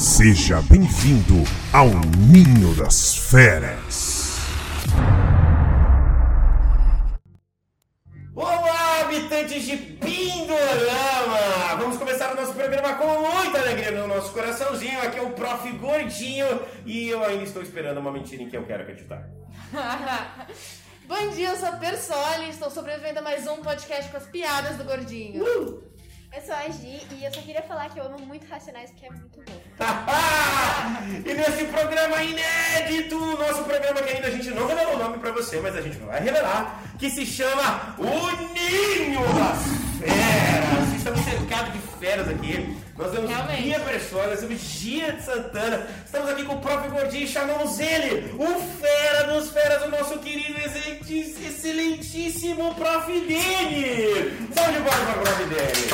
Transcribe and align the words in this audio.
Seja 0.00 0.62
bem-vindo 0.62 1.34
ao 1.74 1.88
Ninho 1.88 2.74
das 2.74 3.16
Feras. 3.16 4.38
Olá, 8.34 9.00
habitantes 9.02 9.62
de 9.64 9.76
Pindorama! 9.76 10.56
Vamos 11.78 11.98
começar 11.98 12.32
o 12.32 12.34
nosso 12.34 12.54
programa 12.54 12.94
com 12.94 13.30
muita 13.30 13.58
alegria 13.58 13.90
no 13.90 14.06
nosso 14.06 14.32
coraçãozinho. 14.32 15.02
Aqui 15.02 15.18
é 15.18 15.22
o 15.22 15.32
Prof. 15.32 15.70
Gordinho 15.72 16.46
e 16.86 17.10
eu 17.10 17.22
ainda 17.22 17.44
estou 17.44 17.62
esperando 17.62 18.00
uma 18.00 18.10
mentira 18.10 18.42
em 18.42 18.48
que 18.48 18.56
eu 18.56 18.64
quero 18.64 18.84
acreditar. 18.84 19.28
Bom 21.06 21.28
dia, 21.32 21.50
eu 21.50 21.56
sou 21.58 21.68
a 21.68 21.72
Persoli, 21.72 22.48
estou 22.48 22.70
sobrevivendo 22.70 23.18
a 23.18 23.22
mais 23.22 23.46
um 23.46 23.58
podcast 23.58 24.10
com 24.10 24.16
as 24.16 24.24
piadas 24.24 24.78
do 24.78 24.84
Gordinho. 24.84 25.89
Eu 26.32 26.40
sou 26.42 26.54
a 26.54 26.68
Gi 26.68 27.02
e 27.10 27.24
eu 27.24 27.34
só 27.34 27.40
queria 27.40 27.62
falar 27.62 27.90
que 27.90 27.98
eu 27.98 28.04
amo 28.04 28.20
muito 28.20 28.46
Racionais 28.48 28.90
porque 28.90 29.06
é 29.06 29.10
muito 29.10 29.40
bom. 29.44 29.60
e 31.26 31.34
nesse 31.34 31.64
programa 31.64 32.22
inédito, 32.22 33.18
nosso 33.18 33.64
programa 33.64 34.00
que 34.00 34.12
ainda 34.14 34.28
a 34.28 34.30
gente 34.30 34.48
não 34.50 34.68
revelou 34.68 34.94
o 34.94 34.98
nome 34.98 35.18
pra 35.18 35.32
você, 35.32 35.60
mas 35.60 35.74
a 35.74 35.80
gente 35.80 35.98
vai 35.98 36.20
revelar, 36.20 36.82
que 36.98 37.10
se 37.10 37.26
chama 37.26 37.96
O 37.98 38.30
Ninho 38.54 39.22
das 39.34 39.58
Feras. 39.98 40.96
Estamos 40.96 41.20
cercados 41.20 41.72
de 41.72 41.78
feras 41.98 42.28
aqui. 42.28 42.76
Nós 43.00 43.10
temos 43.12 43.30
Realmente. 43.30 43.62
Guia 43.62 43.80
Persona, 43.80 44.26
nós 44.26 44.40
temos 44.40 44.60
Gia 44.60 45.12
de 45.12 45.22
Santana. 45.22 45.86
Estamos 46.04 46.28
aqui 46.28 46.44
com 46.44 46.56
o 46.56 46.60
próprio 46.60 46.90
Gordinho 46.90 47.24
e 47.24 47.28
chamamos 47.28 47.80
ele, 47.80 48.34
o 48.38 48.46
fera 48.78 49.22
dos 49.32 49.50
feras, 49.50 49.82
o 49.84 49.88
nosso 49.88 50.18
querido, 50.18 50.60
excelentíssimo 50.60 52.74
Prof. 52.74 53.10
Dene. 53.10 54.36
Salve 54.54 54.72
de 54.72 54.80
palmas 54.80 55.06
para 55.06 55.18
o 55.18 55.22
Prof. 55.22 55.44
Dene. 55.44 55.88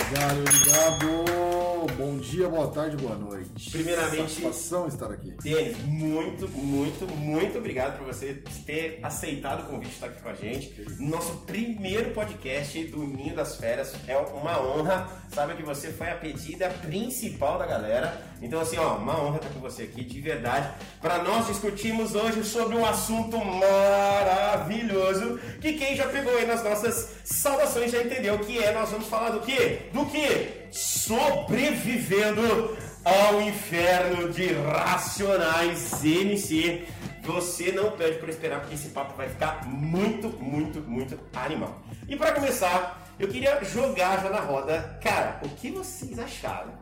Obrigado, 0.00 0.40
obrigado. 0.40 1.61
Bom 1.86 2.16
dia, 2.18 2.48
boa 2.48 2.68
tarde, 2.68 2.96
boa 2.96 3.14
noite. 3.16 3.70
Primeiramente- 3.70 4.16
Satisfação 4.32 4.86
estar 4.86 5.10
aqui. 5.10 5.32
Denis, 5.42 5.76
muito, 5.84 6.48
muito, 6.48 7.06
muito 7.16 7.58
obrigado 7.58 7.98
por 7.98 8.06
você 8.06 8.42
ter 8.64 9.00
aceitado 9.02 9.62
o 9.62 9.66
convite 9.66 9.88
de 9.88 9.94
estar 9.94 10.06
aqui 10.06 10.22
com 10.22 10.28
a 10.28 10.34
gente. 10.34 10.72
Nosso 11.00 11.32
primeiro 11.46 12.10
podcast 12.12 12.84
do 12.84 12.98
Ninho 13.06 13.34
das 13.34 13.56
Feras 13.56 13.92
é 14.06 14.16
uma 14.16 14.60
honra. 14.62 15.08
Sabe 15.34 15.54
que 15.54 15.62
você 15.62 15.90
foi 15.90 16.10
a 16.10 16.14
pedida 16.14 16.68
principal 16.68 17.58
da 17.58 17.66
galera. 17.66 18.22
Então, 18.40 18.60
assim, 18.60 18.76
ó, 18.78 18.96
uma 18.96 19.20
honra 19.20 19.36
estar 19.36 19.48
com 19.50 19.60
você 19.60 19.82
aqui, 19.84 20.04
de 20.04 20.20
verdade. 20.20 20.68
Para 21.00 21.22
nós 21.22 21.46
discutirmos 21.48 22.14
hoje 22.14 22.44
sobre 22.44 22.76
um 22.76 22.84
assunto 22.86 23.36
maravilhoso 23.44 25.38
que 25.60 25.72
quem 25.74 25.96
já 25.96 26.06
pegou 26.08 26.36
aí 26.36 26.46
nas 26.46 26.62
nossas 26.62 27.16
saudações 27.24 27.90
já 27.90 28.02
entendeu 28.02 28.38
que 28.38 28.58
é. 28.62 28.72
Nós 28.72 28.90
vamos 28.90 29.06
falar 29.08 29.30
do 29.30 29.40
quê? 29.40 29.80
Do 29.92 30.06
quê? 30.06 30.61
Sobrevivendo 30.72 32.78
ao 33.04 33.42
inferno 33.42 34.32
de 34.32 34.54
Racionais 34.54 36.02
MC. 36.02 36.88
Você 37.22 37.72
não 37.72 37.92
perde 37.92 38.18
por 38.18 38.30
esperar, 38.30 38.60
porque 38.60 38.74
esse 38.74 38.88
papo 38.88 39.14
vai 39.14 39.28
ficar 39.28 39.66
muito, 39.66 40.30
muito, 40.42 40.80
muito 40.80 41.20
animal. 41.34 41.82
E 42.08 42.16
para 42.16 42.32
começar, 42.32 43.06
eu 43.18 43.28
queria 43.28 43.62
jogar 43.62 44.22
já 44.22 44.30
na 44.30 44.40
roda, 44.40 44.98
cara, 45.02 45.40
o 45.44 45.48
que 45.50 45.70
vocês 45.70 46.18
acharam 46.18 46.72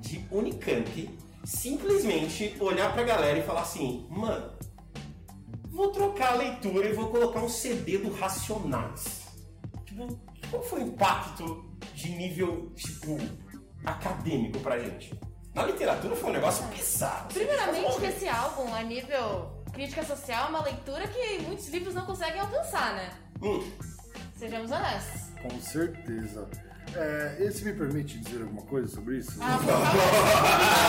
de 0.00 0.24
Unicamp 0.32 1.08
simplesmente 1.44 2.56
olhar 2.58 2.92
pra 2.92 3.04
galera 3.04 3.38
e 3.38 3.42
falar 3.42 3.62
assim, 3.62 4.04
mano, 4.10 4.50
vou 5.70 5.92
trocar 5.92 6.32
a 6.32 6.36
leitura 6.36 6.88
e 6.88 6.92
vou 6.92 7.08
colocar 7.08 7.38
um 7.38 7.48
CD 7.48 7.98
do 7.98 8.12
Racionais. 8.12 9.28
Tipo, 9.86 10.18
qual 10.50 10.62
foi 10.64 10.80
o 10.80 10.88
impacto 10.88 11.67
de 11.98 12.10
nível, 12.10 12.70
tipo, 12.76 13.18
acadêmico 13.84 14.60
pra 14.60 14.78
gente? 14.78 15.18
Na 15.52 15.64
literatura 15.64 16.14
foi 16.14 16.30
um 16.30 16.32
negócio 16.32 16.64
bizarro. 16.66 17.28
Primeiramente 17.32 17.98
que 17.98 18.06
esse 18.06 18.28
álbum, 18.28 18.72
a 18.72 18.82
nível 18.84 19.50
crítica 19.72 20.04
social, 20.04 20.46
é 20.46 20.48
uma 20.48 20.62
leitura 20.62 21.08
que 21.08 21.38
muitos 21.40 21.66
livros 21.68 21.94
não 21.94 22.06
conseguem 22.06 22.40
alcançar, 22.40 22.94
né? 22.94 23.10
Hum, 23.42 23.68
Sejamos 24.36 24.70
honestos. 24.70 25.22
Com 25.42 25.60
certeza. 25.60 26.48
É, 26.94 27.36
esse 27.40 27.64
me 27.64 27.72
permite 27.72 28.18
dizer 28.18 28.42
alguma 28.42 28.62
coisa 28.62 28.88
sobre 28.88 29.18
isso? 29.18 29.32
Ah, 29.40 29.56
por 29.58 29.66
favor. 29.66 30.88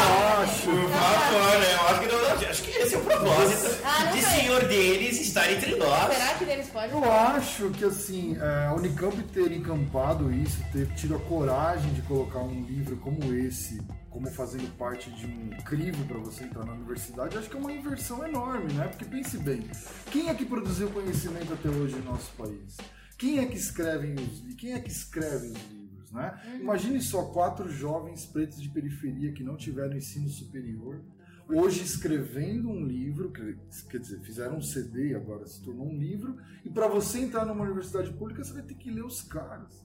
Eu 0.00 0.42
acho. 0.42 0.66
por 0.70 0.90
favor, 0.90 1.60
né? 1.60 1.74
Eu 1.74 1.80
acho 1.88 2.00
que, 2.00 2.06
não, 2.06 2.48
acho 2.50 2.62
que 2.62 2.70
esse 2.70 2.94
é 2.94 2.98
o 2.98 3.00
propósito 3.02 3.80
Ah, 3.84 4.04
de 4.12 4.22
sei. 4.22 4.40
senhor 4.42 4.64
deles 4.66 5.20
estar 5.20 5.50
entre 5.52 5.76
nós. 5.76 6.12
Será 6.14 6.34
que 6.34 6.44
deles 6.44 6.68
pode? 6.68 6.92
Eu 6.92 7.12
acho 7.12 7.70
que 7.70 7.84
assim, 7.84 8.36
é, 8.40 8.66
a 8.66 8.74
Unicamp 8.74 9.20
ter 9.32 9.50
encampado 9.52 10.32
isso, 10.32 10.62
ter 10.72 10.86
tido 10.94 11.16
a 11.16 11.18
coragem 11.20 11.92
de 11.94 12.02
colocar 12.02 12.40
um 12.40 12.62
livro 12.64 12.96
como 12.98 13.34
esse, 13.34 13.80
como 14.10 14.30
fazendo 14.30 14.70
parte 14.76 15.10
de 15.10 15.26
um 15.26 15.50
crivo 15.64 16.04
para 16.06 16.18
você 16.18 16.44
entrar 16.44 16.64
na 16.64 16.72
universidade, 16.72 17.36
acho 17.38 17.48
que 17.50 17.56
é 17.56 17.60
uma 17.60 17.72
inversão 17.72 18.24
enorme, 18.26 18.72
né? 18.74 18.86
Porque 18.88 19.04
pense 19.04 19.36
bem, 19.38 19.68
quem 20.10 20.28
é 20.28 20.34
que 20.34 20.44
produziu 20.44 20.88
conhecimento 20.90 21.52
até 21.52 21.68
hoje 21.68 21.96
no 21.96 22.12
nosso 22.12 22.30
país? 22.38 22.76
Quem 23.20 23.38
é 23.38 23.44
que 23.44 23.58
escreve 23.58 24.14
os 24.14 24.54
quem 24.54 24.72
é 24.72 24.80
que 24.80 24.90
escreve 24.90 25.48
os 25.48 25.70
livros, 25.70 26.10
né? 26.10 26.58
Imagine 26.58 27.02
só 27.02 27.26
quatro 27.26 27.70
jovens 27.70 28.24
pretos 28.24 28.60
de 28.62 28.70
periferia 28.70 29.30
que 29.32 29.44
não 29.44 29.58
tiveram 29.58 29.94
ensino 29.94 30.28
superior, 30.30 31.02
hoje 31.46 31.82
escrevendo 31.82 32.70
um 32.70 32.82
livro, 32.82 33.30
quer 33.30 33.98
dizer, 33.98 34.20
fizeram 34.20 34.56
um 34.56 34.62
CD 34.62 35.10
e 35.10 35.14
agora 35.14 35.46
se 35.46 35.62
tornou 35.62 35.86
um 35.86 35.98
livro, 35.98 36.38
e 36.64 36.70
para 36.70 36.88
você 36.88 37.18
entrar 37.20 37.44
numa 37.44 37.62
universidade 37.62 38.10
pública 38.14 38.42
você 38.42 38.54
vai 38.54 38.62
ter 38.62 38.74
que 38.74 38.90
ler 38.90 39.04
os 39.04 39.20
caras. 39.20 39.84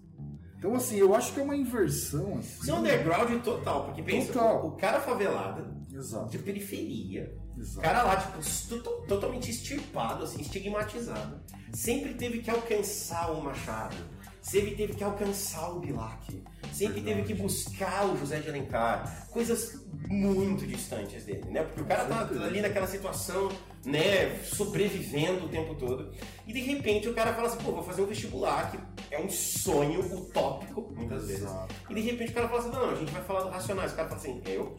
Então 0.58 0.74
assim, 0.74 0.96
eu 0.96 1.14
acho 1.14 1.34
que 1.34 1.40
é 1.42 1.44
uma 1.44 1.58
inversão 1.58 2.38
assim. 2.38 2.62
Isso 2.62 2.72
é 2.72 2.74
um 2.74 2.80
underground 2.80 3.44
total, 3.44 3.86
porque 3.86 4.02
pensa, 4.02 4.32
Total. 4.32 4.66
o, 4.66 4.70
o 4.70 4.78
cara 4.78 5.02
favelado, 5.02 5.76
Exato. 5.94 6.30
de 6.30 6.40
periferia, 6.40 7.38
Exato. 7.58 7.82
cara 7.82 8.04
lá, 8.04 8.16
tipo, 8.18 8.78
to- 8.84 9.04
totalmente 9.08 9.50
extirpado, 9.52 10.24
assim, 10.24 10.42
estigmatizado, 10.42 11.40
sempre 11.74 12.14
teve 12.14 12.40
que 12.40 12.50
alcançar 12.50 13.32
o 13.32 13.42
Machado, 13.42 13.96
sempre 14.42 14.76
teve 14.76 14.94
que 14.94 15.04
alcançar 15.04 15.72
o 15.72 15.80
Bilac, 15.80 16.44
sempre 16.72 17.02
teve 17.02 17.24
que 17.24 17.34
buscar 17.34 18.06
o 18.06 18.18
José 18.18 18.40
de 18.40 18.50
Alencar, 18.50 19.28
coisas 19.32 19.82
muito 20.08 20.68
distantes 20.68 21.24
dele, 21.26 21.46
né? 21.50 21.64
Porque 21.64 21.82
o 21.82 21.86
cara 21.86 22.06
tá 22.06 22.20
ali 22.44 22.62
naquela 22.62 22.86
situação, 22.86 23.50
né, 23.84 24.38
sobrevivendo 24.44 25.46
o 25.46 25.50
tempo 25.50 25.76
todo, 25.76 26.12
e 26.46 26.54
de 26.54 26.60
repente 26.62 27.08
o 27.08 27.14
cara 27.14 27.34
fala 27.34 27.48
assim, 27.48 27.58
pô, 27.60 27.72
vou 27.72 27.84
fazer 27.84 28.02
um 28.02 28.06
vestibular, 28.08 28.72
que 28.72 28.80
é 29.12 29.20
um 29.20 29.30
sonho 29.30 30.02
utópico, 30.16 30.92
muitas 30.96 31.28
vezes. 31.28 31.44
Exato. 31.44 31.74
E 31.90 31.94
de 31.96 32.02
repente 32.02 32.32
o 32.32 32.34
cara 32.34 32.48
fala 32.50 32.60
assim, 32.62 32.72
não, 32.72 32.90
a 32.90 32.96
gente 32.96 33.12
vai 33.12 33.24
falar 33.24 33.44
do 33.44 33.50
Racionais. 33.50 33.94
O 33.94 33.96
cara 33.96 34.10
fala 34.10 34.20
assim, 34.20 34.42
eu 34.46 34.76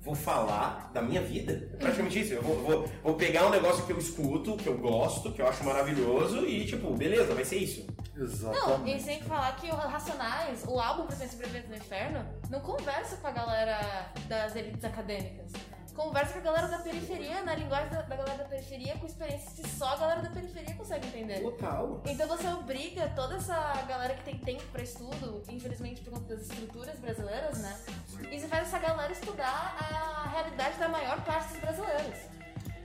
vou 0.00 0.14
falar 0.14 0.90
da 0.92 1.02
minha 1.02 1.20
vida. 1.20 1.68
É 1.74 1.76
praticamente 1.76 2.20
isso. 2.20 2.32
Eu 2.34 2.42
vou, 2.42 2.56
vou, 2.62 2.88
vou 3.02 3.14
pegar 3.14 3.46
um 3.46 3.50
negócio 3.50 3.84
que 3.84 3.92
eu 3.92 3.98
escuto, 3.98 4.56
que 4.56 4.68
eu 4.68 4.78
gosto, 4.78 5.32
que 5.32 5.42
eu 5.42 5.46
acho 5.46 5.62
maravilhoso 5.64 6.46
e, 6.46 6.64
tipo, 6.66 6.94
beleza, 6.94 7.34
vai 7.34 7.44
ser 7.44 7.58
isso. 7.58 7.86
Não, 8.16 8.22
e 8.22 8.24
Exatamente. 8.24 9.02
sem 9.02 9.22
falar 9.22 9.56
que 9.56 9.70
o 9.70 9.74
Racionais, 9.74 10.64
o 10.66 10.78
álbum 10.78 11.06
Pra 11.06 11.16
Ser 11.16 11.28
Sobrevivente 11.28 11.68
no 11.68 11.76
Inferno, 11.76 12.26
não 12.50 12.60
conversa 12.60 13.16
com 13.16 13.26
a 13.26 13.30
galera 13.30 14.12
das 14.28 14.54
elites 14.56 14.84
acadêmicas. 14.84 15.52
Conversa 16.00 16.32
com 16.32 16.38
a 16.38 16.42
galera 16.42 16.66
da 16.66 16.78
periferia, 16.78 17.42
na 17.42 17.54
linguagem 17.54 17.90
da, 17.90 18.00
da 18.00 18.16
galera 18.16 18.38
da 18.38 18.44
periferia, 18.44 18.94
com 18.96 19.04
experiências 19.06 19.52
que 19.52 19.68
só 19.68 19.88
a 19.88 19.96
galera 19.96 20.22
da 20.22 20.30
periferia 20.30 20.74
consegue 20.74 21.06
entender. 21.08 21.40
Total. 21.40 22.02
Então 22.06 22.26
você 22.26 22.48
obriga 22.48 23.12
toda 23.14 23.36
essa 23.36 23.54
galera 23.86 24.14
que 24.14 24.24
tem 24.24 24.38
tempo 24.38 24.62
pra 24.72 24.82
estudo, 24.82 25.42
infelizmente 25.50 26.00
por 26.00 26.14
conta 26.14 26.34
das 26.36 26.46
estruturas 26.46 26.98
brasileiras, 26.98 27.58
né? 27.58 27.78
E 28.32 28.40
você 28.40 28.48
faz 28.48 28.66
essa 28.68 28.78
galera 28.78 29.12
estudar 29.12 29.76
a 29.78 30.28
realidade 30.30 30.78
da 30.78 30.88
maior 30.88 31.20
parte 31.22 31.48
dos 31.52 31.60
brasileiros. 31.60 32.18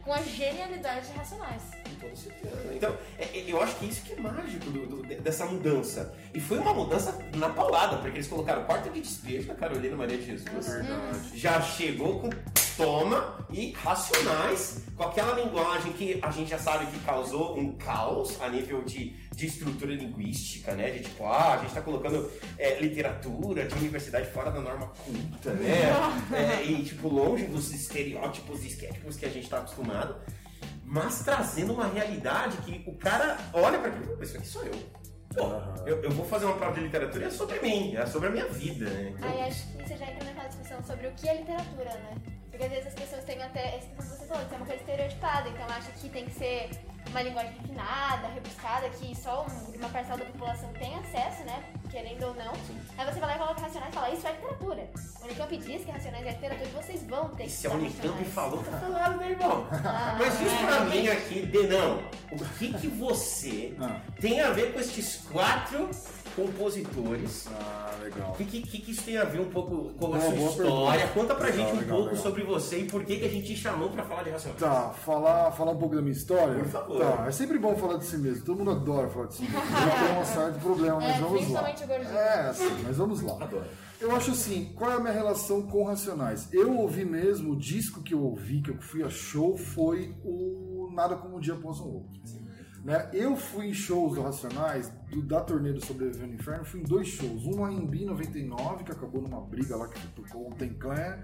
Com 0.04 0.12
a 0.14 0.22
genialidade 0.22 1.08
de 1.08 1.14
racionais. 1.14 1.62
Com 1.84 1.96
toda 2.02 2.16
certeza. 2.18 2.74
Então, 2.76 2.96
é- 3.18 3.24
é- 3.40 3.46
eu 3.52 3.60
acho 3.64 3.76
que 3.78 3.86
isso 3.86 4.02
que 4.04 4.12
é 4.14 4.18
mágico 4.20 4.70
do- 4.70 4.86
do- 4.88 5.04
de- 5.08 5.16
dessa 5.16 5.46
mudança. 5.46 6.14
E 6.34 6.40
foi 6.42 6.60
uma 6.60 6.74
mudança 6.74 7.18
na 7.38 7.50
paulada, 7.50 7.96
porque 7.98 8.18
eles 8.18 8.28
colocaram 8.28 8.66
quarta 8.66 8.90
de 8.90 9.00
despejo 9.02 9.48
da 9.48 9.56
Carolina 9.56 9.96
Maria 9.96 10.18
de 10.18 10.26
Jesus. 10.26 10.68
Verdade. 10.68 11.40
já 11.40 11.60
chegou 11.62 12.20
com 12.20 12.30
toma 12.76 13.46
e 13.50 13.72
racionais, 13.72 14.84
com 14.96 15.04
aquela 15.04 15.34
linguagem 15.40 15.94
que 15.94 16.20
a 16.22 16.32
gente 16.32 16.50
já 16.50 16.60
sabe 16.60 16.86
que 16.88 17.00
causou 17.00 17.58
um 17.58 17.74
caos 17.74 18.40
a 18.42 18.50
nível 18.50 18.84
de, 18.84 19.10
de 19.34 19.46
estrutura 19.46 19.94
linguística, 19.94 20.74
né? 20.74 20.92
De 20.92 21.00
tipo, 21.04 21.26
ah, 21.26 21.54
a 21.54 21.58
gente 21.58 21.74
tá 21.74 21.82
colocando 21.82 22.30
é, 22.58 22.80
literatura 22.80 23.66
de 23.66 23.76
universidade 23.76 24.30
fora 24.32 24.52
da 24.52 24.60
norma 24.62 24.88
culta, 24.88 25.54
né? 25.54 25.94
É, 26.36 26.64
e 26.64 26.84
tipo, 26.84 27.08
longe 27.08 27.46
dos 27.46 27.72
estereótipos 27.74 28.64
e 28.64 28.68
esquétipos 28.68 29.16
que 29.16 29.26
a 29.26 29.30
gente 29.30 29.50
tá 29.50 29.58
acostumado, 29.60 30.16
mas 30.84 31.24
trazendo 31.24 31.74
uma 31.74 31.88
realidade 31.88 32.58
que 32.58 32.84
o 32.88 32.94
cara 32.96 33.38
olha 33.54 33.80
pra 33.80 33.90
aquilo, 33.90 34.16
"Pô, 34.18 34.24
isso 34.24 34.38
aqui 34.38 34.48
sou 34.48 34.64
eu. 34.64 34.74
Pô, 35.34 35.44
eu, 35.86 36.02
eu 36.04 36.12
vou 36.12 36.26
fazer 36.26 36.46
uma 36.46 36.56
prova 36.56 36.74
de 36.74 36.82
literatura 36.82 37.26
e 37.26 37.28
é 37.28 37.30
sobre 37.30 37.60
mim, 37.60 37.96
é 37.96 38.06
sobre 38.06 38.30
a 38.30 38.32
minha 38.32 38.46
vida, 38.48 38.86
né? 38.90 39.14
Então, 39.18 39.30
Aí 39.30 39.42
acho 39.44 39.68
que 39.68 39.84
você 39.84 39.98
já 39.98 40.06
entra 40.06 40.24
naquela 40.26 40.48
discussão 40.48 40.84
sobre 40.84 41.08
o 41.08 41.12
que 41.12 41.28
é 41.28 41.36
literatura, 41.38 41.90
né? 41.94 42.16
Porque 42.56 42.64
às 42.68 42.72
vezes 42.72 42.88
as 42.88 42.94
pessoas 42.94 43.24
têm 43.26 43.44
até, 43.44 43.76
essa 43.76 43.88
questão 43.88 44.06
que 44.06 44.22
você 44.22 44.26
falou, 44.28 44.46
que 44.46 44.54
é 44.54 44.58
uma 44.58 44.66
coisa 44.66 44.82
estereotipada, 44.82 45.50
então 45.50 45.66
acha 45.66 45.92
que 45.92 46.08
tem 46.08 46.24
que 46.26 46.32
ser 46.32 46.70
uma 47.10 47.22
linguagem 47.22 47.52
refinada, 47.52 48.28
rebuscada, 48.30 48.90
que 48.92 49.14
só 49.14 49.46
um- 49.46 49.76
uma 49.78 49.90
parcela 49.90 50.20
da 50.20 50.26
população 50.26 50.72
tem 50.72 50.96
acesso, 50.96 51.44
né? 51.44 51.64
Querendo 51.92 52.24
ou 52.28 52.34
não. 52.34 52.54
Aí 52.98 53.06
você 53.06 53.20
vai 53.20 53.30
lá 53.30 53.36
e 53.36 53.40
coloca 53.40 53.60
racionais 53.62 53.92
e 53.92 53.96
fala, 53.96 54.10
isso 54.10 54.26
é 54.28 54.32
literatura. 54.32 54.90
A 55.22 55.26
Unicamp 55.26 55.58
diz 55.58 55.84
que 55.84 55.92
Racionais 55.92 56.26
é 56.26 56.32
literatura 56.32 56.70
e 56.70 56.72
vocês 56.72 57.04
vão 57.04 57.30
ter 57.36 57.44
que 57.44 57.50
se 57.50 57.68
a 57.68 57.72
estudar 57.72 58.08
Unicamp 58.14 58.26
falou, 58.32 58.64
tá 58.64 58.78
falado, 58.80 59.18
né, 59.18 59.32
irmão? 59.32 59.68
Ah, 59.72 60.16
Mas 60.18 60.40
diz 60.40 60.54
é, 60.54 60.58
pra 60.66 60.80
mim 60.86 61.02
realmente. 61.02 61.10
aqui, 61.10 61.46
Denão, 61.46 62.04
o 62.32 62.46
que 62.58 62.74
que 62.74 62.88
você 62.88 63.76
Ah. 63.82 64.00
tem 64.22 64.40
a 64.40 64.52
ver 64.52 64.72
com 64.74 64.80
estes 64.80 65.26
quatro 65.30 65.90
compositores? 66.36 67.48
Ah, 67.52 67.92
legal. 68.02 68.32
O 68.32 68.36
que, 68.36 68.46
que, 68.46 68.62
que 68.80 68.92
isso 68.92 69.04
tem 69.04 69.18
a 69.18 69.24
ver 69.24 69.40
um 69.42 69.50
pouco 69.50 69.94
com 69.98 70.06
a 70.08 70.10
Boa, 70.18 70.22
sua 70.22 70.32
boa 70.32 70.50
história? 70.50 71.00
pergunta. 71.08 71.20
Conta 71.20 71.36
pra 71.36 71.46
Legal, 71.48 71.66
gente 71.66 71.76
um 71.76 71.80
legal, 71.80 71.98
pouco 71.98 72.10
legal. 72.12 72.24
sobre 72.24 72.44
você 72.44 72.80
e 72.80 72.86
por 72.86 73.04
que, 73.06 73.18
que 73.18 73.26
a 73.26 73.30
gente 73.30 73.48
te 73.48 73.56
chamou 73.56 73.90
pra 73.90 74.04
falar 74.04 74.24
de 74.24 74.30
Racionais. 74.32 74.60
Tá, 74.60 74.90
falar, 74.92 75.52
falar 75.52 75.72
um 75.72 75.78
pouco 75.78 75.96
da 75.96 76.02
minha 76.02 76.14
história? 76.14 76.56
Por 76.56 76.68
favor. 76.68 77.00
Tá, 77.00 77.26
é 77.28 77.32
sempre 77.32 77.58
bom 77.58 77.76
falar 77.76 77.98
de 77.98 78.06
si 78.06 78.18
mesmo. 78.18 78.46
Todo 78.46 78.58
mundo 78.60 78.72
adora 78.72 79.10
falar 79.10 79.28
de 79.28 79.36
si 79.36 79.42
mesmo. 79.44 79.56
Já 79.72 80.08
tem 80.08 80.20
um 80.22 80.26
certo 80.26 80.60
problema, 80.60 81.00
mas 81.00 81.16
É, 81.16 81.20
vamos 81.20 81.50
lá. 81.52 81.70
É, 81.70 82.54
sim, 82.54 82.78
mas 82.84 82.98
vamos 82.98 83.22
lá. 83.22 83.34
Adoro. 83.44 83.66
Eu 84.02 84.14
acho 84.14 84.32
assim, 84.32 84.74
qual 84.76 84.92
é 84.92 84.96
a 84.96 85.00
minha 85.00 85.14
relação 85.14 85.62
com 85.64 85.86
Racionais? 85.86 86.50
Eu 86.52 86.78
ouvi 86.78 87.06
mesmo, 87.06 87.54
o 87.54 87.56
disco 87.56 88.04
que 88.04 88.14
eu 88.14 88.22
ouvi, 88.22 88.62
que 88.62 88.70
eu 88.72 88.78
fui 88.82 89.02
a 89.04 89.10
show, 89.10 89.58
foi 89.58 90.14
o 90.24 90.90
Nada 90.94 91.16
Como 91.16 91.38
Um 91.38 91.40
Dia 91.40 91.54
Após 91.54 91.80
o 91.80 91.86
Outro. 91.88 92.10
Né? 92.86 93.10
Eu 93.14 93.36
fui 93.36 93.66
em 93.66 93.74
shows 93.74 94.14
do 94.14 94.22
Racionais, 94.22 94.94
do, 95.10 95.20
da 95.24 95.42
turnê 95.42 95.74
do 95.74 95.84
Sobrevivendo 95.84 96.28
no 96.28 96.36
Inferno, 96.36 96.64
fui 96.64 96.82
em 96.82 96.84
dois 96.84 97.08
shows. 97.08 97.44
Um 97.44 97.68
em 97.68 97.84
B 97.84 98.06
99, 98.06 98.84
que 98.84 98.92
acabou 98.92 99.24
numa 99.24 99.42
briga 99.42 99.76
lá 99.76 99.88
que 99.88 100.08
tocou 100.10 100.52
o 100.52 100.54
Ten 100.54 100.76
Clan. 100.76 101.18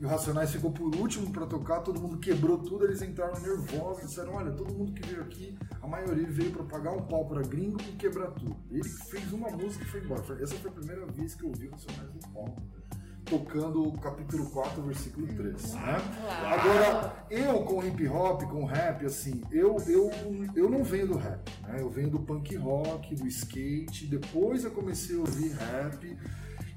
E 0.00 0.04
o 0.04 0.08
Racionais 0.08 0.52
ficou 0.52 0.70
por 0.70 0.94
último 0.94 1.32
pra 1.32 1.46
tocar, 1.46 1.80
todo 1.80 2.00
mundo 2.00 2.18
quebrou 2.18 2.58
tudo, 2.58 2.84
eles 2.84 3.02
entraram 3.02 3.38
nervosos, 3.40 4.08
disseram, 4.08 4.34
olha, 4.34 4.52
todo 4.52 4.72
mundo 4.72 4.92
que 4.92 5.06
veio 5.06 5.20
aqui, 5.20 5.58
a 5.82 5.86
maioria 5.86 6.30
veio 6.30 6.52
pra 6.52 6.62
pagar 6.62 6.92
um 6.92 7.02
pau 7.02 7.26
pra 7.26 7.42
gringo 7.42 7.78
e 7.82 7.96
quebrar 7.96 8.30
tudo. 8.30 8.56
Ele 8.70 8.88
fez 8.88 9.32
uma 9.32 9.50
música 9.50 9.84
e 9.84 9.88
foi 9.88 10.00
embora. 10.00 10.22
Essa 10.40 10.54
foi 10.54 10.70
a 10.70 10.74
primeira 10.74 11.04
vez 11.06 11.34
que 11.34 11.42
eu 11.42 11.48
ouvi 11.48 11.66
o 11.66 11.72
Racionais 11.72 12.14
no 12.14 12.20
palco, 12.32 12.62
tocando 13.30 13.86
o 13.86 13.96
capítulo 13.98 14.50
4, 14.50 14.82
versículo 14.82 15.26
3. 15.28 15.74
Né? 15.74 15.96
Agora, 16.44 17.26
eu 17.30 17.62
com 17.62 17.86
hip 17.86 18.08
hop, 18.08 18.42
com 18.42 18.64
rap, 18.64 19.06
assim, 19.06 19.40
eu, 19.52 19.76
eu, 19.86 20.10
eu 20.56 20.68
não 20.68 20.82
venho 20.82 21.06
do 21.06 21.16
rap, 21.16 21.48
né? 21.62 21.76
Eu 21.78 21.88
venho 21.88 22.10
do 22.10 22.18
punk 22.18 22.56
rock, 22.56 23.14
do 23.14 23.26
skate, 23.28 24.06
depois 24.06 24.64
eu 24.64 24.72
comecei 24.72 25.16
a 25.16 25.20
ouvir 25.20 25.52
rap. 25.52 26.18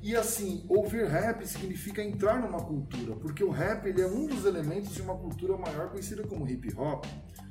E 0.02 0.16
assim, 0.16 0.64
ouvir 0.70 1.08
rap 1.08 1.48
significa 1.48 2.04
entrar 2.04 2.40
numa 2.40 2.62
cultura, 2.62 3.16
porque 3.16 3.44
o 3.44 3.50
rap 3.50 3.88
ele 3.88 4.02
é 4.02 4.08
um 4.08 4.28
dos 4.28 4.46
elementos 4.46 4.94
de 4.94 5.02
uma 5.02 5.16
cultura 5.16 5.58
maior 5.58 5.90
conhecida 5.90 6.24
como 6.24 6.48
hip 6.48 6.72
hop. 6.78 7.06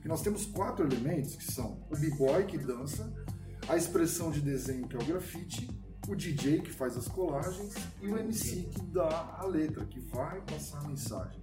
E 0.05 0.09
nós 0.09 0.23
temos 0.23 0.47
quatro 0.47 0.87
elementos 0.87 1.35
que 1.35 1.51
são 1.51 1.81
o 1.91 1.97
b-boy 1.97 2.45
que 2.45 2.59
dança, 2.59 3.13
a 3.69 3.77
expressão 3.77 4.31
de 4.31 4.41
desenho 4.41 4.87
que 4.87 4.97
é 4.97 4.99
o 4.99 5.05
grafite, 5.05 5.69
o 6.09 6.15
DJ 6.17 6.61
que 6.61 6.71
faz 6.71 6.97
as 6.97 7.07
colagens 7.09 7.75
e 8.01 8.07
o 8.09 8.19
MC 8.19 8.69
que 8.75 8.81
dá 8.87 9.37
a 9.39 9.47
letra, 9.47 9.85
que 9.85 10.01
vai 10.01 10.41
passar 10.43 10.79
a 10.81 10.89
mensagem. 10.89 11.41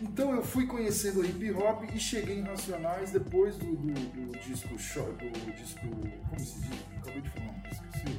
Então 0.00 0.32
eu 0.34 0.42
fui 0.42 0.66
conhecendo 0.66 1.20
o 1.20 1.24
hip 1.24 1.50
hop 1.52 1.82
e 1.92 1.98
cheguei 1.98 2.38
em 2.38 2.42
Racionais 2.42 3.10
depois 3.10 3.56
do, 3.56 3.66
do, 3.76 3.92
do 3.92 4.38
disco 4.38 4.78
Show, 4.78 5.12
do 5.14 5.52
disco. 5.52 5.80
Como 6.28 6.40
se 6.40 6.60
diz? 6.60 6.78
Acabei 7.00 7.20
de 7.20 7.30
falar, 7.30 7.62
esqueci. 7.70 8.18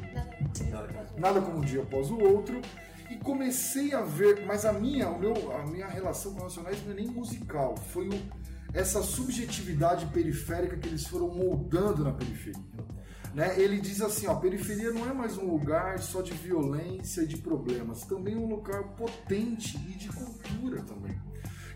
Nada 1.17 1.41
como 1.41 1.57
um 1.59 1.61
dia 1.61 1.81
após 1.83 2.09
o 2.11 2.17
outro. 2.19 2.61
E 3.09 3.15
comecei 3.17 3.93
a 3.93 4.01
ver, 4.01 4.45
mas 4.45 4.65
a 4.65 4.73
minha, 4.73 5.07
o 5.09 5.19
meu, 5.19 5.33
a 5.55 5.65
minha 5.67 5.87
relação 5.87 6.33
com 6.33 6.39
o 6.39 6.43
Racionais 6.43 6.83
não 6.85 6.91
é 6.93 6.95
nem 6.95 7.07
musical, 7.07 7.77
foi 7.77 8.09
o- 8.09 8.21
essa 8.73 9.03
subjetividade 9.03 10.07
periférica 10.07 10.75
que 10.77 10.87
eles 10.87 11.05
foram 11.05 11.29
moldando 11.29 12.03
na 12.03 12.11
periferia. 12.11 12.59
Né? 13.33 13.59
Ele 13.59 13.81
diz 13.81 14.01
assim, 14.01 14.27
ó, 14.27 14.35
periferia 14.35 14.91
não 14.91 15.09
é 15.09 15.13
mais 15.13 15.37
um 15.37 15.49
lugar 15.49 15.99
só 15.99 16.21
de 16.21 16.33
violência 16.33 17.21
e 17.21 17.27
de 17.27 17.37
problemas, 17.37 18.05
também 18.05 18.35
é 18.35 18.37
um 18.37 18.47
lugar 18.47 18.83
potente 18.95 19.75
e 19.89 19.97
de 19.97 20.07
cultura 20.09 20.83
também. 20.83 21.19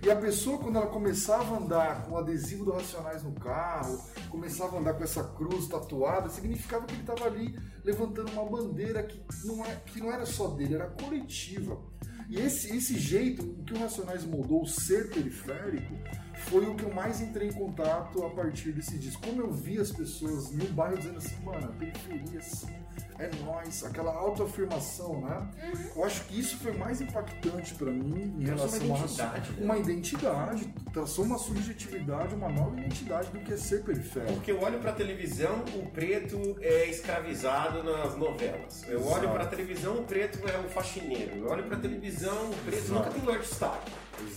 E 0.04 0.12
a 0.12 0.16
pessoa, 0.16 0.60
quando 0.60 0.76
ela 0.76 0.88
começava 0.88 1.56
a 1.56 1.58
andar 1.58 2.04
com 2.04 2.14
o 2.14 2.18
adesivo 2.18 2.64
do 2.64 2.72
Racionais 2.72 3.24
no 3.24 3.32
carro, 3.32 4.00
começava 4.30 4.78
a 4.78 4.80
andar 4.80 4.94
com 4.94 5.04
essa 5.04 5.24
cruz 5.24 5.68
tatuada, 5.68 6.30
significava 6.30 6.86
que 6.86 6.94
ele 6.94 7.02
estava 7.02 7.26
ali 7.26 7.60
levantando 7.84 8.32
uma 8.32 8.46
bandeira 8.46 9.02
que 9.02 9.20
não, 9.44 9.66
é, 9.66 9.76
que 9.88 10.00
não 10.00 10.12
era 10.12 10.26
só 10.26 10.50
dele, 10.50 10.76
era 10.76 10.88
coletiva. 10.88 11.82
E 12.30 12.40
esse, 12.40 12.76
esse 12.76 12.98
jeito, 13.00 13.44
que 13.66 13.74
o 13.74 13.80
Racionais 13.80 14.24
moldou, 14.24 14.62
o 14.62 14.68
ser 14.68 15.10
periférico, 15.10 15.96
foi 16.46 16.66
o 16.66 16.76
que 16.76 16.84
eu 16.84 16.94
mais 16.94 17.22
entrei 17.22 17.50
em 17.50 17.54
contato 17.54 18.26
a 18.26 18.30
partir 18.30 18.72
desse 18.72 18.98
disco. 18.98 19.22
Como 19.22 19.42
eu 19.42 19.52
vi 19.52 19.80
as 19.80 19.92
pessoas 19.92 20.52
no 20.52 20.66
bairro 20.70 20.98
dizendo 20.98 21.18
assim, 21.18 21.36
mano, 21.44 21.74
periferia 21.74 22.42
sim, 22.42 22.74
é 23.20 23.30
nós, 23.44 23.84
aquela 23.84 24.14
autoafirmação, 24.14 25.22
né? 25.22 25.48
Eu 25.96 26.04
acho 26.04 26.24
que 26.26 26.40
isso 26.40 26.58
foi 26.58 26.72
mais 26.74 27.02
impactante 27.02 27.74
pra 27.76 27.92
mim 27.92 28.36
em 28.40 28.46
Traçou 28.46 28.68
relação 28.68 28.88
uma 28.88 28.96
a 28.96 29.00
identidade, 29.00 29.52
né? 29.52 29.64
uma 29.64 29.78
identidade, 29.78 30.74
traçou 30.94 31.26
uma 31.26 31.38
subjetividade, 31.38 32.36
uma 32.36 32.50
nova 32.50 32.80
identidade 32.80 33.30
do 33.30 33.40
que 33.40 33.54
é 33.54 33.58
ser 33.58 33.84
periférico. 33.84 34.34
Porque 34.34 34.52
eu 34.52 34.62
olho 34.62 34.80
pra 34.80 34.92
televisão, 34.92 35.64
o 35.76 35.90
preto 35.92 36.58
é 36.62 36.90
escravizado 36.90 37.84
nas 37.84 38.16
novelas. 38.16 38.84
Eu 38.88 39.00
olho 39.06 39.24
Exato. 39.24 39.34
pra 39.34 39.46
televisão, 39.46 39.98
o 39.98 40.04
preto 40.04 40.40
é 40.48 40.60
o 40.60 40.70
faxineiro. 40.70 41.36
Eu 41.38 41.50
olho 41.50 41.64
pra 41.64 41.78
televisão, 41.78 42.52
o 42.52 42.56
preto 42.66 42.78
Exato. 42.78 42.94
nunca 42.94 43.10
tem 43.12 43.22
lugar 43.22 43.40
de 43.40 43.48
destaque. 43.48 43.92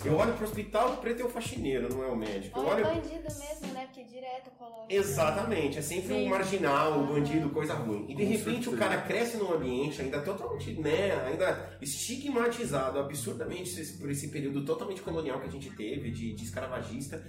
Eu 0.04 0.16
olho 0.16 0.34
pro 0.34 0.44
hospital, 0.44 0.92
o 0.92 0.96
preto 0.98 1.22
é 1.22 1.24
o 1.24 1.28
faxineiro, 1.28 1.88
não 1.94 2.04
é 2.04 2.08
o 2.08 2.16
médico. 2.16 2.60
Ou 2.60 2.66
olho... 2.66 2.84
bandido 2.84 3.22
mesmo, 3.38 3.72
né? 3.72 3.86
Porque 3.86 4.04
direto 4.04 4.50
coloca. 4.58 4.86
Exatamente, 4.88 5.78
é 5.78 5.82
sempre 5.82 6.12
um 6.12 6.28
marginal, 6.28 6.98
um 6.98 7.06
bandido, 7.06 7.48
coisa 7.50 7.74
ruim. 7.74 8.04
E 8.08 8.14
de 8.14 8.24
Com 8.24 8.30
repente 8.30 8.69
o 8.74 8.78
cara 8.78 9.00
cresce 9.02 9.36
num 9.36 9.52
ambiente 9.52 10.00
ainda 10.02 10.20
totalmente, 10.20 10.72
né, 10.80 11.12
ainda 11.26 11.76
estigmatizado 11.80 12.98
absurdamente 12.98 13.70
por 13.98 14.10
esse 14.10 14.28
período 14.28 14.64
totalmente 14.64 15.00
colonial 15.02 15.40
que 15.40 15.48
a 15.48 15.50
gente 15.50 15.70
teve, 15.70 16.10
de, 16.10 16.32
de 16.34 16.44
escravagista. 16.44 17.24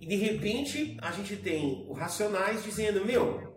E 0.00 0.06
de 0.06 0.16
repente 0.16 0.96
a 1.02 1.10
gente 1.12 1.36
tem 1.36 1.84
o 1.88 1.92
Racionais 1.92 2.64
dizendo, 2.64 3.04
meu, 3.04 3.54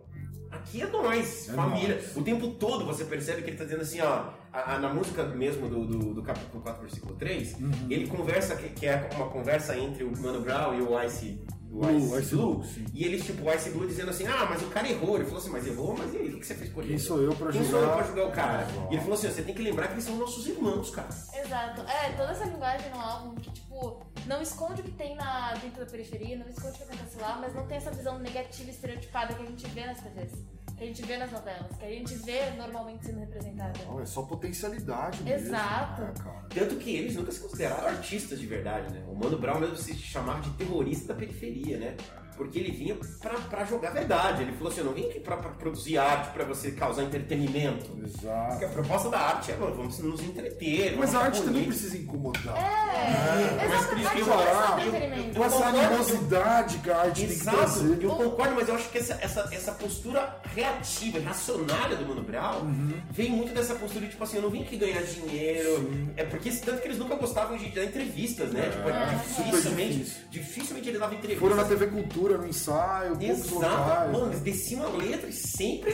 aqui 0.50 0.82
é 0.82 0.86
nós, 0.86 1.48
É 1.48 1.52
família. 1.52 1.96
nós. 1.96 2.16
O 2.16 2.22
tempo 2.22 2.48
todo 2.52 2.84
você 2.84 3.04
percebe 3.04 3.42
que 3.42 3.50
ele 3.50 3.56
tá 3.56 3.64
dizendo 3.64 3.82
assim, 3.82 4.00
ó, 4.00 4.30
a- 4.52 4.74
a- 4.74 4.78
na 4.78 4.92
música 4.92 5.24
mesmo 5.24 5.68
do, 5.68 5.86
do, 5.86 6.14
do 6.14 6.22
capítulo 6.22 6.62
4, 6.62 6.82
versículo 6.82 7.14
3, 7.16 7.54
Uhum. 7.54 7.70
ele 7.90 8.06
conversa, 8.06 8.54
que, 8.56 8.68
que 8.68 8.86
é 8.86 9.08
uma 9.16 9.28
conversa 9.30 9.76
entre 9.78 10.04
o 10.04 10.12
Mano 10.20 10.40
Brown 10.42 10.78
e 10.78 10.82
o 10.82 11.02
Ice, 11.02 11.40
Blue, 11.74 11.96
Ice, 11.96 12.18
Ice 12.20 12.34
Blue. 12.34 12.54
Blue. 12.54 12.66
E 12.94 13.04
eles, 13.04 13.24
tipo, 13.24 13.48
o 13.48 13.54
Ice 13.54 13.70
Blue 13.70 13.86
dizendo 13.86 14.10
assim, 14.10 14.26
ah, 14.26 14.46
mas 14.48 14.62
o 14.62 14.66
cara 14.66 14.88
errou. 14.88 15.16
Ele 15.16 15.24
falou 15.24 15.38
assim, 15.40 15.50
mas 15.50 15.66
errou, 15.66 15.96
mas 15.96 16.14
e 16.14 16.16
aí, 16.18 16.34
o 16.34 16.40
que 16.40 16.46
você 16.46 16.54
fez 16.54 16.70
por 16.70 16.82
ele? 16.82 16.90
Quem 16.90 16.98
sou 16.98 17.20
eu 17.20 17.34
pra 17.34 17.50
Quem 17.50 17.62
julgar? 17.64 17.80
sou 17.80 17.88
eu 17.88 17.96
pra 17.96 18.06
julgar 18.06 18.26
o 18.26 18.32
cara? 18.32 18.62
Exato. 18.62 18.88
E 18.90 18.94
ele 18.94 19.00
falou 19.02 19.14
assim, 19.14 19.28
você 19.30 19.42
tem 19.42 19.54
que 19.54 19.62
lembrar 19.62 19.86
que 19.88 19.94
eles 19.94 20.04
são 20.04 20.16
nossos 20.16 20.46
irmãos, 20.46 20.90
cara. 20.90 21.08
Exato. 21.44 21.80
É, 21.82 22.10
toda 22.12 22.30
essa 22.32 22.44
linguagem 22.44 22.90
no 22.90 23.00
álbum 23.00 23.34
que, 23.36 23.50
tipo, 23.50 24.00
não 24.26 24.40
esconde 24.40 24.80
o 24.80 24.84
que 24.84 24.92
tem 24.92 25.14
na, 25.16 25.54
dentro 25.54 25.84
da 25.84 25.90
periferia, 25.90 26.36
não 26.38 26.48
esconde 26.48 26.74
o 26.74 26.76
que 26.76 26.82
acontece 26.84 27.16
lá, 27.20 27.38
mas 27.40 27.54
não 27.54 27.66
tem 27.66 27.76
essa 27.76 27.90
visão 27.90 28.18
negativa 28.18 28.70
e 28.70 28.72
estereotipada 28.72 29.34
que 29.34 29.42
a 29.42 29.46
gente 29.46 29.66
vê 29.68 29.84
nas 29.86 30.00
TVs, 30.00 30.32
que 30.76 30.84
a 30.84 30.86
gente 30.86 31.02
vê 31.02 31.16
nas 31.16 31.30
novelas, 31.30 31.76
que 31.76 31.84
a 31.84 31.90
gente 31.90 32.14
vê 32.16 32.50
normalmente 32.52 33.06
sendo 33.06 33.20
representada. 33.20 33.72
Não, 33.84 34.00
é 34.00 34.06
só 34.06 34.22
potencialidade 34.22 35.22
mesmo. 35.22 35.48
Exato. 35.48 36.02
né, 36.02 36.12
cara? 36.22 36.46
Tanto 36.48 36.76
que 36.76 36.96
eles 36.96 37.14
nunca 37.14 37.32
se 37.32 37.40
consideraram 37.40 37.88
artistas 37.88 38.38
de 38.40 38.46
verdade, 38.46 38.92
né? 38.92 39.04
O 39.08 39.14
Mano 39.14 39.38
Brown 39.38 39.60
mesmo 39.60 39.76
se 39.76 39.94
chamava 39.94 40.40
de 40.40 40.50
terrorista 40.50 41.12
da 41.12 41.14
periferia, 41.14 41.78
né? 41.78 41.96
Porque 42.36 42.58
ele 42.58 42.72
vinha 42.72 42.96
pra, 43.20 43.34
pra 43.34 43.64
jogar 43.64 43.90
verdade. 43.90 44.42
Ele 44.42 44.52
falou 44.52 44.68
assim, 44.72 44.80
eu 44.80 44.86
não 44.86 44.92
vim 44.92 45.06
aqui 45.06 45.20
pra, 45.20 45.36
pra 45.36 45.50
produzir 45.50 45.98
arte, 45.98 46.32
pra 46.32 46.44
você 46.44 46.70
causar 46.72 47.02
entretenimento. 47.04 47.90
Exato. 48.04 48.50
Porque 48.50 48.64
a 48.64 48.68
proposta 48.68 49.08
da 49.08 49.18
arte 49.18 49.52
é, 49.52 49.56
mano, 49.56 49.74
vamos 49.76 49.98
nos 50.00 50.20
entreter. 50.22 50.96
Mas 50.98 51.14
a 51.14 51.20
arte 51.20 51.38
também 51.38 51.52
bonito. 51.62 51.68
precisa 51.68 51.96
incomodar. 51.96 52.56
É, 52.56 53.56
mas 53.56 53.72
exato. 53.72 53.88
por 53.88 53.98
isso 53.98 54.10
que 54.10 54.16
a 54.16 54.20
eu- 54.20 54.32
arte 54.32 54.44
não 54.46 54.78
é 54.78 54.82
Ah, 54.82 54.86
entretenimento. 54.86 55.34
Com 55.38 55.44
essa 55.44 55.64
animosidade 55.66 56.78
que 56.78 56.90
a 56.90 56.96
arte 56.98 57.18
tem 57.20 57.26
que 57.28 57.32
Exato, 57.34 57.56
trazer. 57.56 58.02
eu 58.02 58.10
concordo, 58.10 58.54
mas 58.54 58.68
eu 58.68 58.74
acho 58.74 58.88
que 58.90 58.98
essa, 58.98 59.18
essa, 59.20 59.48
essa 59.52 59.72
postura 59.72 60.40
reativa, 60.54 61.18
reacionária 61.18 61.96
do 61.96 62.06
Mano 62.06 62.22
Brown 62.22 62.62
Uhum. 62.62 62.92
vem 63.10 63.30
muito 63.30 63.52
dessa 63.54 63.74
postura 63.74 64.04
de 64.06 64.10
tipo 64.12 64.24
assim, 64.24 64.36
eu 64.36 64.42
não 64.42 64.50
vim 64.50 64.62
aqui 64.62 64.76
ganhar 64.76 65.02
dinheiro. 65.02 66.08
É 66.16 66.24
porque 66.24 66.50
tanto 66.50 66.80
que 66.80 66.88
eles 66.88 66.98
nunca 66.98 67.14
gostavam 67.16 67.56
de 67.56 67.68
dar 67.70 67.84
entrevistas, 67.84 68.50
né? 68.52 68.70
tipo, 68.70 68.88
É, 68.88 69.14
dificilmente, 69.14 69.62
super 69.62 69.88
difícil. 69.88 70.22
dificilmente 70.30 70.88
ele 70.88 70.98
dava 70.98 71.14
entrevistas. 71.14 71.40
Foram 71.48 71.56
na 71.56 71.64
TV 71.68 71.86
Cultura, 71.88 72.23
no 72.30 72.46
ensaio, 72.46 73.16
poucos 73.16 73.28
Exato, 73.28 73.54
locais. 73.54 74.12
mano, 74.12 74.26
né? 74.26 74.32
eles 74.32 74.40
desciam 74.40 74.84
a 74.84 74.88
letra 74.90 75.28
e 75.28 75.32
sempre 75.32 75.92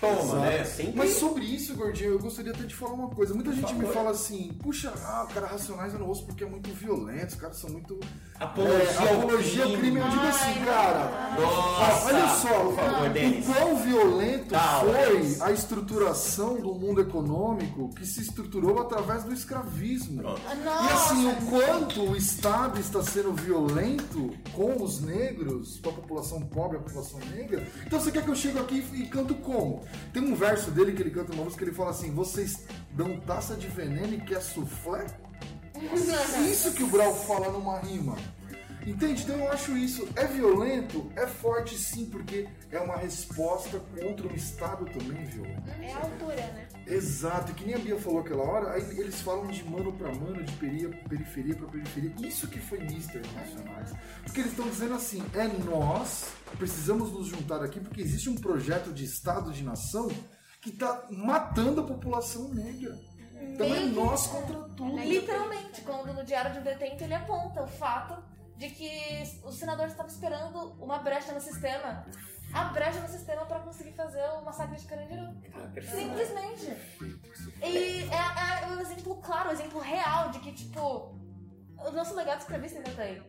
toma, 0.00 0.20
Exato. 0.20 0.36
né? 0.40 0.64
Sempre. 0.64 0.92
Mas 0.96 1.10
sobre 1.10 1.44
isso, 1.44 1.74
Gordinho, 1.74 2.10
eu 2.10 2.18
gostaria 2.18 2.52
até 2.52 2.64
de 2.64 2.74
falar 2.74 2.94
uma 2.94 3.08
coisa. 3.08 3.32
Muita 3.34 3.52
gente 3.52 3.72
me 3.74 3.80
favor. 3.80 3.94
fala 3.94 4.10
assim, 4.10 4.52
puxa, 4.62 4.92
ah, 5.04 5.26
o 5.28 5.32
cara 5.32 5.46
Racionais 5.46 5.92
eu 5.92 6.00
não 6.00 6.08
ouço 6.08 6.26
porque 6.26 6.42
é 6.42 6.46
muito 6.46 6.70
violento, 6.70 7.30
os 7.30 7.34
caras 7.36 7.56
são 7.56 7.70
muito... 7.70 8.00
Apologia 8.38 9.08
é, 9.08 9.14
apologia 9.14 9.64
ao 9.64 9.70
crime. 9.70 9.82
crime. 9.82 10.00
Eu 10.00 10.08
digo 10.08 10.26
assim, 10.26 10.64
cara... 10.64 11.36
Nossa, 11.40 12.06
olha 12.06 12.28
só, 12.28 12.64
por 12.64 12.74
favor, 12.74 13.10
o 13.10 13.54
quão 13.54 13.76
violento 13.76 14.50
Calma, 14.50 14.92
foi 14.92 15.36
a 15.40 15.52
estruturação 15.52 16.60
do 16.60 16.74
mundo 16.74 17.00
econômico 17.00 17.90
que 17.94 18.04
se 18.04 18.20
estruturou 18.22 18.80
através 18.80 19.22
do 19.24 19.32
escravismo. 19.32 20.22
Pronto. 20.22 20.40
E 20.42 20.92
assim, 20.92 21.28
o 21.28 21.36
quanto 21.46 22.02
o 22.02 22.16
Estado 22.16 22.80
está 22.80 23.02
sendo 23.02 23.32
violento 23.32 24.32
com 24.52 24.82
os 24.82 25.00
negros, 25.00 25.71
com 25.80 25.90
a 25.90 25.92
população 25.92 26.40
pobre, 26.42 26.76
a 26.76 26.80
população 26.80 27.20
negra. 27.34 27.66
Então 27.86 28.00
você 28.00 28.10
quer 28.10 28.24
que 28.24 28.30
eu 28.30 28.34
chegue 28.34 28.58
aqui 28.58 28.84
e 28.92 29.06
canto 29.06 29.34
como? 29.36 29.84
Tem 30.12 30.22
um 30.22 30.34
verso 30.34 30.70
dele 30.70 30.92
que 30.92 31.02
ele 31.02 31.10
canta 31.10 31.32
uma 31.32 31.44
música 31.44 31.64
que 31.64 31.70
ele 31.70 31.76
fala 31.76 31.90
assim: 31.90 32.12
vocês 32.12 32.64
dão 32.92 33.18
taça 33.20 33.54
de 33.54 33.66
veneno 33.68 34.14
e 34.14 34.20
quer 34.20 34.42
soufflé? 34.42 35.06
Isso 36.50 36.72
que 36.72 36.82
o 36.82 36.86
Brau 36.86 37.14
fala 37.14 37.50
numa 37.50 37.78
rima. 37.80 38.16
Entende? 38.86 39.22
Então 39.22 39.36
eu 39.36 39.50
acho 39.52 39.76
isso. 39.76 40.08
É 40.16 40.24
violento? 40.26 41.10
É 41.16 41.26
forte 41.26 41.78
sim, 41.78 42.06
porque 42.06 42.48
é 42.70 42.78
uma 42.80 42.96
resposta 42.96 43.78
contra 43.78 44.26
um 44.26 44.34
Estado 44.34 44.84
também 44.86 45.24
violento. 45.24 45.62
É 45.80 45.92
a 45.92 45.98
altura, 45.98 46.34
né? 46.36 46.68
Exato, 46.86 47.52
e 47.52 47.54
que 47.54 47.64
nem 47.64 47.74
a 47.76 47.78
Bia 47.78 47.96
falou 47.98 48.20
aquela 48.20 48.42
hora, 48.42 48.72
aí 48.72 48.82
eles 48.98 49.20
falam 49.20 49.46
de 49.46 49.62
mano 49.64 49.92
pra 49.92 50.12
mano, 50.12 50.42
de 50.42 50.52
periferia 51.08 51.54
pra 51.56 51.68
periferia. 51.68 52.12
Isso 52.26 52.48
que 52.48 52.58
foi 52.58 52.80
Mister 52.80 53.22
Nacionais. 53.34 53.92
Porque 54.24 54.40
eles 54.40 54.50
estão 54.50 54.68
dizendo 54.68 54.94
assim, 54.94 55.22
é 55.34 55.46
nós, 55.46 56.32
precisamos 56.58 57.12
nos 57.12 57.28
juntar 57.28 57.62
aqui, 57.62 57.78
porque 57.78 58.00
existe 58.00 58.28
um 58.28 58.34
projeto 58.36 58.92
de 58.92 59.04
Estado 59.04 59.52
de 59.52 59.62
nação 59.62 60.08
que 60.60 60.72
tá 60.72 61.06
matando 61.10 61.80
a 61.82 61.84
população 61.84 62.48
negra. 62.52 62.98
Então 63.40 63.66
é 63.66 63.70
Meio 63.70 63.88
que- 63.90 63.94
nós 63.96 64.26
contra 64.28 64.56
tudo. 64.76 64.96
Literalmente, 64.98 65.80
quando 65.82 66.12
no 66.14 66.24
Diário 66.24 66.52
de 66.52 66.58
um 66.58 66.62
Detento 66.62 67.02
ele 67.04 67.14
aponta 67.14 67.62
o 67.62 67.66
fato 67.66 68.22
de 68.62 68.70
que 68.70 69.40
os 69.42 69.56
senadores 69.56 69.92
estavam 69.92 70.12
esperando 70.12 70.76
uma 70.80 70.98
brecha 70.98 71.32
no 71.32 71.40
sistema. 71.40 72.06
A 72.54 72.64
brecha 72.66 73.00
no 73.00 73.08
sistema 73.08 73.44
para 73.44 73.58
conseguir 73.58 73.92
fazer 73.92 74.22
o 74.38 74.44
massacre 74.44 74.78
de 74.78 74.86
Carandiru. 74.86 75.34
Simplesmente. 75.90 76.76
E 77.60 78.08
é, 78.08 78.62
é 78.62 78.66
um 78.68 78.80
exemplo 78.80 79.16
claro, 79.16 79.48
um 79.48 79.52
exemplo 79.52 79.80
real 79.80 80.30
de 80.30 80.38
que, 80.38 80.52
tipo, 80.52 80.80
o 81.76 81.90
nosso 81.90 82.14
legado 82.14 82.40
escravista 82.40 82.78
ainda 82.78 82.92
tá 82.92 83.02
aí. 83.02 83.20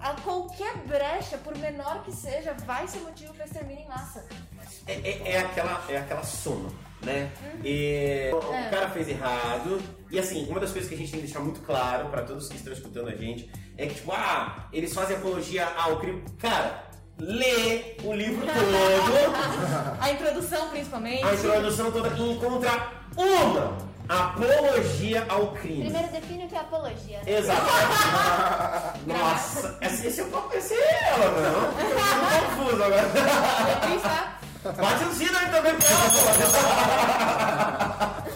A 0.00 0.14
qualquer 0.20 0.76
brecha, 0.86 1.38
por 1.38 1.58
menor 1.58 2.04
que 2.04 2.12
seja, 2.12 2.52
vai 2.54 2.86
ser 2.86 3.00
motivo 3.00 3.34
para 3.34 3.46
extermínio 3.46 3.84
em 3.84 3.88
massa. 3.88 4.24
É, 4.86 4.92
é, 4.92 5.32
é 5.32 5.38
aquela, 5.40 5.84
é 5.90 5.96
aquela 5.96 6.22
soma, 6.22 6.70
né? 7.04 7.30
E 7.64 8.30
o 8.32 8.52
É. 8.54 8.68
cara 8.70 8.88
fez 8.90 9.08
errado. 9.08 9.80
E 10.10 10.18
assim, 10.18 10.46
uma 10.48 10.60
das 10.60 10.70
coisas 10.70 10.88
que 10.88 10.94
a 10.94 10.98
gente 10.98 11.10
tem 11.10 11.20
que 11.20 11.26
deixar 11.26 11.40
muito 11.40 11.60
claro 11.60 12.08
pra 12.08 12.22
todos 12.22 12.48
que 12.48 12.56
estão 12.56 12.72
escutando 12.72 13.08
a 13.08 13.14
gente 13.14 13.50
é 13.78 13.86
que, 13.86 13.94
tipo, 13.94 14.12
ah, 14.12 14.66
eles 14.72 14.92
fazem 14.94 15.16
apologia 15.16 15.66
ao 15.76 15.98
crime. 15.98 16.22
Cara, 16.38 16.84
lê 17.18 17.96
o 18.04 18.12
livro 18.12 18.46
todo, 18.46 18.52
A 20.00 20.10
introdução, 20.12 20.68
principalmente. 20.70 21.24
a 21.24 21.34
introdução 21.34 21.90
toda, 21.90 22.08
e 22.10 22.30
encontra 22.32 22.58
uma 23.16 23.72
apologia 24.08 25.24
ao 25.28 25.52
crime. 25.52 25.84
Primeiro 25.84 26.08
define 26.08 26.44
o 26.44 26.48
que 26.48 26.54
é 26.54 26.58
apologia. 26.58 27.20
Exato. 27.26 27.62
Nossa, 29.06 29.78
esse, 29.80 30.06
esse 30.08 30.20
é 30.20 30.24
o 30.24 30.26
papo, 30.28 30.54
esse 30.56 30.74
é 30.74 31.08
ela, 31.08 31.30
não? 31.40 31.62
Eu 31.62 32.56
tô 32.56 32.64
confuso 32.64 32.82
agora. 32.82 33.02
Bate 34.62 35.04
o 35.04 35.12
sino 35.12 35.36
aí 35.36 35.50
também 35.50 35.74
pra 35.74 35.88
ela, 35.88 36.10
pô. 36.10 36.18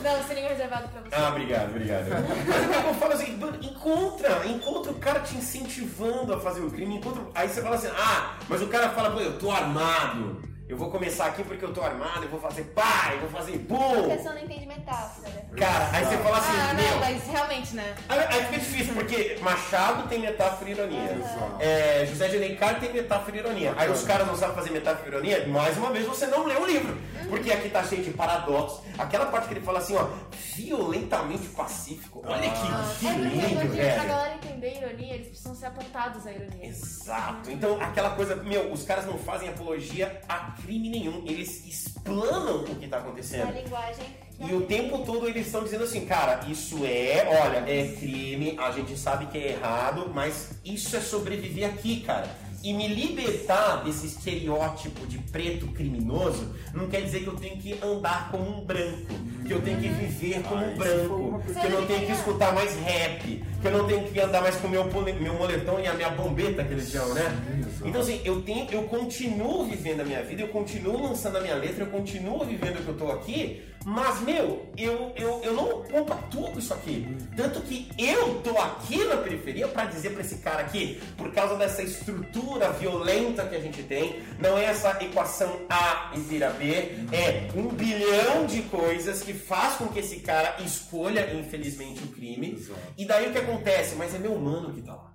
Não, 0.03 0.23
seria 0.27 0.49
reservado 0.49 0.89
pra 0.89 1.01
você. 1.01 1.15
Ah, 1.15 1.29
obrigado, 1.29 1.71
obrigado. 1.71 2.07
Mas 2.47 2.85
eu 2.85 2.95
falo 2.95 3.13
assim, 3.13 3.39
encontra, 3.63 4.47
encontra 4.47 4.93
o 4.93 4.97
cara 4.97 5.21
te 5.21 5.37
incentivando 5.37 6.35
a 6.35 6.41
fazer 6.41 6.61
o 6.61 6.71
crime, 6.71 6.97
encontra. 6.97 7.23
Aí 7.35 7.49
você 7.49 7.63
fala 7.63 7.77
assim, 7.77 7.89
ah, 7.97 8.35
mas 8.49 8.61
o 8.61 8.67
cara 8.67 8.91
fala, 8.91 9.11
pô, 9.13 9.21
eu 9.21 9.39
tô 9.39 9.51
armado. 9.51 10.43
Eu 10.69 10.77
vou 10.77 10.91
começar 10.91 11.27
aqui 11.27 11.45
porque 11.45 11.65
eu 11.65 11.73
tô 11.73 11.81
armado, 11.81 12.25
eu 12.25 12.29
vou 12.29 12.41
fazer 12.41 12.65
pá, 12.75 13.11
eu 13.13 13.21
vou 13.21 13.31
fazer 13.31 13.55
A 13.55 13.59
bum. 13.59 14.09
pessoa 14.09 14.35
não 14.35 14.43
entende 14.43 14.67
metáfora. 14.67 15.31
Cara, 15.57 15.89
aí 15.93 16.05
você 16.05 16.17
fala 16.19 16.39
assim, 16.39 16.53
Ah, 16.59 16.75
meu. 16.75 16.91
não, 16.91 16.99
mas 16.99 17.23
realmente, 17.29 17.75
né? 17.77 17.95
Aí, 18.09 18.19
aí 18.19 18.45
fica 18.47 18.59
difícil, 18.59 18.95
porque 18.95 19.39
Machado 19.41 20.09
tem 20.09 20.19
metáfora 20.19 20.69
e 20.69 20.73
ironia. 20.73 21.19
É, 21.61 22.05
José 22.07 22.27
de 22.29 22.37
Alencar 22.39 22.81
tem 22.81 22.93
metáfora 22.93 23.37
e 23.37 23.39
ironia. 23.41 23.75
Aí 23.77 23.89
os 23.89 24.03
caras 24.03 24.27
não 24.27 24.37
sabem 24.37 24.57
fazer 24.57 24.71
metáfora 24.71 25.07
e 25.07 25.13
ironia, 25.13 25.47
mais 25.47 25.77
uma 25.77 25.93
vez 25.93 26.05
você 26.05 26.27
não 26.27 26.45
leu 26.45 26.61
o 26.63 26.67
livro. 26.67 26.99
Porque 27.29 27.53
aqui 27.53 27.69
tá 27.69 27.85
cheio 27.85 28.03
de 28.03 28.11
paradoxos. 28.11 28.81
Aquela 28.99 29.27
parte 29.27 29.47
que 29.49 29.55
ele 29.55 29.61
fala 29.65 29.79
assim, 29.79 29.95
ó, 29.97 30.09
violentamente 30.57 31.47
pacífico. 31.49 32.23
Olha 32.27 32.51
que, 32.51 32.61
que 32.99 33.07
É 33.07 33.13
porque 33.13 33.29
lindo, 33.37 33.61
pra 33.61 33.69
velho. 33.69 34.09
galera 34.09 34.35
entender 34.35 34.67
a 34.67 34.87
ironia, 34.89 35.15
eles 35.15 35.29
precisam 35.29 35.55
ser 35.55 35.67
apontados 35.67 36.27
à 36.27 36.33
ironia. 36.33 36.67
Exato. 36.69 37.51
Então, 37.51 37.81
aquela 37.81 38.11
coisa, 38.11 38.35
meu, 38.37 38.73
os 38.73 38.83
caras 38.85 39.07
não 39.07 39.17
fazem 39.19 39.49
apologia 39.49 40.21
a 40.29 40.56
crime 40.63 40.89
nenhum. 40.89 41.23
Eles 41.27 41.67
explanam 41.67 42.63
o 42.63 42.77
que 42.77 42.87
tá 42.87 42.99
A 42.99 43.01
acontecendo. 43.01 43.53
linguagem. 43.53 44.05
E 44.39 44.53
o 44.53 44.63
tempo 44.63 44.99
todo 44.99 45.27
eles 45.27 45.47
estão 45.47 45.65
dizendo 45.65 45.85
assim, 45.85 46.05
cara, 46.05 46.45
isso 46.47 46.85
é, 46.85 47.27
olha, 47.43 47.59
é 47.67 47.89
crime, 47.99 48.55
a 48.59 48.71
gente 48.71 48.95
sabe 48.97 49.27
que 49.27 49.39
é 49.39 49.53
errado, 49.53 50.11
mas 50.15 50.51
isso 50.63 50.95
é 50.95 51.01
sobreviver 51.01 51.67
aqui, 51.71 52.01
cara. 52.01 52.29
E 52.67 52.73
me 52.73 52.89
libertar 52.89 53.85
desse 53.85 54.09
estereótipo 54.09 55.07
de 55.07 55.19
preto 55.19 55.69
criminoso 55.69 56.53
não 56.75 56.89
quer 56.89 57.03
dizer 57.03 57.21
que 57.21 57.29
eu 57.29 57.37
tenho 57.37 57.57
que 57.59 57.79
andar 57.81 58.29
como 58.33 58.59
um 58.59 58.65
branco, 58.65 59.15
que 59.47 59.53
eu 59.53 59.63
tenho 59.63 59.79
que 59.81 59.87
viver 59.89 60.43
como 60.43 60.65
um 60.65 60.73
Ah, 60.73 60.77
branco, 60.77 61.43
que 61.45 61.65
eu 61.65 61.71
não 61.71 61.87
tenho 61.87 62.07
que 62.07 62.11
escutar 62.11 62.53
mais 62.53 62.75
rap, 62.81 63.23
que 63.63 63.69
eu 63.69 63.71
não 63.71 63.87
tenho 63.87 64.03
que 64.03 64.19
andar 64.19 64.43
mais 64.43 64.57
com 64.57 64.67
o 64.67 64.71
meu, 64.71 64.83
meu 64.85 65.35
moletom 65.35 65.79
e 65.79 65.87
a 65.87 65.95
minha 65.95 66.11
bombeta 66.11 66.65
que 66.65 66.73
eles 66.73 66.91
chamam, 66.91 67.15
né? 67.15 67.23
Então 67.85 68.01
assim, 68.01 68.21
eu 68.25 68.43
tenho, 68.43 68.69
eu 68.73 68.83
continuo 68.83 69.65
vivendo 69.67 70.01
a 70.01 70.05
minha 70.05 70.25
vida, 70.25 70.43
eu 70.43 70.49
continuo 70.49 71.01
lançando 71.01 71.39
a 71.39 71.41
minha 71.41 71.55
letra, 71.55 71.85
eu 71.85 71.91
continuo 71.91 72.45
vivendo 72.45 72.81
o 72.81 72.83
que 72.83 72.89
eu 72.89 72.97
tô 72.97 73.13
aqui, 73.13 73.63
mas 73.89 74.21
meu, 74.23 74.67
eu, 74.77 75.13
eu, 75.15 75.41
eu 75.45 75.53
não 75.53 75.85
compactuo 75.85 76.59
isso 76.59 76.75
aqui. 76.75 77.07
Tanto 77.37 77.61
que 77.61 77.89
eu 77.97 78.41
tô 78.43 78.59
aqui 78.59 79.05
na 79.05 79.19
periferia 79.19 79.69
pra 79.69 79.85
dizer 79.85 80.11
pra 80.11 80.23
esse 80.23 80.39
cara 80.39 80.63
aqui, 80.63 81.01
por 81.17 81.33
causa 81.33 81.55
dessa 81.55 81.85
estrutura 81.85 82.73
violenta 82.73 83.47
que 83.47 83.55
a 83.55 83.61
gente 83.61 83.85
tem, 83.85 84.21
não 84.41 84.59
é 84.59 84.65
essa 84.65 85.01
equação 85.05 85.61
A 85.71 86.11
e 86.17 86.19
vira 86.19 86.51
B, 86.51 86.67
é 87.13 87.49
um 87.55 87.69
bilhão 87.69 88.45
de 88.45 88.63
coisas 88.63 89.23
que 89.23 89.33
faz 89.33 89.77
com 89.77 89.87
que 89.87 90.01
esse 90.01 90.17
cara 90.17 90.57
escolha, 90.65 91.33
infelizmente, 91.33 92.03
o 92.03 92.09
crime. 92.09 92.61
E 92.99 93.05
daí 93.05 93.29
o 93.29 93.33
que 93.33 93.39
acontece? 93.39 93.95
Mas 93.95 94.13
é 94.13 94.19
meu 94.19 94.37
mano 94.37 94.75
que 94.75 94.83
tá 94.83 94.95
lá. 94.95 95.06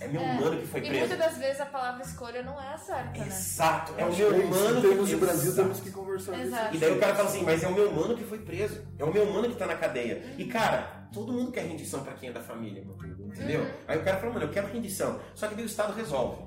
É 0.00 0.06
meu 0.06 0.22
mano 0.24 0.60
que 0.60 0.66
foi 0.66 0.80
E 0.80 0.82
preso. 0.84 0.98
muitas 1.00 1.18
das 1.18 1.38
vezes 1.38 1.60
a 1.60 1.66
palavra 1.66 2.02
escolha 2.04 2.42
não 2.42 2.60
é 2.60 2.72
a 2.74 2.78
certa, 2.78 3.18
né? 3.18 3.26
Exato, 3.26 3.94
é 3.98 4.04
o 4.04 4.14
meu 4.14 4.16
que 4.16 4.22
é 4.22 4.38
isso. 4.38 4.48
mano 4.48 4.78
Em 4.78 4.82
termos 4.82 5.08
que 5.08 5.14
de 5.14 5.20
Brasil, 5.20 5.50
Exato. 5.50 5.68
temos 5.68 5.80
que 5.80 5.90
conversar 5.90 6.32
disso. 6.32 6.46
Exato. 6.46 6.76
E 6.76 6.78
daí 6.78 6.92
o 6.92 6.98
cara 7.00 7.14
fala 7.16 7.28
assim, 7.28 7.42
mas 7.42 7.62
é 7.62 7.68
o 7.68 7.72
meu 7.74 7.92
mano 7.92 8.16
que 8.16 8.24
foi 8.24 8.38
preso. 8.38 8.82
É 8.98 9.04
o 9.04 9.12
meu 9.12 9.26
mano 9.32 9.48
que 9.48 9.56
tá 9.56 9.66
na 9.66 9.74
cadeia. 9.74 10.22
E 10.38 10.44
cara, 10.44 11.08
todo 11.12 11.32
mundo 11.32 11.50
quer 11.50 11.62
rendição 11.66 12.04
pra 12.04 12.12
quem 12.12 12.28
é 12.28 12.32
da 12.32 12.40
família, 12.40 12.84
mano. 12.84 12.98
Entendeu? 13.26 13.66
Aí 13.88 13.98
o 13.98 14.04
cara 14.04 14.18
fala, 14.18 14.34
mano, 14.34 14.44
eu 14.46 14.50
quero 14.50 14.68
rendição. 14.68 15.18
Só 15.34 15.48
que 15.48 15.54
daí 15.56 15.64
o 15.64 15.66
Estado 15.66 15.92
resolve. 15.94 16.42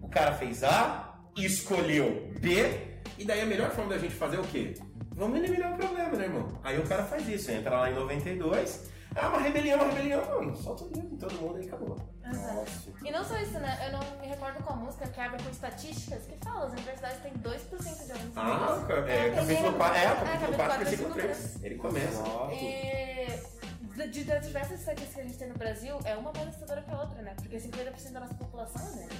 O 0.00 0.08
cara 0.08 0.32
fez 0.34 0.62
A, 0.62 1.18
escolheu 1.36 2.30
B, 2.40 2.96
e 3.18 3.24
daí 3.24 3.40
a 3.40 3.46
melhor 3.46 3.70
forma 3.70 3.90
da 3.90 3.98
gente 3.98 4.14
fazer 4.14 4.36
é 4.36 4.40
o 4.40 4.44
quê? 4.44 4.74
Vamos 5.12 5.38
eliminar 5.38 5.72
o 5.72 5.76
problema, 5.76 6.10
né, 6.10 6.24
irmão? 6.24 6.52
Aí 6.62 6.78
o 6.78 6.82
cara 6.84 7.02
faz 7.04 7.26
isso, 7.28 7.50
entra 7.50 7.70
lá 7.80 7.90
em 7.90 7.94
92, 7.94 8.90
ah, 9.16 9.28
uma 9.28 9.40
rebelião, 9.40 9.78
uma 9.78 9.88
rebelião, 9.92 10.24
mano, 10.28 10.56
solta 10.56 10.84
o 10.84 10.88
dedo 10.88 11.14
em 11.14 11.16
todo 11.18 11.34
mundo 11.34 11.60
e 11.62 11.66
acabou. 11.66 11.96
Exato. 12.24 12.94
E 13.04 13.10
não 13.10 13.24
só 13.24 13.36
isso, 13.38 13.58
né? 13.58 13.78
Eu 13.86 13.92
não 13.92 14.20
me 14.20 14.26
recordo 14.26 14.62
qual 14.62 14.76
música 14.78 15.06
que 15.06 15.20
abre 15.20 15.42
com 15.42 15.50
estatísticas 15.50 16.22
que 16.24 16.36
fala, 16.44 16.66
as 16.66 16.72
universidades 16.72 17.18
têm 17.22 17.32
2% 17.34 18.04
de 18.06 18.12
alunos 18.12 18.36
Ah, 18.36 18.76
negros. 18.86 19.08
é, 19.08 19.12
É, 19.12 19.30
capítulo 19.30 19.46
primeiro- 19.46 19.76
4, 19.76 19.96
é, 19.96 20.00
é, 20.02 20.06
capítulo 20.06 20.26
capítulo 20.26 20.56
4, 20.56 20.56
quatro, 20.56 20.78
versículo 20.84 21.14
versículo 21.14 21.48
3. 21.52 21.64
Ele 21.64 21.74
começa. 21.76 22.22
E 22.52 23.56
de, 23.96 24.08
de 24.08 24.24
das 24.24 24.46
diversas 24.46 24.80
estatísticas 24.80 25.14
que 25.14 25.20
a 25.20 25.24
gente 25.24 25.38
tem 25.38 25.48
no 25.48 25.54
Brasil, 25.58 25.98
é 26.04 26.14
uma 26.16 26.32
mais 26.32 26.48
assustadora 26.48 26.82
que 26.82 26.90
a 26.90 27.00
outra, 27.00 27.22
né? 27.22 27.34
Porque 27.36 27.56
50% 27.58 28.12
da 28.12 28.20
nossa 28.20 28.34
população 28.34 28.86
é 28.88 28.96
negra. 28.96 29.16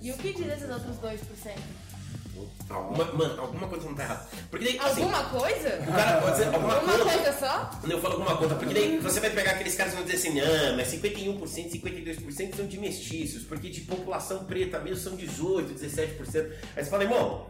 E 0.00 0.10
o 0.12 0.16
que 0.16 0.32
diz 0.32 0.46
esses 0.46 0.70
outros 0.70 0.96
2%? 0.96 1.58
Alguma, 2.68 3.04
mano, 3.12 3.40
alguma 3.40 3.66
coisa 3.66 3.86
não 3.86 3.94
tá 3.94 4.02
errada. 4.04 4.26
Porque 4.50 4.64
daí, 4.64 4.78
assim, 4.78 5.02
Alguma 5.02 5.24
coisa? 5.24 5.68
o 5.88 5.92
cara 5.92 6.20
pode 6.20 6.32
dizer 6.32 6.44
alguma 6.46 6.74
Alguma 6.74 6.98
coisa. 6.98 7.10
coisa 7.18 7.38
só? 7.38 7.70
Eu 7.88 8.00
falo 8.00 8.14
alguma 8.14 8.36
coisa, 8.36 8.54
porque 8.54 8.74
daí 8.74 8.98
você 8.98 9.20
vai 9.20 9.30
pegar 9.30 9.50
aqueles 9.52 9.74
caras 9.74 9.92
que 9.92 9.98
vão 9.98 10.06
dizer 10.06 10.18
assim, 10.28 10.40
não, 10.40 10.76
mas 10.76 10.88
51%, 10.92 11.70
52% 11.82 12.54
são 12.56 12.66
de 12.66 12.78
mestiços, 12.78 13.42
porque 13.42 13.68
de 13.68 13.80
população 13.82 14.44
preta 14.44 14.78
mesmo 14.78 14.98
são 15.02 15.16
18, 15.16 15.74
17%. 15.74 16.50
Aí 16.76 16.84
você 16.84 16.90
fala, 16.90 17.02
irmão, 17.02 17.46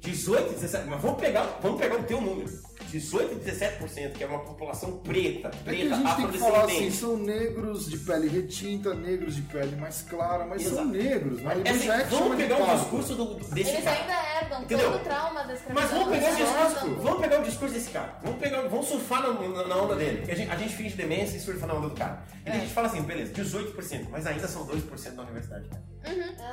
18, 0.00 0.54
17%, 0.60 0.84
mas 0.86 1.00
vamos 1.00 1.20
pegar, 1.20 1.58
vamos 1.62 1.80
pegar 1.80 1.96
o 1.96 2.02
teu 2.02 2.20
número. 2.20 2.50
18 2.90 3.32
e 3.34 3.50
17%, 3.50 4.12
que 4.12 4.24
é 4.24 4.26
uma 4.26 4.40
população 4.40 4.98
preta, 4.98 5.48
É 5.48 5.50
que 5.50 5.58
preta, 5.64 5.94
a 5.94 5.98
gente 5.98 6.16
tem 6.16 6.28
que 6.28 6.38
falar 6.38 6.64
assim, 6.64 6.90
são 6.90 7.16
negros 7.16 7.88
de 7.90 7.98
pele 7.98 8.28
retinta, 8.28 8.94
negros 8.94 9.36
de 9.36 9.42
pele 9.42 9.76
mais 9.76 10.02
clara, 10.02 10.44
mas 10.46 10.62
são 10.62 10.72
Exato. 10.72 10.88
negros, 10.88 11.40
né? 11.42 11.54
É 11.54 11.58
Eles 11.60 11.70
assim, 11.76 11.86
já 11.86 11.94
é 12.00 12.04
vamos 12.04 12.36
pegar 12.36 12.58
o 12.62 12.78
discurso 12.78 13.14
do, 13.14 13.34
desse 13.34 13.70
Eles 13.70 13.84
cara. 13.84 14.00
ainda 14.00 14.40
herdam 14.40 14.62
Entendeu? 14.62 14.90
todo 14.92 15.00
o 15.00 15.04
trauma 15.04 15.44
da 15.44 15.54
escravidão. 15.54 15.82
Mas 15.82 15.90
vamos 15.90 16.08
pegar, 16.18 16.32
o 16.32 16.36
discurso, 16.36 16.94
vamos 17.02 17.20
pegar 17.20 17.40
o 17.40 17.44
discurso 17.44 17.74
desse 17.74 17.90
cara. 17.90 18.18
Vamos, 18.22 18.38
pegar, 18.40 18.62
vamos 18.68 18.86
surfar 18.86 19.22
na, 19.22 19.32
na- 19.48 19.66
na 19.68 19.76
onda 19.76 19.96
dele. 19.96 20.30
A 20.30 20.34
gente, 20.34 20.50
a 20.50 20.56
gente 20.56 20.74
finge 20.74 20.94
demência 20.96 21.36
e 21.36 21.40
surfa 21.40 21.66
na 21.66 21.74
onda 21.74 21.88
do 21.88 21.94
cara. 21.94 22.22
E 22.42 22.50
daí 22.50 22.58
a 22.58 22.60
gente 22.60 22.72
fala 22.74 22.88
assim, 22.88 23.02
beleza, 23.02 23.32
18%, 23.32 24.08
mas 24.10 24.26
ainda 24.26 24.46
são 24.46 24.66
2% 24.66 25.14
da 25.14 25.22
universidade. 25.22 25.68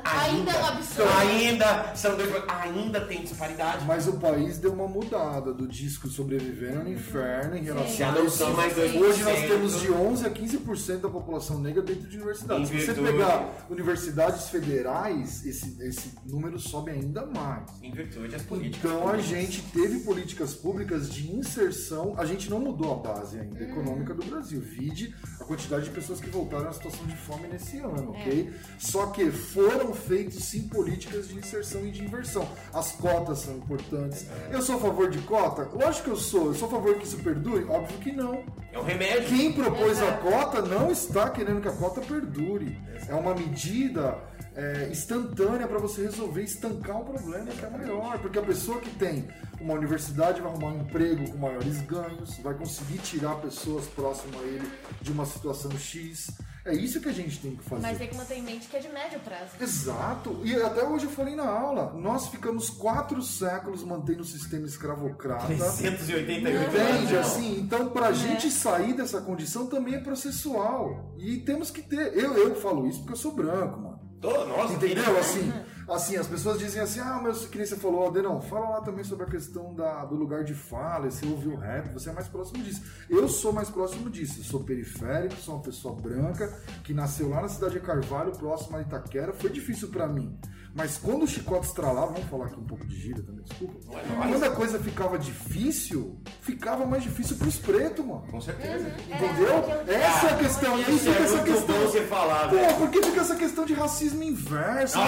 Ainda 0.03 0.51
é 0.51 0.61
um 0.61 0.65
absurdo. 0.67 1.11
Ainda 1.19 1.95
são 1.95 2.15
2%. 2.17 2.43
Ainda 2.47 3.01
tem 3.01 3.21
disparidade. 3.23 3.85
Mas 3.85 4.07
o 4.07 4.13
país 4.19 4.57
deu 4.57 4.71
uma 4.73 4.87
mudada 4.87 5.53
do 5.53 5.67
disco 5.67 6.07
sobre 6.11 6.37
sobrevivendo 6.39 6.83
no 6.83 6.89
inferno 6.91 7.55
em 7.57 7.63
relação 7.63 8.13
a 8.15 8.25
isso. 8.25 8.49
mais 8.51 8.73
2%. 8.73 8.99
Hoje 9.01 9.23
nós 9.23 9.39
temos 9.39 9.81
de 9.81 9.91
11 9.91 10.25
a 10.25 10.29
15% 10.29 10.97
da 10.99 11.09
população 11.09 11.59
negra 11.59 11.81
dentro 11.81 12.07
de 12.07 12.17
universidades. 12.17 12.69
Se 12.69 12.85
você 12.85 12.93
pegar 12.93 13.65
universidades 13.69 14.49
federais, 14.49 15.45
esse, 15.45 15.81
esse 15.81 16.11
número 16.25 16.59
sobe 16.59 16.91
ainda 16.91 17.25
mais. 17.25 17.63
Em 17.81 17.91
virtude 17.91 18.27
das 18.29 18.41
políticas. 18.43 18.91
Então 18.91 19.07
a 19.07 19.11
públicas. 19.13 19.25
gente 19.25 19.61
teve 19.71 19.99
políticas 20.01 20.53
públicas 20.53 21.09
de 21.11 21.31
inserção, 21.33 22.13
a 22.17 22.25
gente 22.25 22.49
não 22.49 22.59
mudou 22.59 22.93
a 22.93 22.95
base 22.95 23.39
ainda 23.39 23.63
econômica 23.63 24.13
do 24.13 24.25
Brasil. 24.25 24.59
Vide 24.61 25.15
a 25.39 25.43
quantidade 25.43 25.85
de 25.85 25.91
pessoas 25.91 26.19
que 26.19 26.29
voltaram 26.29 26.69
à 26.69 26.73
situação 26.73 27.05
de 27.07 27.15
fome 27.15 27.47
nesse 27.47 27.77
ano, 27.79 28.13
É. 28.15 28.19
ok? 28.21 28.53
Só 28.79 29.07
que 29.07 29.31
foram 29.31 29.93
feitas 29.93 30.35
sim 30.43 30.67
políticas 30.67 31.27
de 31.27 31.37
inserção 31.37 31.85
e 31.85 31.91
de 31.91 32.03
inversão. 32.03 32.47
As 32.73 32.91
cotas 32.93 33.39
são 33.39 33.55
importantes. 33.57 34.25
Eu 34.51 34.61
sou 34.61 34.75
a 34.75 34.79
favor 34.79 35.09
de 35.09 35.19
cota? 35.19 35.63
Lógico 35.73 36.00
que 36.01 36.09
eu 36.09 36.15
sou. 36.15 36.47
Eu 36.47 36.53
sou 36.53 36.67
a 36.67 36.71
favor 36.71 36.95
que 36.95 37.05
isso 37.05 37.17
perdure? 37.17 37.65
Óbvio 37.65 37.97
que 37.99 38.11
não. 38.11 38.43
É 38.71 38.79
um 38.79 38.83
remédio. 38.83 39.29
Quem 39.29 39.51
propôs 39.51 40.01
a 40.01 40.13
cota 40.13 40.61
não 40.61 40.91
está 40.91 41.29
querendo 41.29 41.61
que 41.61 41.67
a 41.67 41.71
cota 41.71 42.01
perdure. 42.01 42.77
É 43.07 43.13
uma 43.13 43.33
medida 43.33 44.17
é, 44.55 44.87
instantânea 44.89 45.67
para 45.67 45.77
você 45.77 46.03
resolver 46.03 46.43
estancar 46.43 47.01
um 47.01 47.05
problema 47.05 47.47
que 47.47 47.65
é 47.65 47.69
maior. 47.69 48.19
Porque 48.19 48.39
a 48.39 48.43
pessoa 48.43 48.79
que 48.79 48.89
tem 48.91 49.27
uma 49.59 49.73
universidade 49.73 50.41
vai 50.41 50.51
arrumar 50.51 50.69
um 50.69 50.81
emprego 50.81 51.29
com 51.29 51.37
maiores 51.37 51.81
ganhos, 51.81 52.37
vai 52.39 52.53
conseguir 52.53 52.97
tirar 52.99 53.35
pessoas 53.35 53.85
próximas 53.87 54.41
a 54.41 54.43
ele 54.43 54.71
de 55.01 55.11
uma 55.11 55.25
situação 55.25 55.71
X. 55.77 56.31
É 56.63 56.73
isso 56.75 57.01
que 57.01 57.09
a 57.09 57.11
gente 57.11 57.39
tem 57.39 57.55
que 57.55 57.63
fazer. 57.63 57.81
Mas 57.81 57.97
tem 57.97 58.07
que 58.07 58.15
manter 58.15 58.35
em 58.37 58.43
mente 58.43 58.67
que 58.67 58.75
é 58.77 58.79
de 58.79 58.89
médio 58.89 59.19
prazo. 59.21 59.51
Exato. 59.59 60.39
E 60.43 60.55
até 60.55 60.83
hoje 60.83 61.05
eu 61.05 61.09
falei 61.11 61.35
na 61.35 61.47
aula, 61.49 61.93
nós 61.93 62.27
ficamos 62.27 62.69
quatro 62.69 63.21
séculos 63.23 63.83
mantendo 63.83 64.21
o 64.21 64.25
sistema 64.25 64.67
escravocrata. 64.67 65.47
388 65.47 66.69
Entende? 66.69 67.15
anos. 67.15 67.27
Assim, 67.27 67.59
então 67.59 67.89
pra 67.89 68.11
gente 68.11 68.51
sair 68.51 68.93
dessa 68.93 69.21
condição 69.21 69.65
também 69.67 69.95
é 69.95 69.99
processual. 69.99 71.15
E 71.17 71.37
temos 71.37 71.71
que 71.71 71.81
ter. 71.81 72.15
Eu, 72.15 72.33
eu 72.37 72.55
falo 72.55 72.87
isso 72.87 72.99
porque 72.99 73.13
eu 73.13 73.17
sou 73.17 73.31
branco, 73.31 73.79
mano. 73.79 73.99
Tô- 74.21 74.45
Nossa, 74.45 74.73
Entendeu? 74.73 75.17
Assim, 75.19 75.51
assim, 75.93 76.15
as 76.15 76.27
pessoas 76.27 76.59
dizem 76.59 76.81
assim, 76.81 76.99
ah, 76.99 77.19
mas 77.21 77.45
que 77.45 77.57
nem 77.57 77.65
você 77.65 77.75
falou, 77.75 78.07
Adenão, 78.07 78.41
fala 78.41 78.69
lá 78.69 78.81
também 78.81 79.03
sobre 79.03 79.25
a 79.25 79.29
questão 79.29 79.73
da, 79.73 80.05
do 80.05 80.15
lugar 80.15 80.43
de 80.43 80.53
fala, 80.53 81.09
você 81.09 81.25
ouviu 81.25 81.55
rap, 81.55 81.91
você 81.93 82.09
é 82.09 82.13
mais 82.13 82.27
próximo 82.27 82.63
disso. 82.63 82.81
Eu 83.09 83.27
sou 83.27 83.51
mais 83.51 83.69
próximo 83.69 84.09
disso, 84.09 84.39
eu 84.39 84.43
sou 84.43 84.63
periférico, 84.63 85.35
sou 85.35 85.55
uma 85.55 85.63
pessoa 85.63 85.95
branca, 85.95 86.47
que 86.83 86.93
nasceu 86.93 87.29
lá 87.29 87.41
na 87.41 87.47
cidade 87.47 87.73
de 87.73 87.79
Carvalho, 87.79 88.31
próximo 88.31 88.77
a 88.77 88.81
Itaquera, 88.81 89.33
foi 89.33 89.49
difícil 89.49 89.89
pra 89.89 90.07
mim. 90.07 90.37
Mas 90.73 90.97
quando 90.97 91.23
o 91.23 91.27
chicote 91.27 91.67
estralava, 91.67 92.13
vamos 92.13 92.29
falar 92.29 92.45
aqui 92.45 92.57
um 92.59 92.63
pouco 92.65 92.85
de 92.87 92.95
gíria 92.97 93.21
também, 93.21 93.43
desculpa. 93.43 93.75
É. 93.97 94.01
Quando 94.29 94.43
a 94.43 94.49
coisa 94.51 94.79
ficava 94.79 95.19
difícil, 95.19 96.17
ficava 96.41 96.85
mais 96.85 97.03
difícil 97.03 97.35
pros 97.35 97.57
pretos, 97.57 98.05
mano. 98.05 98.23
Com 98.31 98.39
certeza. 98.39 98.87
Entendeu? 98.87 99.83
Essa 99.87 100.27
é 100.27 100.33
a 100.33 100.37
questão. 100.37 100.79
E 100.79 100.85
aí 100.85 100.95
Isso 100.95 101.03
fica 101.05 101.19
é 101.19 101.23
essa 101.23 101.43
questão. 101.43 101.75
você 101.81 102.01
falar, 102.05 102.47
velho. 102.47 102.67
Pô, 102.69 102.75
por 102.79 102.89
que 102.89 103.03
fica 103.03 103.19
essa 103.21 103.35
questão 103.35 103.65
de 103.65 103.73
racismo 103.73 104.23
inverso? 104.23 104.97
Aqui, 104.97 105.05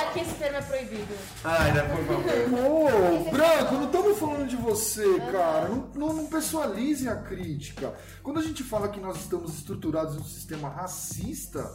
aqui 0.00 0.20
esse 0.20 0.34
termo 0.34 0.56
é 0.56 0.62
proibido. 0.62 1.14
Ai, 1.44 1.72
né, 1.72 1.82
por 1.82 2.04
favor. 2.04 2.24
Pô, 2.50 2.88
branco, 3.30 3.74
não 3.74 3.84
estamos 3.84 4.18
falando 4.18 4.48
de 4.48 4.56
você, 4.56 5.20
cara. 5.30 5.68
Não, 5.68 5.88
não, 5.94 6.12
não 6.12 6.26
pessoalize 6.26 7.08
a 7.08 7.14
crítica. 7.16 7.94
Quando 8.22 8.40
a 8.40 8.42
gente 8.42 8.64
fala 8.64 8.88
que 8.88 8.98
nós 8.98 9.16
estamos 9.16 9.54
estruturados 9.54 10.16
em 10.16 10.20
um 10.20 10.24
sistema 10.24 10.68
racista, 10.68 11.72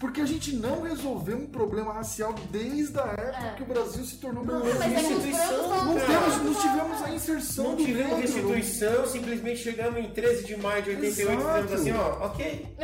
porque 0.00 0.22
a 0.22 0.26
gente 0.26 0.56
não 0.56 0.80
resolveu 0.80 1.36
um 1.36 1.46
problema 1.46 1.92
racial 1.92 2.34
desde 2.50 2.98
a 2.98 3.02
época 3.02 3.46
É. 3.46 3.54
que 3.56 3.62
o 3.62 3.66
Brasil 3.66 4.02
se 4.04 4.16
tornou 4.16 4.42
Mas 4.44 4.62
Brasil. 4.62 4.82
é 4.82 5.00
instituição, 5.02 5.68
falam 5.68 5.84
Não 5.84 5.94
temos, 5.94 6.36
não 6.42 6.54
tivemos 6.54 7.02
a 7.02 7.10
inserção 7.10 7.64
Não 7.64 7.76
do 7.76 7.84
tivemos 7.84 8.10
negro. 8.12 8.20
restituição, 8.22 9.06
simplesmente 9.06 9.58
chegamos 9.60 9.98
em 10.00 10.10
13 10.10 10.44
de 10.46 10.56
maio 10.56 10.82
de 10.82 10.90
88 10.90 11.30
e 11.30 11.34
Exato. 11.44 11.62
dizemos 11.66 11.80
assim, 11.80 11.92
ó, 11.92 12.26
ok. 12.26 12.66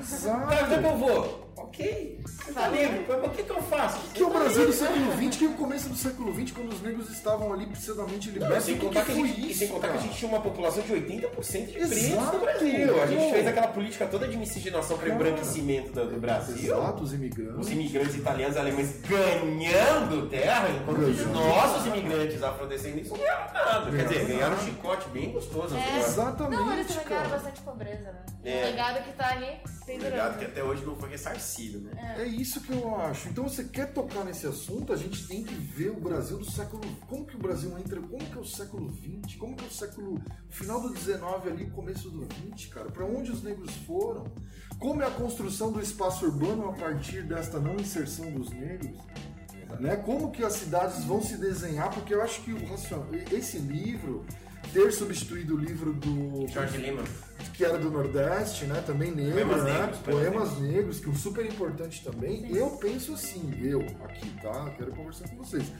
Exato. 0.00 0.48
Tá, 0.48 0.54
é 0.54 0.78
que 0.78 0.86
eu 0.86 0.96
vou? 0.98 1.51
Ok. 1.62 2.20
Você 2.24 2.52
tá 2.52 2.68
livre. 2.68 3.06
O 3.24 3.30
que, 3.30 3.42
que 3.42 3.50
eu 3.50 3.62
faço? 3.62 3.98
Que 4.12 4.22
é 4.22 4.26
o 4.26 4.30
Brasil 4.30 4.66
do 4.66 4.72
século 4.72 5.12
XX, 5.12 5.36
que 5.36 5.44
é 5.44 5.48
o 5.48 5.52
começo 5.54 5.88
do 5.88 5.96
século 5.96 6.34
XX, 6.34 6.50
quando 6.52 6.72
os 6.72 6.82
negros 6.82 7.10
estavam 7.10 7.52
ali 7.52 7.66
precisamente 7.66 8.30
libertos. 8.30 8.64
sem 8.64 8.78
contar, 8.78 9.04
que 9.04 9.12
que 9.12 9.12
a 9.12 9.26
gente, 9.26 9.40
e 9.40 9.50
isso? 9.50 9.58
sem 9.60 9.68
contar 9.68 9.88
que 9.88 9.98
a 9.98 10.00
gente 10.00 10.16
tinha 10.16 10.28
uma 10.28 10.40
população 10.40 10.82
de 10.82 10.92
80% 10.92 11.66
de 11.66 11.72
pretos 11.72 12.32
no 12.32 12.40
Brasil. 12.40 13.02
A 13.02 13.06
gente 13.06 13.32
fez 13.32 13.46
aquela 13.46 13.68
política 13.68 14.06
toda 14.06 14.28
de 14.28 14.36
miscigenação 14.36 14.98
para 14.98 15.08
embranquecimento 15.08 15.92
do, 15.92 16.06
do 16.06 16.20
Brasil. 16.20 16.74
Exato, 16.76 17.02
os 17.02 17.12
imigrantes. 17.12 17.58
Os 17.58 17.70
imigrantes 17.70 18.14
italianos 18.16 18.56
e 18.56 18.58
alemães 18.58 19.00
ganhando 19.02 20.28
terra, 20.28 20.68
enquanto 20.70 20.98
os 20.98 21.26
nossos 21.26 21.86
imigrantes 21.86 22.42
afrodescendentes 22.42 23.10
não 23.10 23.18
ganharam 23.18 23.54
nada. 23.54 23.90
Quer 23.90 24.02
dizer, 24.04 24.22
Ganharam 24.22 24.52
ganharam 24.52 24.56
um 24.56 24.66
chicote 24.66 25.08
bem 25.10 25.32
gostoso. 25.32 25.76
É. 25.76 25.78
ó. 25.78 25.98
Exatamente, 25.98 26.62
Não, 26.62 26.72
eles 26.72 26.86
também 26.88 27.08
ganharam 27.08 27.30
bastante 27.30 27.60
pobreza, 27.62 28.12
né? 28.12 28.24
É. 28.44 28.62
O 28.62 28.66
legado 28.70 29.04
que 29.04 29.12
tá 29.12 29.30
ali. 29.30 29.60
Obrigado 29.96 30.38
que 30.38 30.44
até 30.44 30.62
hoje 30.62 30.84
não 30.84 30.96
foi 30.96 31.10
ressarcido, 31.10 31.80
né? 31.80 32.16
É 32.18 32.26
isso 32.26 32.60
que 32.60 32.72
eu 32.72 32.96
acho. 32.96 33.28
Então, 33.28 33.44
você 33.44 33.64
quer 33.64 33.92
tocar 33.92 34.24
nesse 34.24 34.46
assunto, 34.46 34.92
a 34.92 34.96
gente 34.96 35.26
tem 35.26 35.42
que 35.42 35.54
ver 35.54 35.90
o 35.90 36.00
Brasil 36.00 36.38
do 36.38 36.50
século. 36.50 36.82
Como 37.08 37.26
que 37.26 37.36
o 37.36 37.38
Brasil 37.38 37.76
entra? 37.78 38.00
Como 38.00 38.24
que 38.24 38.36
é 38.36 38.40
o 38.40 38.44
século 38.44 38.90
XX? 38.92 39.36
Como 39.36 39.56
que 39.56 39.64
é 39.64 39.68
o 39.68 39.70
século. 39.70 40.20
Final 40.50 40.80
do 40.80 40.96
XIX 40.96 41.22
ali, 41.46 41.70
começo 41.70 42.10
do 42.10 42.26
XX, 42.56 42.72
cara? 42.72 42.90
Pra 42.90 43.04
onde 43.04 43.30
os 43.30 43.42
negros 43.42 43.74
foram? 43.86 44.24
Como 44.78 45.02
é 45.02 45.06
a 45.06 45.10
construção 45.10 45.72
do 45.72 45.80
espaço 45.80 46.26
urbano 46.26 46.68
a 46.68 46.72
partir 46.72 47.22
desta 47.22 47.58
não 47.58 47.76
inserção 47.76 48.30
dos 48.30 48.50
negros? 48.50 48.96
Né? 49.80 49.96
Como 49.96 50.30
que 50.30 50.44
as 50.44 50.54
cidades 50.54 51.04
vão 51.04 51.22
se 51.22 51.36
desenhar? 51.36 51.90
Porque 51.90 52.14
eu 52.14 52.22
acho 52.22 52.42
que 52.42 52.52
o 52.52 52.62
esse 53.30 53.58
livro 53.58 54.24
ter 54.72 54.92
substituído 54.92 55.54
o 55.54 55.58
livro 55.58 55.92
do 55.92 56.46
Jorge 56.48 56.78
Lima. 56.78 57.02
Que 57.52 57.64
era 57.64 57.78
do 57.78 57.90
Nordeste, 57.90 58.64
né? 58.64 58.82
Também 58.86 59.10
negro, 59.10 59.32
Poemas 59.32 59.64
né? 59.64 59.80
negros, 59.80 59.98
poemas 59.98 60.58
negros, 60.58 61.00
que 61.00 61.06
é 61.06 61.10
um 61.10 61.14
super 61.14 61.44
importante 61.44 62.02
também. 62.02 62.50
Eu 62.54 62.70
penso 62.78 63.14
assim, 63.14 63.52
eu 63.62 63.80
aqui, 64.04 64.30
tá? 64.40 64.70
Quero 64.76 64.92
conversar 64.92 65.28
com 65.28 65.36
vocês. 65.36 65.70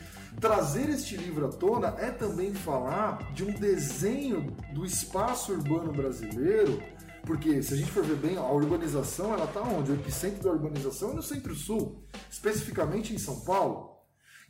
Trazer 0.40 0.88
este 0.90 1.16
livro 1.16 1.46
à 1.46 1.48
tona 1.48 1.88
é 1.98 2.10
também 2.10 2.52
falar 2.54 3.32
de 3.32 3.44
um 3.44 3.52
desenho 3.52 4.54
do 4.72 4.84
espaço 4.84 5.52
urbano 5.52 5.92
brasileiro, 5.92 6.82
porque 7.24 7.62
se 7.62 7.74
a 7.74 7.76
gente 7.76 7.90
for 7.90 8.04
ver 8.04 8.16
bem, 8.16 8.36
a 8.36 8.50
urbanização, 8.50 9.32
ela 9.32 9.46
tá 9.46 9.62
onde? 9.62 9.92
O 9.92 9.94
epicentro 9.94 10.42
da 10.42 10.50
urbanização 10.50 11.12
é 11.12 11.14
no 11.14 11.22
Centro-Sul, 11.22 12.04
especificamente 12.30 13.14
em 13.14 13.18
São 13.18 13.40
Paulo. 13.40 13.92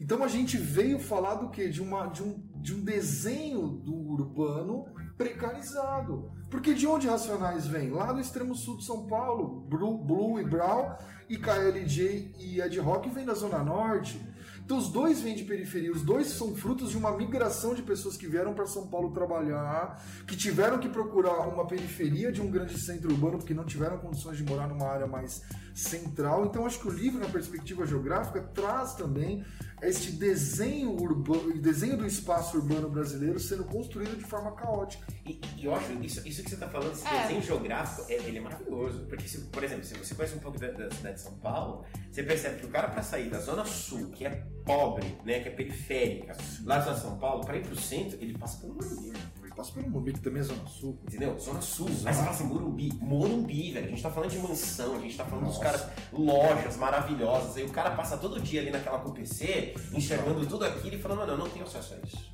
Então 0.00 0.24
a 0.24 0.28
gente 0.28 0.56
veio 0.56 0.98
falar 0.98 1.36
do 1.36 1.50
quê? 1.50 1.68
De, 1.68 1.80
uma, 1.80 2.06
de, 2.06 2.22
um, 2.22 2.42
de 2.56 2.74
um 2.74 2.82
desenho 2.82 3.68
do 3.68 3.94
urbano 3.94 4.86
precarizado. 5.16 6.30
Porque 6.50 6.74
de 6.74 6.86
onde 6.86 7.08
Racionais 7.08 7.66
vem? 7.66 7.90
Lá 7.90 8.12
do 8.12 8.20
extremo 8.20 8.54
sul 8.54 8.76
de 8.76 8.84
São 8.84 9.06
Paulo. 9.06 9.60
Blue, 9.68 9.98
Blue 9.98 10.40
e 10.40 10.44
Brown 10.44 10.94
e 11.28 11.36
KLJ 11.36 12.34
e 12.38 12.60
Ed 12.60 12.78
Rock 12.78 13.08
vem 13.10 13.24
da 13.24 13.34
Zona 13.34 13.62
Norte. 13.62 14.20
Então 14.64 14.78
os 14.78 14.88
dois 14.88 15.20
vêm 15.20 15.34
de 15.34 15.44
periferia, 15.44 15.90
os 15.90 16.02
dois 16.02 16.28
são 16.28 16.54
frutos 16.54 16.90
de 16.90 16.96
uma 16.96 17.16
migração 17.16 17.74
de 17.74 17.82
pessoas 17.82 18.16
que 18.16 18.28
vieram 18.28 18.54
para 18.54 18.64
São 18.66 18.86
Paulo 18.86 19.10
trabalhar, 19.10 20.00
que 20.26 20.36
tiveram 20.36 20.78
que 20.78 20.88
procurar 20.88 21.48
uma 21.48 21.66
periferia 21.66 22.30
de 22.30 22.40
um 22.40 22.50
grande 22.50 22.78
centro 22.80 23.10
urbano 23.10 23.38
porque 23.38 23.52
não 23.52 23.64
tiveram 23.64 23.98
condições 23.98 24.36
de 24.36 24.44
morar 24.44 24.68
numa 24.68 24.86
área 24.86 25.06
mais 25.06 25.42
central. 25.74 26.46
Então 26.46 26.64
acho 26.64 26.78
que 26.78 26.88
o 26.88 26.92
livro, 26.92 27.18
na 27.18 27.28
perspectiva 27.28 27.84
geográfica, 27.86 28.40
traz 28.40 28.94
também 28.94 29.44
este 29.82 30.12
desenho 30.12 30.90
urbano, 30.90 31.52
desenho 31.60 31.96
do 31.96 32.06
espaço 32.06 32.56
urbano 32.56 32.88
brasileiro 32.88 33.38
sendo 33.40 33.64
construído 33.64 34.16
de 34.16 34.24
forma 34.24 34.52
caótica. 34.52 35.06
E, 35.26 35.40
e 35.56 35.64
eu 35.64 35.74
acho 35.74 35.92
isso, 36.02 36.26
isso 36.26 36.42
que 36.42 36.48
você 36.50 36.54
está 36.54 36.68
falando, 36.68 36.92
esse 36.92 37.06
É. 37.06 37.22
desenho 37.22 37.42
geográfico, 37.42 38.10
é- 38.10 38.14
ele 38.14 38.38
é 38.38 38.40
maravilhoso. 38.40 39.00
Porque, 39.08 39.26
se, 39.28 39.38
por 39.42 39.62
exemplo, 39.64 39.84
se 39.84 39.94
você 39.94 40.14
conhece 40.14 40.34
um 40.36 40.40
pouco 40.40 40.58
da, 40.58 40.70
da 40.70 40.90
cidade 40.90 41.16
de 41.16 41.20
São 41.22 41.34
Paulo, 41.38 41.84
você 42.10 42.22
percebe 42.22 42.60
que 42.60 42.66
o 42.66 42.70
cara 42.70 42.88
para 42.88 43.02
sair 43.02 43.28
da 43.30 43.38
Zona 43.40 43.64
Sul, 43.64 44.10
que 44.10 44.24
é 44.24 44.46
pobre, 44.64 45.16
né, 45.24 45.40
que 45.40 45.48
é 45.48 45.52
periférica, 45.52 46.36
lá 46.64 46.78
da 46.78 46.94
São 46.96 47.18
Paulo, 47.18 47.44
para 47.44 47.56
ir 47.56 47.66
pro 47.66 47.76
centro, 47.76 48.16
ele 48.20 48.36
passa 48.38 48.58
pelo 48.60 48.74
Morumbi. 48.74 49.12
Ele 49.52 49.56
passa 49.56 49.72
pelo 49.72 49.90
Morumbi, 49.90 50.12
que 50.14 50.20
também 50.20 50.40
é 50.40 50.44
Zona 50.44 50.66
Sul. 50.66 50.98
Entendeu? 51.06 51.38
Zona 51.38 51.60
Sul. 51.60 51.86
Aí 51.88 51.94
você 52.14 52.20
fala 52.20 52.30
assim, 52.30 52.44
Morumbi. 52.44 52.90
Morumbi, 53.00 53.72
velho. 53.72 53.86
A 53.86 53.90
gente 53.90 54.02
tá 54.02 54.10
falando 54.10 54.30
de 54.30 54.38
mansão, 54.38 54.96
a 54.96 54.98
gente 54.98 55.16
tá 55.16 55.24
falando 55.24 55.44
dos 55.46 55.54
Nossa. 55.58 55.64
caras, 55.64 55.86
lojas 56.12 56.76
maravilhosas. 56.76 57.56
Aí 57.56 57.64
o 57.64 57.68
cara 57.70 57.90
passa 57.90 58.16
todo 58.16 58.40
dia 58.40 58.60
ali 58.62 58.70
naquela 58.70 58.98
com 58.98 59.10
PC, 59.12 59.74
enxergando 59.92 60.44
tudo 60.46 60.64
aquilo 60.64 60.96
e 60.96 60.98
falando, 60.98 61.18
não, 61.26 61.28
eu 61.34 61.38
não 61.38 61.48
tenho 61.48 61.64
acesso 61.66 61.94
a 61.94 62.06
isso. 62.06 62.32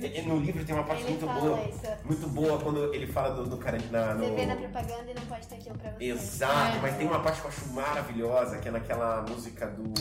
E- 0.00 0.18
e 0.20 0.22
No 0.22 0.38
livro 0.38 0.64
tem 0.64 0.74
uma 0.74 0.84
parte 0.84 1.02
Ele 1.02 1.10
muito 1.10 1.26
boa. 1.26 1.60
isso. 1.64 1.80
Muito 2.04 2.28
boa 2.28 2.58
quando 2.58 2.94
ele 2.94 3.06
fala 3.06 3.34
do, 3.34 3.44
do 3.50 3.58
cara 3.58 3.76
na, 3.90 4.14
no... 4.14 4.24
Você 4.24 4.30
vê 4.34 4.46
na 4.46 4.56
propaganda 4.56 5.10
e 5.10 5.14
não 5.14 5.22
pode 5.26 5.46
ter 5.46 5.56
aquilo 5.56 5.76
pra 5.78 5.90
você. 5.90 6.04
Exato, 6.04 6.76
É. 6.76 6.80
mas 6.80 6.96
tem 6.96 7.06
uma 7.06 7.20
parte 7.20 7.40
que 7.40 7.46
eu 7.46 7.50
acho 7.50 7.68
maravilhosa, 7.74 8.58
que 8.58 8.68
é 8.68 8.70
naquela 8.70 9.22
música 9.28 9.66
do. 9.66 9.92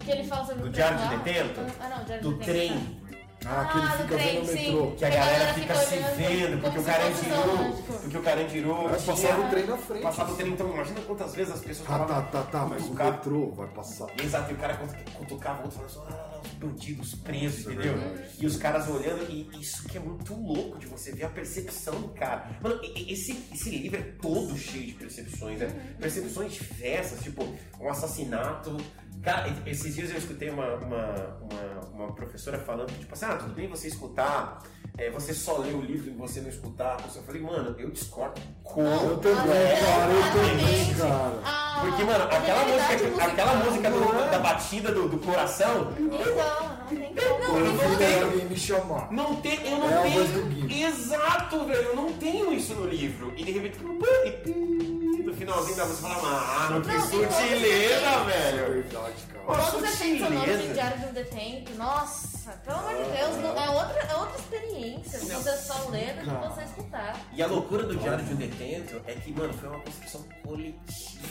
Que 0.00 0.10
ele 0.10 0.24
fala 0.24 0.46
sobre 0.46 0.62
Do 0.62 0.68
o 0.68 0.70
Diário 0.72 0.96
de. 0.98 1.16
Detento? 1.18 1.60
Ah, 1.80 1.88
não, 1.90 2.04
Diário 2.04 2.22
Do 2.24 2.32
de 2.32 2.38
Detento. 2.46 2.80
trem. 2.80 3.04
Ah, 3.46 3.64
que 3.70 3.78
ele 3.78 3.86
Ah, 3.86 3.90
fica 3.98 4.14
trem, 4.16 4.34
vendo 4.34 4.42
o 4.42 4.46
sim. 4.46 4.54
metrô. 4.72 4.90
Que 4.92 5.04
a 5.04 5.08
E 5.08 5.12
a 5.12 5.16
galera 5.24 5.54
fica 5.54 5.74
fica 5.74 5.86
se 5.86 5.96
vendo, 6.16 6.60
porque 6.62 6.78
o 6.78 6.82
cara 6.82 7.02
é 7.04 7.12
zoológico. 7.12 7.92
Porque 8.00 8.18
o 8.18 8.22
cara 8.22 8.48
girou. 8.48 8.88
Vai 8.88 9.00
passar 9.00 9.38
o 9.38 9.50
trem 9.50 9.66
na 9.66 9.76
frente. 9.76 10.02
Passava 10.02 10.32
o 10.32 10.36
trem, 10.36 10.48
então 10.52 10.70
imagina 10.72 11.00
quantas 11.02 11.34
vezes 11.34 11.52
as 11.54 11.60
pessoas 11.60 11.88
Tá, 11.88 11.98
tá, 12.04 12.22
tá, 12.22 12.42
tá, 12.42 12.66
mas 12.66 12.84
o 12.86 12.94
metrô 12.94 13.50
vai 13.52 13.66
passar. 13.68 14.06
Exato, 14.22 14.50
e 14.50 14.54
o 14.54 14.56
cara 14.56 14.74
cutu- 14.76 15.10
cutucava 15.18 15.60
o 15.60 15.64
outro 15.64 15.78
falando 15.88 15.90
assim, 15.90 16.14
ah, 16.16 16.43
bandidos 16.64 17.14
presos, 17.14 17.66
entendeu? 17.66 17.94
E 18.38 18.46
os 18.46 18.56
caras 18.56 18.88
olhando, 18.88 19.30
e 19.30 19.48
isso 19.60 19.86
que 19.88 19.96
é 19.96 20.00
muito 20.00 20.34
louco 20.34 20.78
de 20.78 20.86
você 20.86 21.12
ver 21.12 21.24
a 21.24 21.28
percepção 21.28 22.00
do 22.00 22.08
cara. 22.08 22.58
Mano, 22.62 22.80
esse, 22.82 23.32
esse 23.52 23.70
livro 23.70 23.98
é 23.98 24.02
todo 24.20 24.56
cheio 24.56 24.86
de 24.86 24.92
percepções, 24.94 25.58
né? 25.58 25.96
Percepções 25.98 26.52
diversas, 26.52 27.22
tipo, 27.22 27.44
um 27.80 27.88
assassinato. 27.88 28.76
Cara, 29.22 29.48
esses 29.66 29.94
dias 29.94 30.10
eu 30.10 30.18
escutei 30.18 30.50
uma, 30.50 30.74
uma, 30.74 31.38
uma, 31.40 31.80
uma 31.92 32.12
professora 32.14 32.58
falando, 32.58 32.92
tipo 32.98 33.12
assim, 33.14 33.24
ah, 33.24 33.36
tudo 33.36 33.54
bem 33.54 33.68
você 33.68 33.88
escutar, 33.88 34.62
é, 34.98 35.10
você 35.10 35.32
só 35.32 35.58
lê 35.58 35.72
o 35.72 35.80
livro 35.80 36.10
e 36.10 36.14
você 36.14 36.40
não 36.40 36.48
escutar. 36.48 36.98
Eu 37.14 37.22
falei, 37.22 37.40
mano, 37.40 37.74
eu 37.78 37.90
discordo 37.90 38.40
Eu 38.76 39.16
também, 39.18 39.80
cara, 39.80 40.12
eu 40.12 40.22
também, 40.32 40.94
cara. 40.94 41.63
Ah, 41.76 41.80
porque, 41.80 42.04
mano, 42.04 42.24
aquela 42.24 42.60
habilidade 42.62 43.02
música, 43.04 43.24
aquela 43.24 43.54
musical. 43.56 43.72
música 43.72 43.90
do- 43.90 44.30
da 44.30 44.38
batida 44.38 44.92
do, 44.92 45.08
do 45.08 45.18
coração, 45.18 45.92
Então, 45.98 46.16
não 46.16 46.86
tem 46.86 47.14
como. 47.14 47.58
Não 47.60 47.72
vira 47.76 47.96
tem. 47.96 48.22
alguém 48.22 48.44
me 48.46 48.56
chamar. 48.56 49.12
não 49.12 49.36
tem, 49.36 49.58
eu 49.70 49.78
não 49.78 49.88
É 49.88 50.02
tenho. 50.02 50.24
do. 50.24 50.72
Exato, 50.72 51.64
velho, 51.64 51.82
eu 51.88 51.96
não 51.96 52.12
tenho 52.12 52.52
isso 52.52 52.74
no 52.74 52.86
livro. 52.86 53.32
E 53.36 53.44
de 53.44 53.50
repente, 53.52 53.78
no 53.82 55.34
finalzinho 55.34 55.76
da 55.76 55.84
música 55.86 56.08
fala, 56.08 56.68
mano, 56.70 56.80
que 56.82 56.88
Não, 56.88 56.96
e 56.96 57.00
sutileza, 57.02 58.24
velho. 58.24 58.72
Verdade, 58.74 59.14
cara. 59.32 59.44
Nossa, 59.46 59.70
Todos 59.72 59.88
os 59.88 59.94
efeitos 59.94 60.26
sonoros 60.28 60.60
em 60.64 60.72
Diário 60.72 60.98
de 61.00 61.06
um 61.06 61.12
Detento, 61.12 61.74
nossa, 61.76 62.33
pelo 62.52 62.78
amor 62.78 62.94
de 63.04 63.10
Deus, 63.10 63.36
não- 63.36 63.58
é, 63.62 63.70
outra, 63.70 64.00
é 64.00 64.16
outra 64.16 64.38
experiência. 64.38 65.18
Não. 65.20 65.42
Você 65.42 65.56
só 65.56 65.88
lê 65.88 66.12
do 66.12 66.20
que 66.20 66.48
você 66.48 66.64
escutar. 66.64 67.20
E 67.32 67.42
a 67.42 67.46
loucura 67.46 67.82
do 67.84 67.96
Diário 67.96 68.24
de 68.24 68.34
um 68.34 68.36
Detento 68.36 69.00
é 69.06 69.14
que, 69.14 69.32
mano, 69.32 69.52
foi 69.54 69.68
uma 69.68 69.80
construção 69.80 70.24
coletiva. 70.44 70.78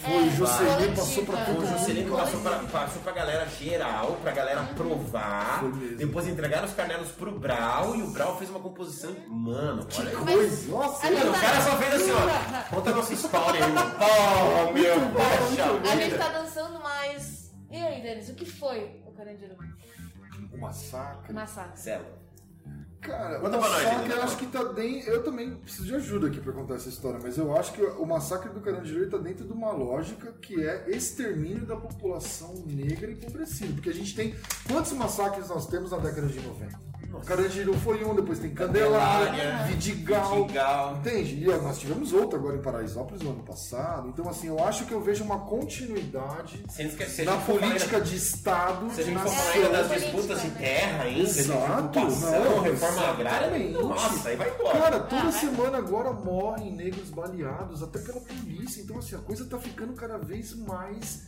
Foi, 0.04 0.28
o 0.28 0.32
Juscelino 0.32 0.73
coletiva, 0.73 0.95
passou 0.95 1.26
pra 1.26 1.45
todo 1.45 1.63
O 1.63 2.17
passou 2.17 2.41
pra, 2.41 2.60
passou 2.60 3.02
pra 3.02 3.12
galera 3.13 3.47
geral, 3.47 4.17
pra 4.21 4.32
galera 4.32 4.63
provar. 4.76 5.60
Foi 5.60 5.69
mesmo. 5.69 5.97
Depois 5.97 6.28
entregaram 6.28 6.65
os 6.67 6.73
cadernos 6.73 7.10
pro 7.12 7.38
Brau 7.39 7.95
e 7.95 8.02
o 8.02 8.12
Brau 8.12 8.38
fez 8.38 8.49
uma 8.49 8.60
composição. 8.60 9.15
Mano, 9.28 9.88
olha 9.97 10.10
aí. 10.10 10.15
Coisa, 10.15 10.71
nossa, 10.71 11.12
Mano, 11.12 11.32
o 11.32 11.39
cara 11.39 11.62
só 11.62 11.78
fez 11.78 11.93
assim, 11.93 12.12
ó. 12.12 12.76
Conta 12.76 12.89
a 12.89 12.95
nossa 12.95 13.13
história, 13.13 13.60
irmão. 13.60 13.91
Oh, 13.99 14.71
meu, 14.71 14.95
poxa 15.12 15.91
A 15.91 15.95
gente 15.95 16.17
tá 16.17 16.30
dançando 16.30 16.80
mais. 16.82 17.52
E 17.69 17.78
aí, 17.78 18.02
Denis, 18.02 18.30
o 18.30 18.36
que 18.36 18.45
foi 18.45 19.02
o 19.06 19.12
Carandiru? 19.12 19.56
O 20.54 20.58
massacre. 20.62 21.34
Massacre. 21.34 21.80
Célula. 21.80 22.24
Cara, 23.02 23.38
Conta 23.39 23.58
o 23.58 23.60
nós, 23.60 23.70
massacre 23.70 24.06
Edu. 24.06 24.13
eu 24.13 24.24
acho 24.24 24.38
que 24.38 24.46
tá 24.48 24.63
dentro. 24.63 25.10
Eu 25.12 25.24
também 25.24 25.56
preciso 25.58 25.84
de 25.86 25.96
ajuda 25.96 26.28
aqui 26.28 26.39
pra 26.39 26.54
contar 26.54 26.76
essa 26.76 26.88
história, 26.88 27.20
mas 27.22 27.38
eu 27.38 27.54
acho 27.58 27.74
que 27.74 27.82
o 27.82 28.06
massacre 28.06 28.50
do 28.50 28.62
Carandiru 28.62 29.10
tá 29.10 29.18
dentro 29.18 29.46
de 29.46 29.52
uma 29.52 29.72
lógica 29.72 30.32
que 30.42 30.66
é 30.66 30.89
extermínio 30.89 31.66
da 31.66 31.76
população 31.76 32.54
negra 32.66 33.12
e 33.12 33.13
empobrecida. 33.16 33.74
Porque 33.74 33.89
a 33.89 33.94
gente 33.94 34.16
tem. 34.16 34.34
Quantos 34.72 34.94
massacres 34.94 35.50
nós 35.50 35.68
temos 35.68 35.92
na 35.92 35.98
década 35.98 36.28
de 36.28 36.39
90? 36.39 36.92
O 37.12 37.20
Carandiru 37.26 37.74
foi 37.76 38.04
um, 38.04 38.13
depois 38.16 38.39
tem 38.39 38.50
Candelária, 38.52 39.63
Vidigal. 39.68 40.42
Vidigal. 40.44 40.98
Entende? 40.98 41.36
E 41.44 41.50
ó, 41.50 41.58
nós 41.62 41.78
tivemos 41.80 42.12
outro 42.12 42.38
agora 42.39 42.58
em 42.58 42.62
Paraisópolis 42.62 43.22
no 43.22 43.32
ano 43.32 43.44
passado. 43.44 44.10
Então, 44.10 44.28
assim, 44.28 44.48
eu 44.48 44.63
acho 44.63 44.86
que 44.86 44.94
eu 44.94 45.02
vejo 45.02 45.24
uma 45.24 45.39
continuidade 45.39 46.63
esquecer, 46.80 47.26
na 47.26 47.36
a 47.36 47.38
política 47.38 47.98
ainda- 47.98 48.02
de 48.10 48.16
Estado. 48.16 48.89
Se 48.94 49.02
a 49.02 49.04
gente 49.04 49.20
for 49.20 49.30
falar 49.30 49.52
ainda 49.52 49.70
das 49.70 50.02
disputas 50.02 50.42
de 50.42 50.50
terra 50.52 51.04
ainda, 51.04 51.22
Exato, 51.30 52.00
não, 52.00 52.62
reforma 52.62 53.08
agrária, 53.08 53.70
nossa, 53.72 54.30
aí 54.30 54.36
vai 54.36 54.54
embora. 54.54 54.80
Cara, 54.80 55.00
toda 55.02 55.22
Ah, 55.28 55.32
semana 55.32 55.78
agora 55.78 56.12
morrem 56.12 56.72
negros 56.74 57.10
baleados, 57.10 57.82
até 57.84 58.00
pela 58.00 58.20
polícia. 58.20 58.82
Então, 58.82 58.98
assim, 58.98 59.16
a 59.16 59.20
coisa 59.20 59.46
tá 59.46 59.58
ficando 59.60 59.94
cada 59.94 60.18
vez 60.18 60.54
mais 60.56 61.28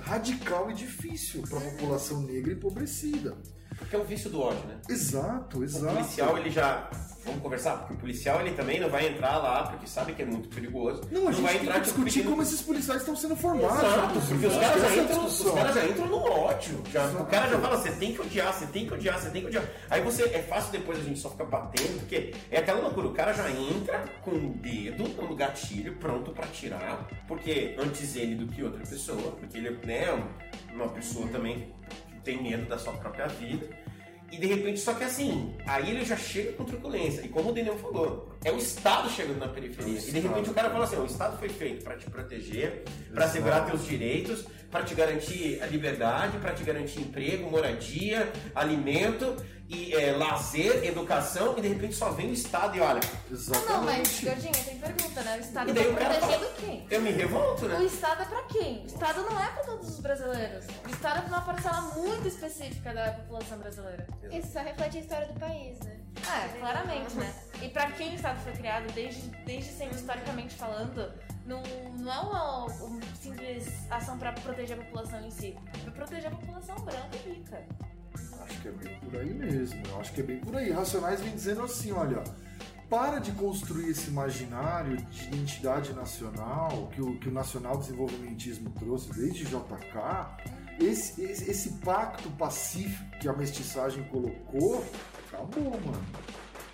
radical 0.00 0.70
e 0.70 0.74
difícil 0.74 1.42
pra 1.48 1.60
população 1.60 2.20
negra 2.22 2.52
empobrecida. 2.52 3.36
Porque 3.78 3.96
é 3.96 3.98
o 3.98 4.04
vício 4.04 4.30
do 4.30 4.40
ódio, 4.40 4.64
né? 4.66 4.76
Exato, 4.88 5.58
O 5.58 5.64
exato. 5.64 5.94
policial, 5.94 6.38
ele 6.38 6.50
já. 6.50 6.88
Vamos 7.24 7.40
conversar? 7.40 7.78
Porque 7.78 7.94
o 7.94 7.96
policial, 7.96 8.40
ele 8.42 8.54
também 8.54 8.78
não 8.78 8.90
vai 8.90 9.08
entrar 9.08 9.38
lá, 9.38 9.62
porque 9.62 9.86
sabe 9.86 10.12
que 10.12 10.20
é 10.20 10.26
muito 10.26 10.48
perigoso. 10.50 11.02
Não, 11.10 11.28
a 11.28 11.32
gente 11.32 11.42
vai 11.42 11.58
tem 11.58 11.66
que 11.66 11.72
tipo, 11.72 12.04
discutir 12.04 12.22
como 12.22 12.42
esses 12.42 12.60
policiais 12.60 13.00
estão 13.00 13.16
sendo 13.16 13.34
formados. 13.34 13.78
Exato, 13.78 14.14
né? 14.14 14.26
porque 14.28 14.46
os 14.46 14.56
caras, 14.56 14.82
já 14.82 14.88
é 14.90 14.98
entram, 14.98 15.24
os 15.24 15.50
caras 15.52 15.74
já 15.74 15.86
entram 15.86 16.06
no 16.06 16.16
ódio. 16.18 16.82
Já, 16.92 17.06
o 17.12 17.24
cara 17.24 17.48
já 17.48 17.58
fala, 17.58 17.78
você 17.78 17.92
tem 17.92 18.12
que 18.12 18.20
odiar, 18.20 18.52
você 18.52 18.66
tem 18.66 18.86
que 18.86 18.92
odiar, 18.92 19.18
você 19.18 19.30
tem 19.30 19.40
que 19.40 19.48
odiar. 19.48 19.64
Aí 19.88 20.02
você, 20.02 20.24
é 20.24 20.42
fácil 20.42 20.70
depois 20.72 20.98
a 20.98 21.02
gente 21.02 21.18
só 21.18 21.30
ficar 21.30 21.44
batendo, 21.44 21.98
porque 22.00 22.34
é 22.50 22.58
aquela 22.58 22.80
loucura, 22.80 23.08
o 23.08 23.14
cara 23.14 23.32
já 23.32 23.50
entra 23.50 24.04
com 24.22 24.32
o 24.32 24.50
dedo 24.56 25.04
no 25.22 25.34
gatilho, 25.34 25.94
pronto 25.96 26.30
pra 26.30 26.46
tirar, 26.48 27.08
porque 27.26 27.74
antes 27.78 28.16
ele 28.16 28.34
do 28.34 28.46
que 28.48 28.62
outra 28.62 28.84
pessoa, 28.84 29.32
porque 29.32 29.56
ele 29.56 29.70
né, 29.86 30.04
é 30.04 30.74
uma 30.74 30.88
pessoa 30.88 31.26
também 31.28 31.72
tem 32.24 32.42
medo 32.42 32.66
da 32.66 32.78
sua 32.78 32.94
própria 32.94 33.26
vida. 33.26 33.68
E 34.32 34.36
de 34.36 34.46
repente, 34.46 34.80
só 34.80 34.94
que 34.94 35.04
assim, 35.04 35.54
aí 35.64 35.90
ele 35.90 36.04
já 36.04 36.16
chega 36.16 36.52
com 36.54 36.64
truculência. 36.64 37.20
E 37.20 37.28
como 37.28 37.50
o 37.50 37.52
Daniel 37.52 37.78
falou, 37.78 38.32
é 38.44 38.50
o 38.50 38.56
Estado 38.56 39.08
chegando 39.08 39.38
na 39.38 39.48
periferia. 39.48 39.98
E 39.98 40.10
de 40.10 40.18
repente 40.18 40.50
o 40.50 40.54
cara 40.54 40.70
fala 40.70 40.84
assim: 40.84 40.96
o 40.96 41.04
Estado 41.04 41.38
foi 41.38 41.48
feito 41.48 41.84
para 41.84 41.96
te 41.96 42.10
proteger, 42.10 42.82
para 42.82 42.94
Exato. 43.10 43.22
assegurar 43.22 43.66
teus 43.66 43.86
direitos, 43.86 44.44
para 44.74 44.82
te 44.82 44.92
garantir 44.92 45.62
a 45.62 45.66
liberdade, 45.66 46.36
para 46.38 46.52
te 46.52 46.64
garantir 46.64 46.98
emprego, 47.00 47.48
moradia, 47.48 48.32
alimento, 48.56 49.36
e 49.68 49.94
é, 49.94 50.10
lazer, 50.10 50.84
educação. 50.84 51.56
E 51.56 51.60
de 51.60 51.68
repente 51.68 51.94
só 51.94 52.10
vem 52.10 52.30
o 52.30 52.32
Estado 52.32 52.76
e 52.76 52.80
olha, 52.80 52.98
Exatamente. 53.30 53.72
Não, 53.72 53.84
mas, 53.84 54.20
Gordinha, 54.24 54.52
tem 54.52 54.78
pergunta, 54.78 55.22
né? 55.22 55.36
O 55.36 55.40
Estado 55.40 55.70
E 55.70 55.74
tá 55.74 55.80
o 55.80 55.94
cara 55.94 56.14
protegendo 56.16 56.46
quem? 56.58 56.86
eu 56.90 57.00
me 57.02 57.10
revolto, 57.12 57.66
O 57.66 57.68
né? 57.68 57.84
Estado 57.84 58.22
é 58.22 58.24
pra 58.24 58.42
quem? 58.42 58.82
O 58.82 58.86
Estado 58.86 59.22
não 59.22 59.40
é 59.40 59.46
pra 59.46 59.62
todos 59.62 59.88
os 59.90 60.00
brasileiros. 60.00 60.64
O 60.84 60.90
Estado 60.90 61.18
é 61.18 61.22
pra 61.22 61.28
uma 61.38 61.40
parcela 61.42 61.80
muito 61.96 62.26
específica 62.26 62.92
da 62.92 63.12
população 63.12 63.58
brasileira. 63.58 64.04
Isso 64.32 64.52
só 64.52 64.58
reflete 64.58 64.98
a 64.98 65.00
história 65.02 65.26
do 65.28 65.38
país, 65.38 65.78
né? 65.84 66.00
É, 66.16 66.58
claramente, 66.58 67.14
né? 67.14 67.32
E 67.62 67.68
pra 67.68 67.92
quem 67.92 68.10
o 68.10 68.14
Estado 68.16 68.40
foi 68.42 68.52
criado, 68.54 68.92
desde, 68.92 69.20
desde 69.46 69.70
sempre 69.70 69.94
historicamente 69.94 70.56
falando, 70.56 71.12
não, 71.46 71.62
não 71.98 72.12
é 72.12 72.18
uma, 72.20 72.64
uma 72.64 73.00
simples 73.20 73.68
ação 73.90 74.18
pra 74.18 74.32
proteger 74.32 74.78
a 74.78 74.82
população 74.84 75.24
em 75.24 75.30
si. 75.30 75.56
É 75.86 75.90
proteger 75.90 76.26
a 76.26 76.30
população 76.30 76.76
branca 76.76 77.16
e 77.26 77.30
rica. 77.30 77.64
Acho 78.42 78.60
que 78.60 78.68
é 78.68 78.72
bem 78.72 79.00
por 79.00 79.16
aí 79.16 79.34
mesmo. 79.34 79.82
Eu 79.86 80.00
acho 80.00 80.12
que 80.12 80.20
é 80.20 80.24
bem 80.24 80.40
por 80.40 80.56
aí. 80.56 80.70
Racionais 80.70 81.20
vem 81.20 81.34
dizendo 81.34 81.62
assim, 81.62 81.92
olha, 81.92 82.22
para 82.88 83.18
de 83.18 83.32
construir 83.32 83.90
esse 83.90 84.08
imaginário 84.08 84.96
de 84.96 85.24
identidade 85.26 85.92
nacional 85.92 86.88
que 86.94 87.02
o, 87.02 87.18
que 87.18 87.28
o 87.28 87.32
nacional 87.32 87.76
desenvolvimentismo 87.78 88.70
trouxe 88.78 89.12
desde 89.12 89.44
JK. 89.44 90.54
Esse, 90.80 91.22
esse, 91.22 91.50
esse 91.50 91.72
pacto 91.84 92.28
pacífico 92.30 93.18
que 93.20 93.28
a 93.28 93.32
mestiçagem 93.32 94.02
colocou, 94.04 94.84
acabou, 95.28 95.70
mano. 95.80 96.04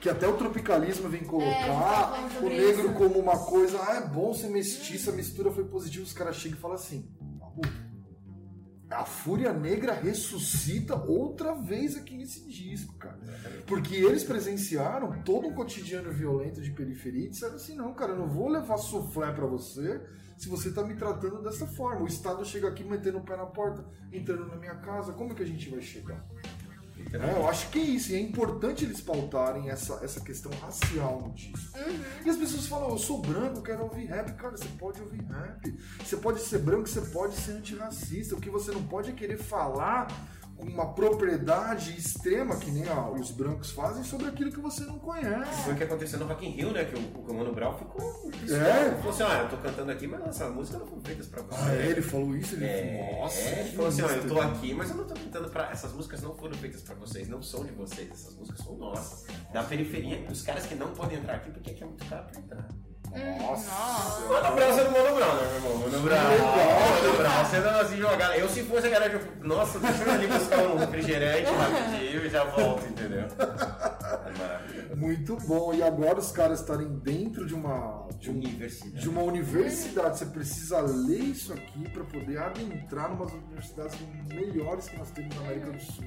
Que 0.01 0.09
até 0.09 0.27
o 0.27 0.37
tropicalismo 0.37 1.09
vem 1.09 1.21
É, 1.23 1.25
colocar 1.25 2.07
falando 2.13 2.39
o 2.45 2.49
negro 2.49 2.87
isso. 2.87 2.95
como 2.95 3.19
uma 3.19 3.39
coisa, 3.47 3.79
ah, 3.87 3.97
é 3.97 4.07
bom 4.09 4.33
ser 4.33 4.49
mestiça, 4.49 5.11
a 5.11 5.15
mistura 5.15 5.51
foi 5.53 5.65
positiva, 5.65 6.03
os 6.05 6.13
caras 6.13 6.37
chegam 6.37 6.57
e 6.57 6.61
falam 6.61 6.77
assim. 6.77 7.07
A 8.91 9.05
Fúria 9.05 9.53
Negra 9.53 9.93
ressuscita 9.93 10.97
outra 10.97 11.55
vez 11.55 11.97
aqui 11.97 12.17
nesse 12.17 12.45
disco, 12.49 12.97
cara. 12.99 13.21
Porque 13.67 13.95
eles 13.95 14.25
presenciaram 14.25 15.23
todo 15.23 15.47
um 15.47 15.55
cotidiano 15.55 16.11
violento 16.11 16.61
de 16.61 16.73
periferia 16.73 17.27
e 17.27 17.31
disseram 17.31 17.55
assim: 17.55 17.77
não, 17.77 17.95
cara, 17.95 18.13
eu 18.13 18.19
não 18.19 18.29
vou 18.29 18.49
levar 18.49 18.79
soufflé 18.79 19.31
pra 19.33 19.47
você 19.47 20.01
se 20.37 20.49
você 20.49 20.73
tá 20.73 20.83
me 20.83 20.97
tratando 20.97 21.41
dessa 21.41 21.67
forma. 21.69 22.03
O 22.03 22.07
Estado 22.09 22.45
chega 22.45 22.67
aqui 22.67 22.83
metendo 22.83 23.19
o 23.19 23.23
pé 23.23 23.37
na 23.37 23.47
porta, 23.47 23.85
entrando 24.13 24.47
na 24.47 24.57
minha 24.57 24.75
casa, 24.77 25.13
como 25.13 25.35
que 25.37 25.43
a 25.43 25.47
gente 25.47 25.71
vai 25.71 25.81
chegar? 25.83 26.27
É, 27.13 27.37
eu 27.37 27.49
acho 27.49 27.69
que 27.71 27.79
é 27.79 27.83
isso, 27.83 28.13
e 28.13 28.15
é 28.15 28.21
importante 28.21 28.85
eles 28.85 29.01
pautarem 29.01 29.71
essa, 29.71 30.01
essa 30.03 30.21
questão 30.21 30.53
racial 30.61 31.21
no 31.21 31.33
disco. 31.35 31.79
E 32.25 32.31
as 32.31 32.37
pessoas 32.37 32.67
falam, 32.67 32.91
eu 32.91 32.99
sou 32.99 33.21
branco, 33.21 33.63
quero 33.63 33.83
ouvir 33.83 34.07
rap. 34.07 34.33
Cara, 34.35 34.57
você 34.57 34.69
pode 34.79 35.01
ouvir 35.01 35.23
rap. 35.25 35.79
Você 36.05 36.17
pode 36.17 36.41
ser 36.41 36.59
branco, 36.59 36.89
você 36.89 37.01
pode 37.01 37.35
ser 37.37 37.53
antirracista. 37.53 38.35
O 38.35 38.41
que 38.41 38.51
você 38.51 38.71
não 38.71 38.83
pode 38.83 39.11
é 39.11 39.13
querer 39.13 39.39
falar 39.39 40.09
uma 40.63 40.93
propriedade 40.93 41.97
extrema, 41.97 42.57
que 42.57 42.71
nem 42.71 42.85
os 43.19 43.31
brancos 43.31 43.71
fazem, 43.71 44.05
sobre 44.05 44.27
aquilo 44.27 44.51
que 44.51 44.61
você 44.61 44.85
não 44.85 44.99
conhece. 44.99 45.63
Foi 45.65 45.75
o 45.75 45.77
que 45.77 45.85
aconteceu 45.85 46.19
no 46.19 46.27
Rock 46.27 46.47
in 46.47 46.51
Rio, 46.51 46.73
né? 46.73 46.85
Que 46.85 46.97
o, 46.97 46.99
o 46.99 47.35
Mano 47.35 47.55
Brown 47.55 47.77
ficou. 47.77 48.31
É. 48.43 48.91
Falou 48.97 49.11
assim, 49.11 49.23
ah, 49.23 49.43
eu 49.43 49.49
tô 49.49 49.57
cantando 49.59 49.91
aqui, 49.91 50.07
mas 50.07 50.23
essa 50.27 50.49
música 50.49 50.79
não 50.79 50.87
foi 50.87 51.01
feita 51.01 51.25
pra 51.25 51.43
você. 51.43 51.59
Ah, 51.61 51.75
é, 51.75 51.87
ele 51.87 52.03
falou 52.03 52.37
isso, 52.37 52.55
ele 52.55 52.65
É, 52.65 53.07
falou, 53.09 53.23
nossa, 53.23 53.41
é, 53.41 53.61
ele 53.61 53.71
falou 53.71 53.89
assim, 53.89 54.03
ó, 54.03 54.09
eu 54.09 54.29
tô 54.29 54.41
aqui, 54.41 54.75
mas 54.75 54.91
eu 54.91 54.97
não 54.97 55.05
tô 55.05 55.15
cantando 55.15 55.49
pra... 55.51 55.71
Essas 55.71 55.93
músicas 55.93 56.23
não 56.23 56.35
foram 56.35 56.55
feitas 56.55 56.83
pra 56.83 56.95
vocês, 56.95 57.29
não 57.29 57.43
são 57.43 57.65
de 57.65 57.73
vocês, 57.73 58.11
essas 58.11 58.37
músicas 58.37 58.65
são 58.65 58.77
nossas. 58.77 59.27
Da 59.53 59.63
periferia, 59.63 60.27
os 60.31 60.43
caras 60.43 60.67
que 60.67 60.75
não 60.75 60.89
podem 60.93 61.19
entrar 61.19 61.35
aqui 61.35 61.51
porque 61.51 61.71
aqui 61.71 61.83
é 61.83 61.87
muito 61.87 62.05
caro 62.07 62.27
pra 62.27 62.41
entrar. 62.41 62.69
Nossa. 63.11 63.71
Mano 64.29 64.55
Brown 64.55 64.73
sendo 64.73 64.91
Mano 64.93 65.17
Brown, 65.17 65.35
né, 65.35 65.43
meu 65.43 65.55
irmão? 65.57 65.79
Mano 65.79 66.01
Brown, 66.01 66.23
Mano 66.23 67.17
Brown, 67.17 67.45
sendo 67.51 67.69
assim 67.69 67.97
jogar. 67.97 68.39
Eu 68.39 68.49
se 68.49 68.63
fosse 68.63 68.87
a 68.87 68.91
galera, 68.91 69.13
eu, 69.13 69.21
nossa, 69.47 69.79
deixa 69.81 70.03
eu 70.05 70.13
ali 70.13 70.27
buscar 70.29 70.59
um 70.59 70.77
refrigerante 70.77 71.51
rapidinho 71.51 72.25
e 72.25 72.31
já 72.31 72.45
volto, 72.45 72.87
entendeu? 72.87 73.27
Muito 74.97 75.37
bom. 75.47 75.73
E 75.75 75.83
agora 75.83 76.19
os 76.19 76.31
caras 76.33 76.61
estarem 76.61 76.89
dentro 76.99 77.47
de 77.47 77.55
uma, 77.55 78.09
de, 78.19 78.31
um- 78.31 78.35
Universidade. 78.35 79.01
de 79.01 79.09
uma 79.09 79.23
universidade. 79.23 80.19
Você 80.19 80.27
precisa 80.27 80.81
ler 80.81 81.21
isso 81.21 81.53
aqui 81.53 81.89
para 81.91 82.05
poder 82.05 82.39
adentrar 82.39 83.11
numas 83.11 83.33
universidades 83.33 83.97
melhores 84.33 84.89
que 84.89 84.97
nós 84.97 85.11
temos 85.11 85.35
na 85.37 85.43
América 85.43 85.73
do 85.73 85.81
Sul. 85.81 86.05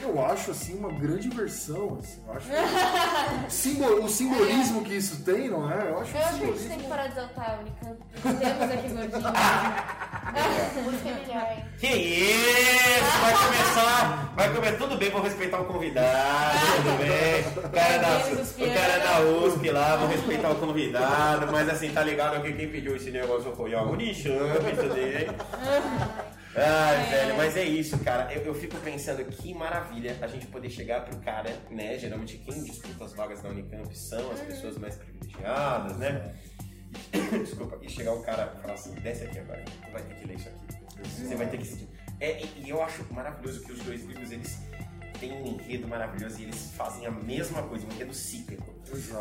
Eu 0.00 0.24
acho 0.24 0.52
assim 0.52 0.78
uma 0.78 0.92
grande 0.92 1.26
inversão. 1.26 1.98
Assim. 1.98 2.22
Eu 2.26 2.32
acho 2.32 2.48
simbol- 3.50 4.04
o 4.04 4.08
simbolismo 4.08 4.82
que 4.84 4.94
isso 4.96 5.24
tem, 5.24 5.48
não 5.50 5.68
é? 5.70 5.90
Eu 5.90 5.98
acho 6.00 6.16
Eu 6.16 6.20
acho 6.24 6.38
que 6.38 6.44
a 6.44 6.46
gente 6.46 6.46
tem 6.46 6.52
que 6.52 6.58
simbolismo. 6.60 6.88
parar 6.88 7.06
de 7.06 7.12
exaltar 7.12 7.50
a 7.50 7.60
Unicamp. 7.60 7.98
Temos 8.22 9.02
aqui. 9.02 9.18
Música 10.82 11.08
é 11.08 11.14
melhor, 11.14 11.52
hein? 11.52 11.64
Que 11.78 11.86
isso! 11.86 13.18
Vai 13.20 13.32
começar! 13.32 14.32
Vai 14.36 14.54
começar. 14.54 14.76
Tudo 14.76 14.96
bem, 14.96 15.10
vou 15.10 15.22
respeitar 15.22 15.60
o 15.60 15.64
convidado, 15.64 16.58
tudo 16.76 16.98
bem. 16.98 17.64
O 17.64 17.68
cara, 17.70 17.98
da, 17.98 18.18
o 18.18 18.74
cara 18.74 18.98
da 18.98 19.20
USP 19.20 19.70
lá, 19.70 19.96
vou 19.96 20.08
respeitar 20.08 20.50
o 20.50 20.54
convidado, 20.56 21.50
mas 21.50 21.68
assim, 21.68 21.90
tá 21.90 22.02
ligado 22.02 22.42
que 22.42 22.52
quem 22.52 22.68
pediu 22.68 22.94
esse 22.96 23.10
negócio 23.10 23.52
foi 23.56 23.74
a 23.74 23.82
Unichamp, 23.82 24.58
entendeu? 24.70 25.34
Ai, 26.56 27.10
velho, 27.10 27.36
mas 27.36 27.56
é 27.56 27.64
isso, 27.64 27.98
cara. 28.00 28.32
Eu, 28.32 28.42
eu 28.42 28.54
fico 28.54 28.76
pensando 28.78 29.24
que 29.24 29.54
maravilha 29.54 30.16
a 30.20 30.26
gente 30.26 30.46
poder 30.46 30.70
chegar 30.70 31.04
pro 31.04 31.16
cara, 31.18 31.54
né? 31.70 31.96
Geralmente 31.98 32.38
quem 32.38 32.64
disputa 32.64 33.04
as 33.04 33.14
vagas 33.14 33.40
da 33.42 33.48
Unicamp 33.50 33.96
são 33.96 34.30
as 34.32 34.40
pessoas 34.40 34.76
mais 34.78 34.96
privilegiadas, 34.96 35.96
né? 35.96 36.32
Desculpa, 37.44 37.78
e 37.82 37.88
chegar 37.88 38.12
um 38.12 38.22
cara 38.22 38.54
e 38.56 38.62
falar 38.62 38.74
assim, 38.74 38.92
desce 38.94 39.24
aqui 39.24 39.38
agora, 39.38 39.62
tu 39.64 39.92
vai 39.92 40.02
ter 40.02 40.14
que 40.14 40.26
ler 40.26 40.36
isso 40.36 40.48
aqui. 40.48 40.78
Você 41.04 41.36
vai 41.36 41.46
ter 41.48 41.56
que 41.58 41.62
assistir. 41.62 41.88
É, 42.20 42.42
e, 42.42 42.68
eu 42.68 42.82
acho 42.82 43.04
maravilhoso 43.12 43.60
que 43.62 43.72
os 43.72 43.78
dois 43.80 44.02
livros, 44.04 44.32
eles 44.32 44.58
têm 45.20 45.32
um 45.32 45.46
enredo 45.46 45.86
maravilhoso 45.86 46.40
e 46.40 46.44
eles 46.44 46.72
fazem 46.76 47.06
a 47.06 47.10
mesma 47.10 47.62
coisa, 47.62 47.86
um 47.86 47.90
enredo 47.92 48.14
cíclico. 48.14 48.74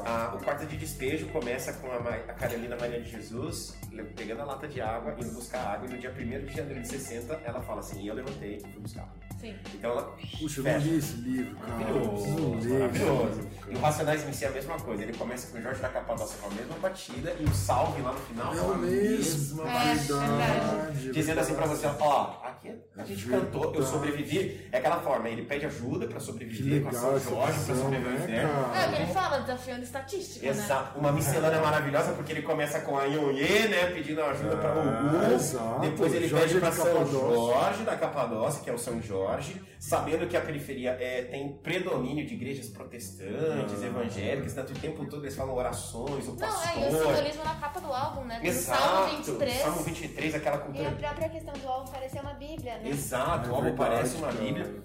Ah, 0.05 0.33
o 0.39 0.43
quarto 0.43 0.65
de 0.65 0.77
despejo 0.77 1.27
começa 1.27 1.73
com 1.73 1.91
a, 1.91 1.99
Ma- 1.99 2.11
a 2.15 2.33
Carolina 2.33 2.77
Maria 2.77 3.01
de 3.01 3.09
Jesus 3.11 3.75
pegando 4.15 4.41
a 4.41 4.45
lata 4.45 4.67
de 4.67 4.79
água, 4.79 5.13
indo 5.19 5.31
buscar 5.33 5.59
água, 5.73 5.87
e 5.87 5.91
no 5.91 5.97
dia 5.97 6.11
1 6.11 6.45
de 6.45 6.55
janeiro 6.55 6.81
de 6.81 6.87
60, 6.87 7.33
ela 7.43 7.61
fala 7.61 7.81
assim, 7.81 8.01
e 8.01 8.07
eu 8.07 8.15
levantei 8.15 8.57
e 8.57 8.61
fui 8.71 8.81
buscar. 8.81 9.13
Sim. 9.39 9.55
Então 9.75 9.91
ela 9.91 10.15
Puxa, 10.39 10.59
eu 10.59 10.63
não 10.63 10.71
fecha. 10.73 10.87
li 10.87 10.97
esse 10.97 11.13
livro, 11.17 11.55
cara. 11.57 11.73
Maravilhoso, 11.73 12.69
maravilhoso. 12.69 13.47
E 13.69 13.75
o 13.75 13.79
Racionais 13.79 14.27
em 14.27 14.33
si 14.33 14.45
é 14.45 14.47
a 14.47 14.51
mesma 14.51 14.79
coisa. 14.79 15.03
Ele 15.03 15.13
começa 15.17 15.47
com 15.51 15.57
o 15.57 15.61
Jorge 15.61 15.81
da 15.81 15.89
Capadócia 15.89 16.37
com 16.41 16.47
a 16.47 16.53
mesma 16.53 16.75
batida 16.79 17.35
e 17.39 17.43
o 17.43 17.53
salve 17.53 18.01
lá 18.01 18.13
no 18.13 18.19
final 18.19 18.55
É 18.55 18.61
o 18.61 18.77
mesmo, 18.77 19.63
mesma 19.63 19.69
É, 19.69 19.93
verdade. 19.95 21.11
Dizendo 21.11 21.39
assim 21.39 21.53
pra 21.53 21.65
você, 21.67 21.85
ó, 21.99 22.33
aqui 22.69 23.01
a 23.01 23.05
gente 23.05 23.25
cantou, 23.27 23.63
eu 23.65 23.71
Verdade. 23.71 23.91
sobrevivi. 23.91 24.67
É 24.71 24.77
aquela 24.77 24.99
forma, 24.99 25.29
ele 25.29 25.43
pede 25.43 25.65
ajuda 25.65 26.07
pra 26.07 26.17
Que 26.17 26.23
sobreviver 26.25 26.81
com 26.83 26.89
a 26.89 26.91
São 26.93 27.19
Jorge, 27.19 27.25
pra 27.25 27.51
visão, 27.73 27.75
sobreviver 27.83 28.13
ao 28.13 28.17
né, 28.19 28.23
inferno. 28.25 28.75
É, 28.75 28.87
o 28.87 28.89
que 28.95 29.01
ele 29.01 29.13
fala, 29.13 29.39
desafiando 29.39 29.83
estatística, 29.83 30.45
né? 30.45 30.51
Exato, 30.51 30.99
uma 30.99 31.11
miscelânea 31.11 31.61
maravilhosa 31.61 32.13
porque 32.13 32.31
ele 32.31 32.41
começa 32.41 32.79
com 32.81 32.97
a 32.97 33.03
Ionê, 33.05 33.67
né, 33.67 33.85
pedindo 33.93 34.21
ajuda 34.21 34.57
pra 34.57 34.69
Ah, 34.71 34.79
Ogum. 35.27 35.35
exato. 35.35 35.79
Depois 35.81 36.13
ele 36.13 36.27
Jorge 36.27 36.45
pede 36.47 36.59
pra 36.59 36.69
de 36.69 36.75
São. 36.75 37.53
Jorge 37.53 37.83
da 37.83 37.95
Capadócia, 37.95 38.63
que 38.63 38.69
é 38.69 38.73
o 38.73 38.77
São 38.77 39.01
Jorge, 39.01 39.61
sabendo 39.79 40.27
que 40.27 40.35
a 40.35 40.41
periferia 40.41 40.91
é, 40.99 41.23
tem 41.23 41.53
predomínio 41.57 42.25
de 42.25 42.33
igrejas 42.33 42.67
protestantes, 42.69 43.83
Ah. 43.83 43.85
evangélicas, 43.87 44.53
tanto 44.53 44.73
o 44.73 44.75
tempo 44.79 45.05
todo 45.05 45.23
eles 45.23 45.35
falam 45.35 45.53
orações, 45.55 46.27
o 46.27 46.31
Não, 46.35 46.47
é, 46.47 46.49
pastor. 46.51 46.81
e 46.83 46.87
o 46.87 46.91
simbolismo 47.07 47.43
na 47.43 47.55
capa 47.55 47.79
do 47.79 47.91
álbum, 47.93 48.23
né? 48.25 48.39
Tem 48.39 48.49
o 48.49 48.53
Exato, 48.53 48.81
Salmo 48.81 49.07
23. 49.17 49.53
Salmo 49.61 49.81
23, 49.83 50.35
aquela 50.35 50.55
E 50.55 50.59
a 50.59 50.61
cultura. 50.61 50.91
própria 50.91 51.29
questão 51.29 51.53
do 51.53 51.67
álbum 51.67 51.91
parecer 51.91 52.19
uma 52.21 52.33
bíblia, 52.33 52.77
né? 52.79 52.89
Exato, 52.89 53.49
o 53.49 53.55
álbum 53.55 53.67
É 53.67 53.69
verdade, 53.71 53.91
parece 53.91 54.17
uma. 54.17 54.31
Bíblia. 54.31 54.83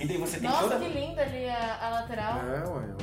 E 0.00 0.06
daí 0.06 0.18
você 0.18 0.38
tem 0.40 0.50
Nossa, 0.50 0.62
toda. 0.68 0.78
que 0.80 0.88
linda 0.88 1.22
ali 1.22 1.48
a, 1.48 1.78
a 1.86 1.90
lateral. 1.90 2.38
É, 2.40 2.42
ué, 2.42 2.64
olha. 2.68 2.96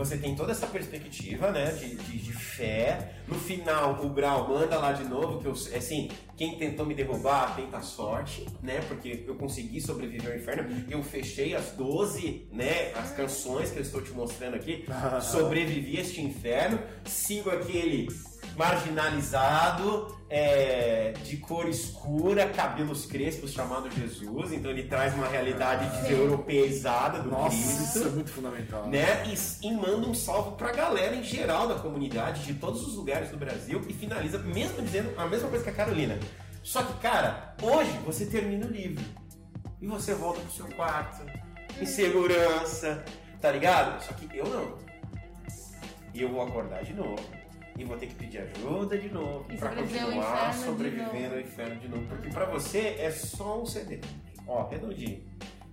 Você 0.00 0.16
tem 0.16 0.34
toda 0.34 0.52
essa 0.52 0.66
perspectiva, 0.66 1.50
né, 1.50 1.72
de, 1.72 1.94
de, 1.94 2.18
de 2.18 2.32
fé. 2.32 3.16
No 3.28 3.34
final, 3.34 4.02
o 4.02 4.08
Brau 4.08 4.48
manda 4.48 4.78
lá 4.78 4.92
de 4.92 5.04
novo, 5.04 5.38
que 5.38 5.46
eu, 5.46 5.52
assim, 5.52 6.08
quem 6.38 6.56
tentou 6.56 6.86
me 6.86 6.94
derrubar, 6.94 7.54
tenta 7.54 7.76
a 7.76 7.82
sorte, 7.82 8.46
né, 8.62 8.80
porque 8.88 9.24
eu 9.26 9.34
consegui 9.34 9.78
sobreviver 9.78 10.32
ao 10.32 10.38
inferno. 10.38 10.86
Eu 10.88 11.02
fechei 11.02 11.54
as 11.54 11.72
12, 11.72 12.48
né, 12.50 12.92
as 12.94 13.10
canções 13.10 13.72
que 13.72 13.76
eu 13.76 13.82
estou 13.82 14.00
te 14.00 14.10
mostrando 14.12 14.54
aqui. 14.54 14.86
Sobrevivi 15.20 15.98
a 15.98 16.00
este 16.00 16.22
inferno. 16.22 16.78
Sigo 17.04 17.50
aquele 17.50 18.08
marginalizado, 18.60 20.14
é, 20.28 21.14
de 21.24 21.38
cor 21.38 21.66
escura, 21.66 22.46
cabelos 22.50 23.06
crespos, 23.06 23.52
chamado 23.52 23.90
Jesus. 23.90 24.52
Então 24.52 24.70
ele 24.70 24.82
traz 24.84 25.14
uma 25.14 25.26
realidade 25.26 25.88
europeizada 26.12 27.20
do 27.20 27.30
Nossa, 27.30 27.56
Cristo 27.56 27.82
isso 27.82 28.06
é 28.06 28.10
muito 28.10 28.30
fundamental. 28.30 28.86
né? 28.86 29.24
E, 29.26 29.66
e 29.66 29.72
manda 29.72 30.06
um 30.06 30.14
salve 30.14 30.56
pra 30.56 30.72
galera 30.72 31.16
em 31.16 31.24
geral 31.24 31.68
da 31.68 31.76
comunidade, 31.76 32.44
de 32.44 32.54
todos 32.54 32.86
os 32.86 32.94
lugares 32.96 33.30
do 33.30 33.38
Brasil, 33.38 33.80
e 33.88 33.94
finaliza 33.94 34.38
mesmo 34.38 34.82
dizendo 34.82 35.18
a 35.18 35.26
mesma 35.26 35.48
coisa 35.48 35.64
que 35.64 35.70
a 35.70 35.74
Carolina. 35.74 36.18
Só 36.62 36.82
que, 36.82 36.92
cara, 37.00 37.54
hoje 37.62 37.90
você 38.04 38.26
termina 38.26 38.66
o 38.66 38.70
livro 38.70 39.02
e 39.80 39.86
você 39.86 40.14
volta 40.14 40.40
pro 40.40 40.52
seu 40.52 40.66
quarto, 40.76 41.24
em 41.80 41.86
segurança, 41.86 43.02
tá 43.40 43.50
ligado? 43.50 44.02
Só 44.04 44.12
que 44.12 44.28
eu 44.36 44.46
não. 44.46 44.78
E 46.12 46.20
eu 46.20 46.28
vou 46.28 46.42
acordar 46.42 46.84
de 46.84 46.92
novo. 46.92 47.39
E 47.78 47.84
vou 47.84 47.96
ter 47.96 48.06
que 48.08 48.14
pedir 48.14 48.38
ajuda 48.38 48.98
de 48.98 49.08
novo 49.08 49.28
ao 49.38 49.42
continuar 49.44 49.80
inferno 49.80 50.52
de 50.52 50.58
sobrevivendo 50.64 51.12
novo. 51.22 51.34
ao 51.34 51.40
inferno 51.40 51.80
de 51.80 51.88
novo. 51.88 52.06
Porque 52.08 52.28
pra 52.28 52.44
você 52.46 52.96
é 52.98 53.10
só 53.10 53.62
um 53.62 53.66
CD. 53.66 54.00
Ó, 54.46 54.68
redondinho. 54.68 55.22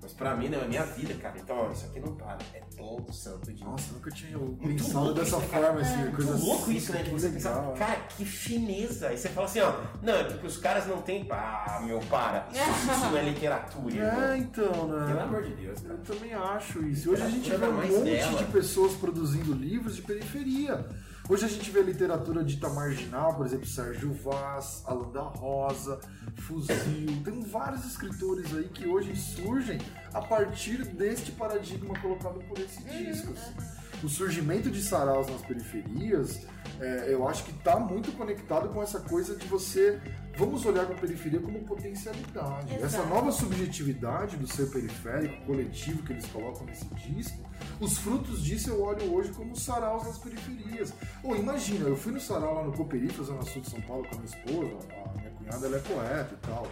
Mas 0.01 0.13
pra 0.13 0.35
mim 0.37 0.47
não 0.47 0.61
é 0.61 0.67
minha 0.67 0.83
vida, 0.85 1.13
cara. 1.15 1.37
Então, 1.37 1.57
ó, 1.57 1.71
isso 1.71 1.85
aqui 1.87 1.99
não 1.99 2.15
para. 2.15 2.37
É 2.53 2.61
todo 2.77 3.11
santo 3.11 3.51
dia. 3.51 3.65
Nossa, 3.65 3.91
nunca 3.93 4.09
tinha 4.11 4.37
pensado 4.61 5.13
dessa 5.13 5.37
isso, 5.37 5.47
forma, 5.47 5.81
assim, 5.81 5.97
Muito 5.97 6.15
coisa 6.15 6.45
louco 6.45 6.71
isso, 6.71 6.93
né? 6.93 7.03
De 7.03 7.09
você 7.09 7.27
legal. 7.27 7.73
pensar, 7.73 7.85
cara, 7.85 7.99
que 8.15 8.23
fineza. 8.23 9.07
Aí 9.09 9.17
você 9.17 9.27
fala 9.27 9.47
assim, 9.47 9.59
ó, 9.59 9.73
não, 10.01 10.13
é 10.13 10.23
porque 10.23 10.47
os 10.47 10.57
caras 10.57 10.87
não 10.87 11.01
têm. 11.01 11.27
Ah, 11.29 11.81
meu, 11.83 11.99
para. 12.01 12.47
Isso, 12.53 12.61
isso 12.93 13.05
não 13.11 13.17
é 13.17 13.23
literatura, 13.23 13.95
irmão. 13.95 14.23
É, 14.23 14.37
então, 14.37 14.87
né? 14.87 15.07
Pelo 15.07 15.19
amor 15.19 15.43
de 15.43 15.53
Deus, 15.55 15.81
cara. 15.81 15.95
Eu 15.95 15.97
também 16.03 16.33
acho 16.33 16.87
isso. 16.87 17.11
Hoje 17.11 17.23
a 17.23 17.29
gente 17.29 17.49
vê 17.49 17.57
Nada 17.57 17.69
um 17.71 17.75
monte 17.75 18.03
dela. 18.03 18.37
de 18.37 18.45
pessoas 18.45 18.93
produzindo 18.93 19.51
livros 19.53 19.95
de 19.97 20.03
periferia. 20.03 20.85
Hoje 21.29 21.43
a 21.43 21.49
gente 21.49 21.69
vê 21.71 21.81
literatura 21.81 22.41
dita 22.41 22.69
marginal, 22.69 23.35
por 23.35 23.45
exemplo, 23.45 23.65
Sérgio 23.65 24.13
Vaz, 24.13 24.81
Alan 24.85 25.11
da 25.11 25.23
Rosa, 25.23 25.99
Fuzil. 26.37 27.21
Tem 27.25 27.41
vários 27.41 27.83
escritores 27.83 28.55
aí 28.55 28.69
que 28.69 28.87
hoje 28.87 29.13
surgem 29.13 29.77
a 30.13 30.21
partir 30.21 30.85
deste 30.85 31.33
paradigma 31.33 31.99
colocado 31.99 32.39
por 32.47 32.57
esse 32.59 32.81
disco. 32.81 33.33
assim. 33.33 33.53
O 34.01 34.07
surgimento 34.07 34.71
de 34.71 34.81
saraus 34.81 35.27
nas 35.27 35.41
periferias, 35.41 36.45
é, 36.79 37.07
eu 37.09 37.27
acho 37.27 37.43
que 37.43 37.51
está 37.51 37.79
muito 37.79 38.11
conectado 38.11 38.69
com 38.69 38.81
essa 38.81 38.99
coisa 38.99 39.35
de 39.35 39.47
você. 39.47 39.99
Vamos 40.35 40.65
olhar 40.65 40.85
para 40.85 40.95
a 40.95 40.99
periferia 40.99 41.39
como 41.39 41.63
potencialidade. 41.63 42.75
Essa 42.75 42.85
Exato. 42.85 43.09
nova 43.09 43.31
subjetividade 43.31 44.37
do 44.37 44.47
ser 44.47 44.69
periférico, 44.69 45.45
coletivo 45.45 46.03
que 46.03 46.13
eles 46.13 46.27
colocam 46.27 46.65
nesse 46.67 46.85
disco, 46.93 47.43
os 47.79 47.97
frutos 47.97 48.43
disso 48.43 48.69
eu 48.69 48.83
olho 48.83 49.11
hoje 49.11 49.31
como 49.31 49.55
saraus 49.55 50.03
nas 50.03 50.19
periferias. 50.19 50.93
Ou 51.23 51.35
imagina, 51.35 51.87
eu 51.87 51.95
fui 51.95 52.11
no 52.11 52.19
sarau 52.19 52.53
lá 52.53 52.63
no 52.63 52.73
Cooperifa, 52.73 53.23
Zona 53.23 53.41
Sul 53.41 53.63
de 53.63 53.71
São 53.71 53.81
Paulo, 53.81 54.07
com 54.07 54.15
a 54.15 54.19
minha 54.19 54.25
esposa, 54.25 54.77
a 54.93 55.17
minha 55.17 55.31
cunhada 55.31 55.65
ela 55.65 55.77
é 55.77 55.79
poeta 55.79 56.33
e 56.33 56.47
tal. 56.47 56.67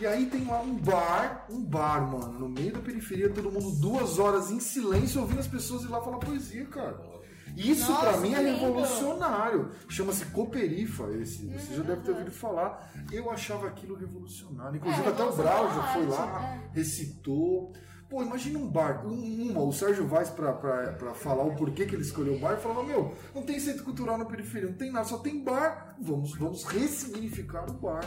E 0.00 0.06
aí 0.06 0.26
tem 0.26 0.44
lá 0.44 0.60
um 0.60 0.76
bar, 0.76 1.46
um 1.50 1.60
bar, 1.60 2.08
mano, 2.08 2.38
no 2.38 2.48
meio 2.48 2.72
da 2.72 2.78
periferia, 2.78 3.28
todo 3.30 3.50
mundo 3.50 3.72
duas 3.80 4.18
horas 4.18 4.50
em 4.50 4.60
silêncio 4.60 5.20
ouvindo 5.20 5.40
as 5.40 5.48
pessoas 5.48 5.82
ir 5.82 5.88
lá 5.88 6.00
falar 6.00 6.18
poesia, 6.18 6.64
cara. 6.66 7.17
Isso 7.58 7.86
pra 7.98 8.16
mim 8.18 8.32
é 8.34 8.40
revolucionário. 8.40 9.70
Chama-se 9.88 10.24
Cooperifa 10.26 11.10
esse. 11.20 11.46
Você 11.46 11.74
já 11.76 11.82
deve 11.82 12.02
ter 12.02 12.10
ouvido 12.12 12.30
falar. 12.30 12.92
Eu 13.12 13.30
achava 13.30 13.66
aquilo 13.66 13.96
revolucionário. 13.96 14.76
Inclusive 14.76 15.06
É, 15.06 15.08
até 15.10 15.22
o 15.24 15.32
Brau 15.32 15.68
foi 15.92 16.06
lá, 16.06 16.58
recitou. 16.72 17.72
Pô, 18.08 18.22
imagina 18.22 18.58
um 18.58 18.66
bar, 18.66 19.06
um- 19.06 19.50
uma, 19.50 19.62
o 19.62 19.70
Sérgio 19.70 20.06
Vaz 20.06 20.30
pra, 20.30 20.52
pra, 20.54 20.92
pra 20.94 21.12
falar 21.12 21.44
o 21.44 21.54
porquê 21.54 21.84
que 21.84 21.94
ele 21.94 22.00
escolheu 22.02 22.36
o 22.36 22.38
bar, 22.38 22.56
falava, 22.56 22.82
meu, 22.82 23.14
não 23.34 23.42
tem 23.42 23.60
centro 23.60 23.84
cultural 23.84 24.16
na 24.16 24.24
periferia, 24.24 24.70
não 24.70 24.78
tem 24.78 24.90
nada, 24.90 25.04
só 25.06 25.18
tem 25.18 25.44
bar, 25.44 25.94
vamos, 26.00 26.34
vamos 26.38 26.64
ressignificar 26.64 27.68
o 27.68 27.74
bar. 27.74 28.02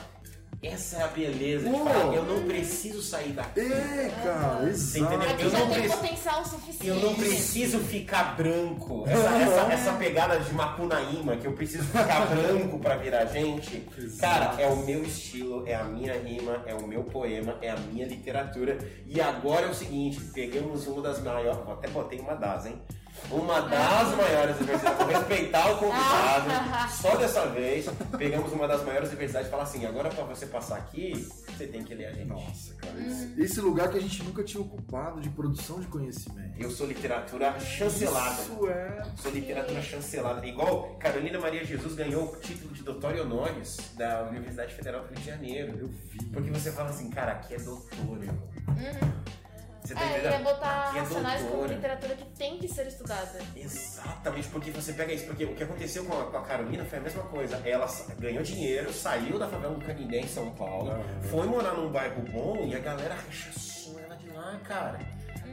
Essa 0.63 0.97
é 0.97 1.03
a 1.03 1.07
beleza 1.07 1.67
de 1.67 1.75
falar, 1.75 2.13
eu 2.13 2.23
não 2.23 2.43
preciso 2.47 3.01
sair 3.01 3.31
daqui. 3.33 3.61
É, 3.61 4.11
cara, 4.23 4.69
exato. 4.69 5.15
Aqui 5.15 5.41
Eu 5.43 5.49
já 5.49 5.57
não 5.59 5.67
tem 5.69 5.79
preciso- 5.81 5.97
potencial 6.01 6.45
suficiente. 6.45 6.87
Eu 6.87 6.95
não 6.97 7.15
preciso 7.15 7.79
ficar 7.79 8.35
branco. 8.37 9.03
Essa, 9.07 9.29
essa, 9.37 9.73
essa 9.73 9.93
pegada 9.93 10.39
de 10.39 10.53
Macunaíma, 10.53 11.35
que 11.37 11.47
eu 11.47 11.53
preciso 11.53 11.83
ficar 11.85 12.27
branco 12.29 12.77
pra 12.77 12.95
virar 12.95 13.25
gente. 13.25 13.79
Cara, 14.19 14.61
é 14.61 14.67
o 14.67 14.75
meu 14.85 15.03
estilo, 15.03 15.67
é 15.67 15.73
a 15.73 15.83
minha 15.83 16.13
rima, 16.19 16.61
é 16.67 16.75
o 16.75 16.85
meu 16.87 17.05
poema, 17.05 17.57
é 17.59 17.71
a 17.71 17.77
minha 17.77 18.05
literatura. 18.05 18.77
E 19.07 19.19
agora 19.19 19.65
é 19.65 19.69
o 19.69 19.73
seguinte, 19.73 20.21
pegamos 20.31 20.85
uma 20.85 21.01
das 21.01 21.19
maiores. 21.23 21.59
Até 21.67 21.87
botei 21.87 22.19
uma 22.19 22.35
das, 22.35 22.67
hein? 22.67 22.79
Uma 23.29 23.61
das 23.61 24.15
maiores 24.15 24.57
universidades. 24.57 24.97
Vou 24.97 25.07
respeitar 25.07 25.71
o 25.71 25.77
convidado. 25.77 26.91
Só 26.91 27.15
dessa 27.15 27.45
vez, 27.47 27.85
pegamos 28.17 28.51
uma 28.51 28.67
das 28.67 28.83
maiores 28.83 29.09
universidades 29.09 29.47
e 29.47 29.51
falar 29.51 29.63
assim: 29.63 29.85
agora 29.85 30.09
pra 30.09 30.23
você 30.23 30.45
passar 30.45 30.77
aqui, 30.77 31.27
você 31.47 31.67
tem 31.67 31.83
que 31.83 31.93
ler 31.93 32.07
a 32.07 32.11
gente. 32.13 32.27
Nossa, 32.27 32.73
cara. 32.75 32.99
Esse, 32.99 33.41
esse 33.41 33.61
lugar 33.61 33.89
que 33.89 33.97
a 33.97 34.01
gente 34.01 34.23
nunca 34.23 34.43
tinha 34.43 34.61
ocupado 34.61 35.21
de 35.21 35.29
produção 35.29 35.79
de 35.79 35.87
conhecimento. 35.87 36.59
Eu 36.59 36.69
sou 36.69 36.87
literatura 36.87 37.59
chancelada. 37.59 38.41
Isso 38.41 38.67
é. 38.67 39.03
Sou 39.17 39.31
literatura 39.31 39.81
chancelada. 39.81 40.45
Igual 40.45 40.95
Carolina 40.99 41.39
Maria 41.39 41.63
Jesus 41.63 41.95
ganhou 41.95 42.25
o 42.25 42.35
título 42.37 42.73
de 42.73 42.83
doutor 42.83 43.15
honoris 43.15 43.77
da 43.95 44.23
Universidade 44.23 44.73
Federal 44.73 45.01
do 45.01 45.07
Rio 45.07 45.19
de 45.19 45.25
Janeiro. 45.25 45.77
Eu 45.79 45.87
vi. 45.87 46.25
Porque 46.25 46.49
você 46.49 46.71
fala 46.71 46.89
assim, 46.89 47.09
cara, 47.09 47.33
aqui 47.33 47.55
é 47.55 47.59
doutor, 47.59 48.21
irmão. 48.21 48.49
Você 49.83 49.95
tá 49.95 50.01
É, 50.03 50.31
ia 50.31 50.39
botar 50.39 50.91
é 50.95 50.99
racionais 50.99 51.41
como 51.41 51.51
doutora. 51.53 51.73
literatura 51.73 52.15
que 52.15 52.25
tem 52.37 52.57
que 52.59 52.67
ser 52.67 52.87
estudada. 52.87 53.39
Exatamente, 53.55 54.47
porque 54.49 54.71
você 54.71 54.93
pega 54.93 55.11
isso, 55.13 55.25
porque 55.25 55.45
o 55.45 55.55
que 55.55 55.63
aconteceu 55.63 56.05
com 56.05 56.19
a, 56.19 56.25
com 56.25 56.37
a 56.37 56.41
Carolina 56.43 56.85
foi 56.85 56.99
a 56.99 57.01
mesma 57.01 57.23
coisa. 57.23 57.61
Ela 57.65 57.87
ganhou 58.19 58.43
dinheiro, 58.43 58.93
saiu 58.93 59.39
da 59.39 59.47
favela 59.47 59.73
do 59.73 59.83
Canindé 59.85 60.19
em 60.19 60.27
São 60.27 60.51
Paulo, 60.51 60.91
Aham. 60.91 61.21
foi 61.23 61.47
morar 61.47 61.73
num 61.73 61.89
bairro 61.91 62.21
bom 62.31 62.57
e 62.65 62.75
a 62.75 62.79
galera 62.79 63.15
rechaçou 63.27 63.99
ela 63.99 64.15
de 64.15 64.29
lá, 64.29 64.59
cara. 64.63 64.99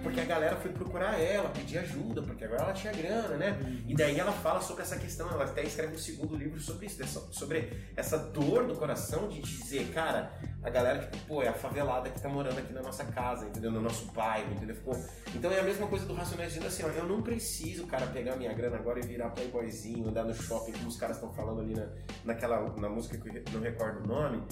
Porque 0.03 0.21
a 0.21 0.25
galera 0.25 0.57
foi 0.57 0.71
procurar 0.73 1.21
ela, 1.21 1.49
pedir 1.51 1.79
ajuda, 1.79 2.23
porque 2.23 2.45
agora 2.45 2.63
ela 2.63 2.73
tinha 2.73 2.93
grana, 2.93 3.37
né? 3.37 3.83
E 3.87 3.95
daí 3.95 4.19
ela 4.19 4.33
fala 4.33 4.61
sobre 4.61 4.83
essa 4.83 4.97
questão, 4.97 5.31
ela 5.31 5.45
até 5.45 5.63
escreve 5.63 5.95
um 5.95 5.99
segundo 5.99 6.37
livro 6.37 6.61
sobre 6.61 6.87
isso, 6.87 7.05
sobre 7.33 7.73
essa 7.97 8.19
dor 8.19 8.67
do 8.67 8.75
coração 8.75 9.29
de 9.29 9.41
dizer, 9.41 9.91
cara, 9.93 10.33
a 10.63 10.71
galera, 10.71 11.01
tipo, 11.01 11.17
pô, 11.27 11.43
é 11.43 11.49
a 11.49 11.53
favelada 11.53 12.11
que 12.11 12.21
tá 12.21 12.29
morando 12.29 12.59
aqui 12.59 12.73
na 12.73 12.83
nossa 12.83 13.05
casa, 13.05 13.47
entendeu? 13.47 13.71
No 13.71 13.81
nosso 13.81 14.07
bairro, 14.13 14.53
entendeu? 14.53 14.77
Ficou... 14.77 14.95
Então 15.35 15.51
é 15.51 15.61
a 15.61 15.63
mesma 15.63 15.87
coisa 15.87 16.07
do 16.07 16.15
Racionais 16.15 16.53
dizendo 16.53 16.67
assim, 16.67 16.83
ó, 16.85 16.89
eu 16.89 17.07
não 17.07 17.23
preciso, 17.23 17.87
cara, 17.87 18.07
pegar 18.07 18.37
minha 18.37 18.53
grana 18.53 18.77
agora 18.77 18.99
e 18.99 19.03
virar 19.03 19.31
playboyzinho, 19.31 20.09
andar 20.09 20.25
no 20.25 20.35
shopping, 20.35 20.73
como 20.73 20.89
os 20.89 20.97
caras 20.97 21.17
estão 21.17 21.33
falando 21.33 21.61
ali 21.61 21.75
na, 21.75 21.87
naquela, 22.25 22.61
na 22.77 22.89
música 22.89 23.19
que 23.19 23.29
eu 23.29 23.43
não 23.53 23.61
recordo 23.61 24.05
o 24.05 24.07
nome. 24.07 24.43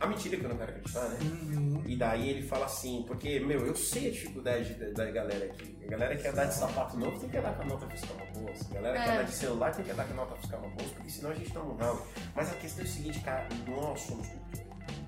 A 0.00 0.06
mentira 0.06 0.36
que 0.36 0.44
eu 0.44 0.48
não 0.48 0.56
quero 0.56 0.70
acreditar, 0.70 1.08
né? 1.08 1.18
Uhum. 1.22 1.82
E 1.86 1.96
daí 1.96 2.28
ele 2.28 2.42
fala 2.46 2.66
assim, 2.66 3.04
porque, 3.06 3.40
meu, 3.40 3.66
eu 3.66 3.74
sei 3.74 4.08
a 4.08 4.10
dificuldade 4.10 4.74
da, 4.74 5.04
da 5.04 5.10
galera 5.10 5.44
aqui. 5.46 5.76
A 5.86 5.90
galera 5.90 6.16
que 6.16 6.26
andar 6.28 6.44
de 6.46 6.54
sapato 6.54 6.96
novo 6.98 7.18
tem 7.20 7.28
que 7.28 7.36
andar 7.36 7.54
com 7.56 7.62
a 7.62 7.66
nota 7.66 7.88
fiscal 7.88 8.16
no 8.34 8.40
bolso. 8.40 8.66
A 8.70 8.74
galera 8.74 9.02
que 9.02 9.08
É. 9.08 9.12
andar 9.12 9.22
de 9.24 9.34
celular 9.34 9.74
tem 9.74 9.84
que 9.84 9.90
andar 9.90 10.04
com 10.06 10.12
a 10.12 10.16
nota 10.16 10.36
fiscal 10.36 10.60
no 10.60 10.70
bolso, 10.70 10.94
porque 10.94 11.10
senão 11.10 11.30
a 11.30 11.34
gente 11.34 11.52
toma 11.52 11.72
um 11.72 11.76
ralo. 11.76 12.06
Mas 12.34 12.50
a 12.52 12.54
questão 12.56 12.84
é 12.84 12.88
o 12.88 12.90
seguinte, 12.90 13.20
cara, 13.20 13.48
nós 13.66 14.00
somos 14.00 14.26
cultura. 14.28 14.66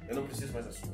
Eu 0.09 0.17
não 0.17 0.27
preciso 0.27 0.53
mais 0.53 0.65
da 0.67 0.73
sua. 0.73 0.89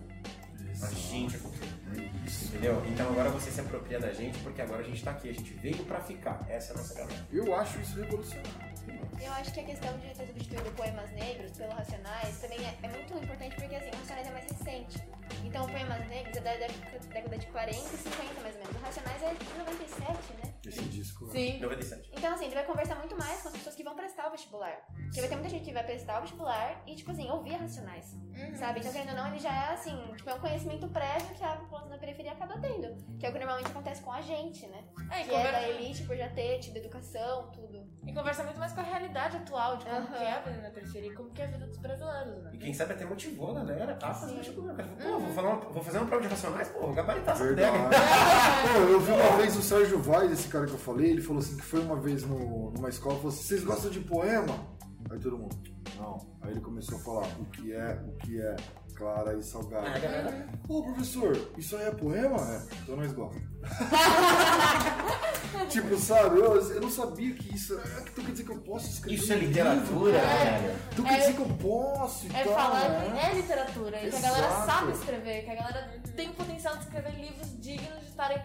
A 0.82 0.90
gente 0.90 1.37
é 1.37 1.38
cultura. 1.38 1.66
É. 1.96 2.44
Entendeu? 2.46 2.82
Então 2.88 3.08
agora 3.10 3.30
você 3.30 3.50
se 3.50 3.60
apropria 3.60 4.00
da 4.00 4.12
gente, 4.12 4.37
porque 4.40 4.60
agora 4.60 4.80
a 4.80 4.84
gente 4.84 5.02
tá 5.04 5.12
aqui, 5.12 5.30
a 5.30 5.32
gente 5.32 5.52
veio 5.54 5.84
pra 5.84 6.00
ficar. 6.00 6.44
Essa 6.48 6.72
é 6.72 6.74
a 6.74 6.78
nossa 6.78 6.94
galera. 6.94 7.26
Eu 7.32 7.54
acho 7.54 7.78
isso 7.80 7.96
revolucionário. 8.00 8.73
Eu 9.20 9.33
acho 9.33 9.53
que 9.53 9.61
a 9.61 9.64
questão 9.64 9.98
de 9.98 10.14
ter 10.14 10.27
substituído 10.27 10.70
Poemas 10.72 11.11
Negros 11.12 11.53
pelo 11.57 11.72
Racionais 11.72 12.38
também 12.40 12.59
é, 12.64 12.77
é 12.83 12.88
muito 12.88 13.14
importante 13.14 13.55
porque 13.57 13.74
assim, 13.74 13.90
o 13.90 13.96
Racionais 13.96 14.27
é 14.27 14.31
mais 14.31 14.50
recente. 14.50 14.98
Então 15.44 15.64
o 15.64 15.70
Poemas 15.70 16.07
Negros 16.09 16.37
é 16.37 16.40
da 16.40 16.53
década, 16.55 16.98
década 17.12 17.38
de 17.38 17.46
40 17.46 17.79
e 17.79 17.83
50 17.83 18.40
mais 18.40 18.55
ou 18.57 18.61
menos. 18.62 18.77
O 18.77 18.85
Racionais 18.85 19.22
é 19.22 19.35
de 19.35 19.59
97, 19.59 20.33
né? 20.42 20.55
Esse 20.66 20.83
disco. 20.83 21.31
Sim. 21.31 21.61
97. 21.61 22.11
Então 22.12 22.35
assim, 22.35 22.46
ele 22.46 22.55
vai 22.55 22.64
conversar 22.64 22.96
muito 22.96 23.16
mais 23.16 23.40
com 23.42 23.48
as 23.48 23.55
pessoas 23.55 23.74
que 23.74 23.85
vão 23.85 23.94
prestar 23.94 24.29
o 24.29 24.31
vestibular. 24.31 24.87
Porque 25.14 25.20
vai 25.20 25.29
ter 25.29 25.37
muita 25.37 25.48
gente 25.50 25.64
que 25.64 25.72
vai 25.72 25.85
prestar 25.85 26.18
o 26.18 26.22
vestibular 26.22 26.83
e, 26.88 26.96
tipo 26.96 27.12
assim, 27.12 27.31
ouvir 27.31 27.53
Racionais. 27.55 28.16
Sabe? 28.57 28.81
Então, 28.81 28.90
querendo 28.92 29.11
ou 29.11 29.14
não, 29.14 29.29
ele 29.29 29.38
já 29.38 29.48
é 29.70 29.72
assim, 29.74 29.96
tipo, 30.16 30.29
é 30.29 30.35
um 30.35 30.40
conhecimento 30.40 30.88
prévio 30.88 31.29
que 31.37 31.44
a 31.44 31.55
população 31.55 31.88
da 31.88 31.96
periferia 31.98 32.33
acaba 32.33 32.59
tendo. 32.59 32.96
Que 33.16 33.27
é 33.27 33.29
o 33.29 33.33
que 33.33 33.38
normalmente 33.38 33.68
acontece 33.70 34.03
com 34.03 34.11
a 34.11 34.20
gente, 34.20 34.66
né? 34.66 34.83
É, 35.12 35.22
Que 35.22 35.31
é 35.33 35.38
da 35.44 35.53
conversa, 35.53 35.68
elite 35.68 36.03
por 36.03 36.16
já 36.16 36.29
ter 36.31 36.59
tido 36.59 36.77
educação, 36.79 37.48
tudo. 37.53 37.87
e 38.05 38.12
conversa 38.12 38.42
muito 38.42 38.59
mais 38.59 38.72
com 38.72 38.81
a 38.81 38.83
realidade 38.83 39.37
atual, 39.37 39.77
de 39.77 39.85
como 39.85 39.96
Aham. 39.98 40.07
que 40.09 40.24
é 40.24 40.33
a 40.33 40.40
vida 40.40 40.62
na 40.62 40.70
periferia 40.70 41.11
e 41.12 41.14
como 41.14 41.31
que 41.31 41.42
é 41.42 41.44
a 41.44 41.48
vida 41.48 41.66
dos 41.68 41.79
brasileiros, 41.79 42.42
né? 42.42 42.50
E 42.53 42.59
quem 42.59 42.74
sabe 42.74 42.94
até 42.94 43.05
motivou 43.05 43.50
a 43.53 43.55
galera 43.62 43.96
a 44.03 44.14
fazer 44.14 44.35
vestibular. 44.35 44.74
Cara, 44.74 44.88
Pô, 45.00 45.18
vou, 45.20 45.33
falar 45.33 45.48
uma- 45.50 45.70
vou 45.70 45.83
fazer 45.85 45.98
uma 45.98 46.07
prova 46.09 46.22
de 46.22 46.29
racionais, 46.29 46.68
pô, 46.70 46.81
vou 46.81 46.92
gabaritar 46.92 47.35
essa 47.37 47.44
Verdade. 47.44 47.79
bodega. 47.79 47.94
Pô, 48.74 48.79
eu 48.90 49.00
vi 49.00 49.12
uma 49.12 49.37
vez 49.37 49.57
o 49.57 49.62
Sérgio 49.62 49.98
Vaz, 50.00 50.33
esse 50.33 50.48
cara 50.48 50.66
que 50.66 50.72
eu 50.72 50.79
falei, 50.79 51.11
ele 51.12 51.22
falou 51.22 51.38
assim 51.40 51.57
que 51.57 51.62
foi 51.62 51.81
uma 51.81 51.96
vez 52.00 52.24
no, 52.24 52.72
numa 52.72 52.88
escola 52.88 53.14
e 53.14 53.18
falou 53.18 53.33
assim, 53.33 53.42
vocês 53.44 53.62
gostam 53.64 53.90
de 53.92 54.00
poema? 54.00 54.73
Aí 55.10 55.18
todo 55.20 55.38
mundo, 55.38 55.56
não. 55.96 56.26
Aí 56.42 56.50
ele 56.52 56.60
começou 56.60 56.98
a 56.98 57.00
falar 57.00 57.26
o 57.38 57.44
que 57.46 57.72
é, 57.72 58.00
o 58.06 58.12
que 58.18 58.40
é, 58.40 58.56
clara 58.94 59.34
e 59.36 59.42
salgada. 59.42 59.86
Ah, 59.88 59.98
galera. 59.98 60.48
Ô 60.68 60.82
professor, 60.82 61.36
isso 61.58 61.76
aí 61.76 61.86
é 61.86 61.90
poema? 61.90 62.36
É, 62.40 62.62
então 62.82 62.96
nós 62.96 63.12
gostamos. 63.12 63.44
tipo, 65.70 65.96
sabe, 65.96 66.38
eu, 66.38 66.54
eu 66.72 66.80
não 66.80 66.90
sabia 66.90 67.34
que 67.34 67.54
isso. 67.54 67.74
é- 67.78 68.02
Então 68.10 68.24
quer 68.24 68.32
dizer 68.32 68.44
que 68.44 68.52
eu 68.52 68.58
posso 68.60 68.88
escrever. 68.90 69.16
Isso 69.16 69.32
é 69.32 69.36
literatura, 69.36 70.12
livro, 70.12 70.26
cara? 70.28 70.58
velho. 70.58 70.78
Então 70.92 71.04
quer 71.04 71.14
É- 71.14 71.18
dizer 71.20 71.34
que 71.34 71.40
eu 71.42 71.48
posso 71.58 72.26
e 72.26 72.36
É 72.36 72.44
tal. 72.44 72.54
falar 72.54 72.88
né? 72.88 73.10
que 73.12 73.18
é 73.26 73.34
literatura, 73.40 74.02
e 74.06 74.10
que 74.10 74.16
a 74.16 74.20
galera 74.20 74.46
Exato. 74.46 74.66
sabe 74.66 74.92
escrever, 74.92 75.44
que 75.44 75.50
a 75.50 75.54
galera 75.54 76.00
tem 76.16 76.30
o 76.30 76.34
potencial 76.34 76.76
de 76.76 76.84
escrever 76.84 77.14
livros 77.20 77.60
dignos 77.60 78.00
de 78.00 78.06
estarem 78.08 78.42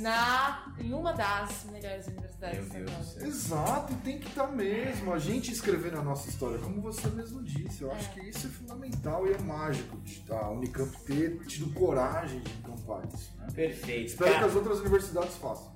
na, 0.00 0.72
em 0.78 0.92
uma 0.92 1.12
das 1.12 1.64
melhores 1.70 2.06
universidades 2.06 2.68
Meu 2.72 2.84
de 2.84 2.92
Deus 2.92 2.98
do 2.98 3.04
céu. 3.04 3.26
Exato, 3.26 3.92
e 3.92 3.96
tem 3.96 4.18
que 4.18 4.28
estar 4.28 4.46
mesmo. 4.48 5.12
A 5.12 5.18
gente 5.18 5.52
escrevendo 5.52 5.98
a 5.98 6.02
nossa 6.02 6.28
história, 6.28 6.58
como 6.58 6.80
você 6.80 7.08
mesmo 7.08 7.42
disse. 7.42 7.82
Eu 7.82 7.92
acho 7.92 8.10
que 8.12 8.20
isso 8.20 8.46
é 8.46 8.50
fundamental 8.50 9.26
e 9.26 9.32
é 9.32 9.38
mágico 9.38 9.96
de 9.98 10.24
a 10.30 10.50
Unicamp 10.50 10.90
ter 11.04 11.38
tido 11.46 11.72
coragem 11.74 12.40
de 12.40 12.50
encampar 12.52 13.02
isso. 13.14 13.32
Né? 13.38 13.46
Perfeito. 13.54 14.08
Espero 14.08 14.30
que 14.30 14.34
Cara, 14.36 14.46
as 14.46 14.54
outras 14.56 14.80
universidades 14.80 15.36
façam. 15.36 15.72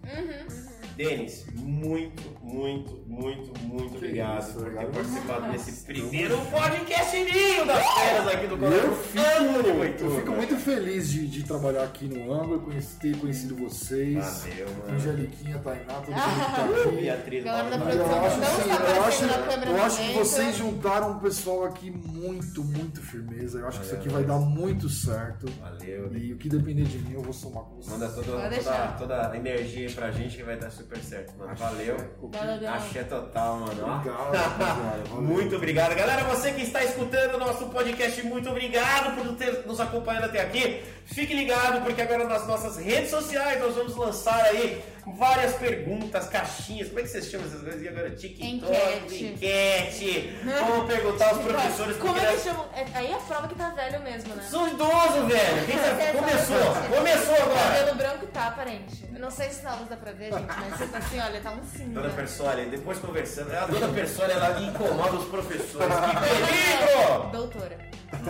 Denis, 0.96 1.46
muito, 1.54 2.22
muito, 2.42 3.04
muito, 3.06 3.56
muito 3.60 3.96
obrigado 3.96 4.42
isso, 4.42 4.54
por 4.54 4.64
ter 4.64 4.86
participado 4.90 5.40
Nossa, 5.42 5.52
desse 5.52 5.84
primeiro 5.84 6.36
podcastinho 6.46 7.66
das 7.66 7.86
férias 7.94 8.26
aqui 8.26 8.46
do 8.48 8.58
Colégio 8.58 8.80
eu 8.80 8.90
Ângulo 8.90 9.04
fico, 9.04 9.68
eu 9.68 9.76
Boituva. 9.76 10.20
fico 10.20 10.32
muito 10.32 10.56
feliz 10.56 11.08
de, 11.08 11.28
de 11.28 11.44
trabalhar 11.44 11.84
aqui 11.84 12.06
no 12.06 12.32
Ângulo, 12.32 12.68
ter 13.00 13.16
conhecido 13.16 13.54
vocês. 13.98 14.24
Valeu, 14.24 14.66
mano. 14.68 14.98
Aqui, 15.28 15.58
Tainá, 15.64 15.94
todo 15.94 16.10
mundo 16.10 16.44
que 16.44 16.84
tá 16.84 16.88
aqui. 16.88 16.96
Beatriz, 16.96 17.44
Galera 17.44 17.70
da 17.70 17.78
Paulo, 17.78 17.92
Eu 17.92 18.04
produção 18.04 18.24
acho, 18.24 19.24
eu 19.24 19.28
acho, 19.28 19.68
eu 19.68 19.82
acho 19.82 20.02
que 20.02 20.12
vocês 20.12 20.56
juntaram 20.56 21.10
um 21.12 21.18
pessoal 21.18 21.64
aqui 21.64 21.90
muito, 21.90 22.64
muito 22.64 23.00
firmeza. 23.02 23.58
Eu 23.58 23.68
acho 23.68 23.80
que 23.80 23.86
isso 23.86 23.94
aqui 23.94 24.08
vai 24.08 24.24
dar 24.24 24.38
muito 24.38 24.88
certo. 24.88 25.46
Valeu. 25.60 26.12
E 26.16 26.32
o 26.32 26.36
que 26.36 26.48
depender 26.48 26.84
de 26.84 26.98
mim, 26.98 27.14
eu 27.14 27.22
vou 27.22 27.32
somar 27.32 27.64
com 27.64 27.76
vocês. 27.76 27.98
Manda 27.98 28.08
toda, 28.08 28.50
toda, 28.50 28.86
toda 28.98 29.30
a 29.30 29.36
energia 29.36 29.88
aí 29.88 29.94
pra 29.94 30.10
gente 30.10 30.36
que 30.36 30.42
vai 30.42 30.56
dar 30.56 30.70
super 30.70 30.98
certo, 30.98 31.36
mano. 31.38 31.54
Valeu. 31.56 31.96
Valeu. 32.22 32.70
Axé 32.70 33.04
total, 33.04 33.58
mano. 33.58 33.94
Obrigado. 33.94 35.08
Valeu. 35.08 35.22
Muito 35.22 35.56
obrigado. 35.56 35.94
Galera, 35.94 36.24
você 36.24 36.52
que 36.52 36.62
está 36.62 36.82
escutando 36.84 37.34
o 37.34 37.38
nosso 37.38 37.66
podcast, 37.66 38.22
muito 38.24 38.48
obrigado 38.48 39.16
por 39.16 39.34
ter 39.36 39.66
nos 39.66 39.80
acompanhado 39.80 40.26
até 40.26 40.40
aqui. 40.40 40.82
Fique 41.06 41.32
ligado, 41.32 41.82
porque 41.84 42.02
agora 42.02 42.24
nas 42.24 42.46
nossas 42.46 42.76
redes 42.76 43.10
sociais 43.10 43.60
nós 43.60 43.76
vamos 43.78 43.96
lançar 43.96 44.40
aí 44.44 44.82
várias 45.16 45.54
perguntas, 45.56 46.26
caixinhas. 46.28 46.88
Como 46.88 47.00
é 47.00 47.02
que 47.02 47.08
vocês 47.08 47.26
chamam 47.30 47.46
essas 47.46 47.62
coisas? 47.62 47.82
E 47.82 47.88
agora? 47.88 48.10
TikTok, 48.10 48.46
Enquete. 48.54 49.24
enquete. 49.24 50.38
Vamos 50.44 50.86
perguntar 50.86 51.28
aos 51.30 51.38
professores. 51.38 51.96
Como 51.96 52.12
porque 52.12 52.26
é 52.26 52.28
que 52.30 52.34
nós- 52.36 52.44
chama? 52.44 52.68
É- 52.76 52.86
Aí 52.94 53.10
é 53.10 53.14
a 53.14 53.18
prova 53.18 53.48
que 53.48 53.54
tá 53.54 53.70
velho 53.70 54.00
mesmo, 54.02 54.34
né? 54.34 54.42
Sou 54.50 54.68
idoso, 54.68 55.26
velho. 55.26 55.64
Quem 55.66 55.76
tá- 55.78 56.12
Começou. 56.18 56.96
Começou 56.96 57.34
agora. 57.34 57.78
Cabelo 57.78 57.94
branco 57.96 58.26
tá 58.26 58.48
aparente. 58.48 59.04
Eu 59.12 59.20
não 59.20 59.30
sei 59.30 59.50
se 59.50 59.62
na 59.64 59.74
luz 59.76 59.88
dá 59.88 59.96
pra 59.96 60.12
ver, 60.12 60.32
gente, 60.32 60.46
mas 60.46 60.78
você 60.78 60.86
tá 60.86 60.98
assim, 60.98 61.18
olha, 61.20 61.40
tá 61.40 61.50
um 61.52 61.64
cinza. 61.64 62.00
Dona 62.00 62.10
Persoli, 62.10 62.66
depois 62.66 62.98
conversando, 62.98 63.52
a 63.56 63.66
dona 63.66 63.88
Persoli 63.88 64.32
ela 64.32 64.60
incomoda 64.60 65.16
os 65.16 65.24
professores. 65.26 65.88
Que 65.98 66.16
perigo! 66.16 67.30
Doutora. 67.32 67.78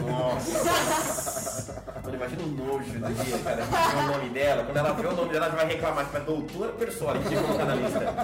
Nossa! 0.06 1.27
Quando 2.08 2.14
imagina 2.14 2.42
o 2.42 2.46
nojo 2.46 2.90
do 2.90 3.24
dia, 3.24 3.38
cara, 3.44 3.62
o 3.62 4.12
nome 4.12 4.30
dela. 4.30 4.64
Quando 4.64 4.76
ela 4.78 4.92
vê 4.94 5.06
o 5.06 5.12
nome 5.12 5.30
dela, 5.30 5.46
ela 5.46 5.54
vai 5.54 5.66
reclamar 5.66 6.10
que 6.10 6.16
é 6.16 6.20
doutora 6.20 6.72
Persoli, 6.72 7.18
que 7.18 7.36
colocar 7.36 7.64
na 7.66 7.74
lista. 7.74 8.14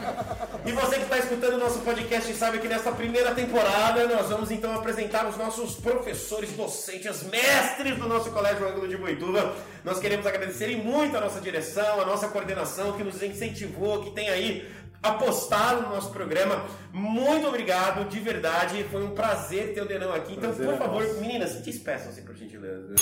E 0.65 0.73
você 0.73 0.97
que 0.97 1.03
está 1.03 1.19
escutando 1.19 1.55
o 1.55 1.59
nosso 1.59 1.81
podcast 1.81 2.33
sabe 2.33 2.61
que 2.61 2.67
nessa 2.67 2.91
primeira 2.93 3.35
temporada 3.35 4.07
nós 4.09 4.31
vamos 4.31 4.51
então 4.51 4.75
apresentar 4.75 5.27
os 5.27 5.37
nossos 5.37 5.75
professores, 5.75 6.53
docentes, 6.53 7.25
mestres 7.25 7.99
do 7.99 8.09
nosso 8.09 8.31
Colégio 8.31 8.67
Ângulo 8.67 8.89
de 8.89 8.97
Boituva. 8.97 9.55
Nós 9.85 9.99
queremos 9.99 10.27
agradecer 10.27 10.75
muito 10.79 11.15
a 11.19 11.21
nossa 11.21 11.39
direção, 11.39 12.01
a 12.01 12.07
nossa 12.07 12.29
coordenação 12.29 12.93
que 12.93 13.05
nos 13.05 13.23
incentivou, 13.23 14.03
que 14.03 14.13
tem 14.13 14.31
aí 14.31 14.67
apostado 15.03 15.83
no 15.83 15.91
nosso 15.91 16.11
programa. 16.11 16.65
Muito 16.91 17.47
obrigado, 17.47 18.09
de 18.09 18.19
verdade. 18.19 18.83
Foi 18.91 19.05
um 19.05 19.11
prazer 19.11 19.75
ter 19.75 19.83
o 19.83 19.87
Denão 19.87 20.15
aqui. 20.15 20.33
Então, 20.33 20.49
Prazer 20.55 20.65
por 20.65 20.75
é 20.75 20.79
favor, 20.79 21.03
nosso. 21.03 21.21
meninas, 21.21 21.61
despeçam-se 21.61 22.23
por 22.23 22.35
gentileza. 22.35 22.95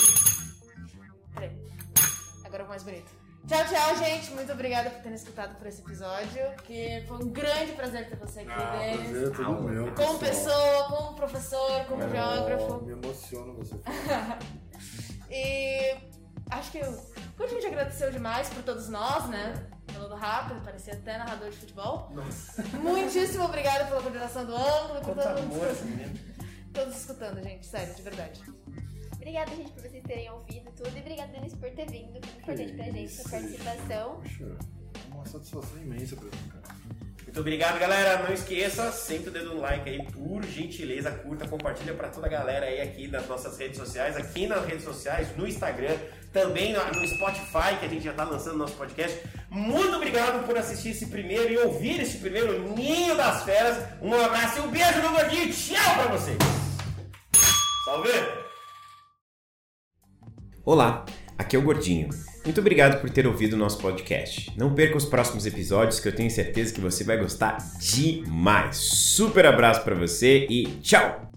O 2.73 2.75
mais 2.75 2.81
bonito. 2.81 3.11
Tchau, 3.47 3.63
tchau, 3.65 3.95
gente. 3.97 4.31
Muito 4.31 4.51
obrigada 4.51 4.89
por 4.89 4.99
terem 5.03 5.15
escutado 5.15 5.55
por 5.57 5.67
esse 5.67 5.81
episódio. 5.81 6.41
Que 6.63 7.03
foi 7.07 7.17
um 7.17 7.29
grande 7.29 7.73
prazer 7.73 8.09
ter 8.09 8.15
você 8.15 8.39
aqui, 8.39 8.49
Ah, 8.51 8.77
Denis. 8.79 9.09
prazer 9.11 9.27
é 9.27 9.29
todo 9.35 9.61
meu. 9.61 9.93
Como 9.93 10.17
pessoal. 10.17 10.17
pessoa, 10.17 10.83
como 10.89 11.15
professor, 11.15 11.85
como 11.85 12.03
Oh, 12.03 12.09
geógrafo. 12.09 12.81
Me 12.83 12.93
emociona 12.93 13.53
você. 13.53 13.75
E 15.29 15.97
acho 16.49 16.71
que 16.71 16.79
eu. 16.79 16.99
A 17.39 17.47
gente 17.47 17.65
agradeceu 17.67 18.11
demais 18.11 18.49
por 18.49 18.63
todos 18.63 18.89
nós, 18.89 19.27
né? 19.29 19.53
Pelo 19.85 20.07
falando 20.07 20.15
rápido, 20.19 20.61
parecia 20.63 20.93
até 20.93 21.17
narrador 21.19 21.49
de 21.51 21.57
futebol. 21.57 22.09
Nossa, 22.11 22.63
Muitíssimo 22.79 23.45
obrigada 23.45 23.85
pela 23.85 24.01
coordenação 24.01 24.45
do 24.45 24.55
ângulo 24.55 25.01
por 25.01 25.15
todo 25.15 25.41
mundo 25.43 25.63
escutando. 25.69 25.85
menino. 25.89 26.19
Todos 26.73 26.95
escutando, 26.95 27.43
gente, 27.43 27.65
sério, 27.67 27.93
de 27.93 28.01
verdade. 28.01 28.41
Obrigada, 29.23 29.55
gente, 29.55 29.71
por 29.71 29.81
vocês 29.81 30.03
terem 30.03 30.29
ouvido 30.31 30.69
tudo. 30.75 30.91
E 30.97 30.99
obrigada, 30.99 31.31
Denis, 31.31 31.53
por 31.53 31.69
ter 31.69 31.89
vindo. 31.89 32.19
Foi 32.43 32.55
muito 32.55 32.61
importante 32.61 32.73
pra 32.73 32.83
gente, 32.83 33.09
sua 33.09 33.21
isso, 33.21 33.29
participação. 33.31 34.15
Poxa, 34.21 34.43
é 34.43 35.13
uma 35.13 35.25
satisfação 35.25 35.81
imensa 35.81 36.15
pra 36.17 36.25
mim, 36.25 36.49
cara. 36.51 36.75
Muito 37.23 37.39
obrigado, 37.39 37.79
galera. 37.79 38.21
Não 38.21 38.33
esqueça, 38.33 38.91
senta 38.91 39.29
o 39.29 39.31
dedo 39.31 39.55
no 39.55 39.61
like 39.61 39.89
aí, 39.89 40.03
por 40.11 40.43
gentileza, 40.43 41.09
curta, 41.09 41.47
compartilha 41.47 41.93
pra 41.93 42.09
toda 42.09 42.27
a 42.27 42.29
galera 42.29 42.65
aí 42.65 42.81
aqui 42.81 43.07
nas 43.07 43.25
nossas 43.25 43.57
redes 43.57 43.77
sociais, 43.77 44.17
aqui 44.17 44.45
nas 44.45 44.65
redes 44.65 44.83
sociais, 44.83 45.33
no 45.37 45.47
Instagram, 45.47 45.97
também 46.33 46.73
no 46.73 47.07
Spotify, 47.07 47.77
que 47.79 47.85
a 47.85 47.89
gente 47.89 48.03
já 48.03 48.11
tá 48.11 48.25
lançando 48.25 48.57
nosso 48.57 48.75
podcast. 48.75 49.17
Muito 49.49 49.95
obrigado 49.95 50.45
por 50.45 50.57
assistir 50.57 50.89
esse 50.89 51.05
primeiro 51.05 51.49
e 51.49 51.57
ouvir 51.59 52.01
esse 52.01 52.17
primeiro 52.17 52.75
Ninho 52.75 53.15
das 53.15 53.43
Feras. 53.43 53.87
Um 54.01 54.13
abraço 54.13 54.57
e 54.57 54.61
um 54.63 54.69
beijo 54.69 55.01
no 55.01 55.11
gordinho. 55.11 55.49
Tchau 55.49 55.95
pra 55.95 56.07
vocês. 56.07 56.37
Salve! 57.85 58.42
Olá, 60.65 61.05
aqui 61.37 61.57
é 61.57 61.59
o 61.59 61.61
Gordinho. 61.61 62.09
Muito 62.45 62.61
obrigado 62.61 63.01
por 63.01 63.09
ter 63.09 63.27
ouvido 63.27 63.51
o 63.51 63.57
nosso 63.57 63.79
podcast. 63.79 64.49
Não 64.57 64.73
perca 64.73 64.95
os 64.95 65.03
próximos 65.03 65.45
episódios 65.45 65.99
que 65.99 66.07
eu 66.07 66.15
tenho 66.15 66.31
certeza 66.31 66.73
que 66.73 66.79
você 66.79 67.03
vai 67.03 67.17
gostar 67.17 67.57
demais. 67.81 68.77
Super 68.77 69.45
abraço 69.45 69.83
pra 69.83 69.93
você 69.93 70.47
e 70.49 70.63
tchau! 70.81 71.32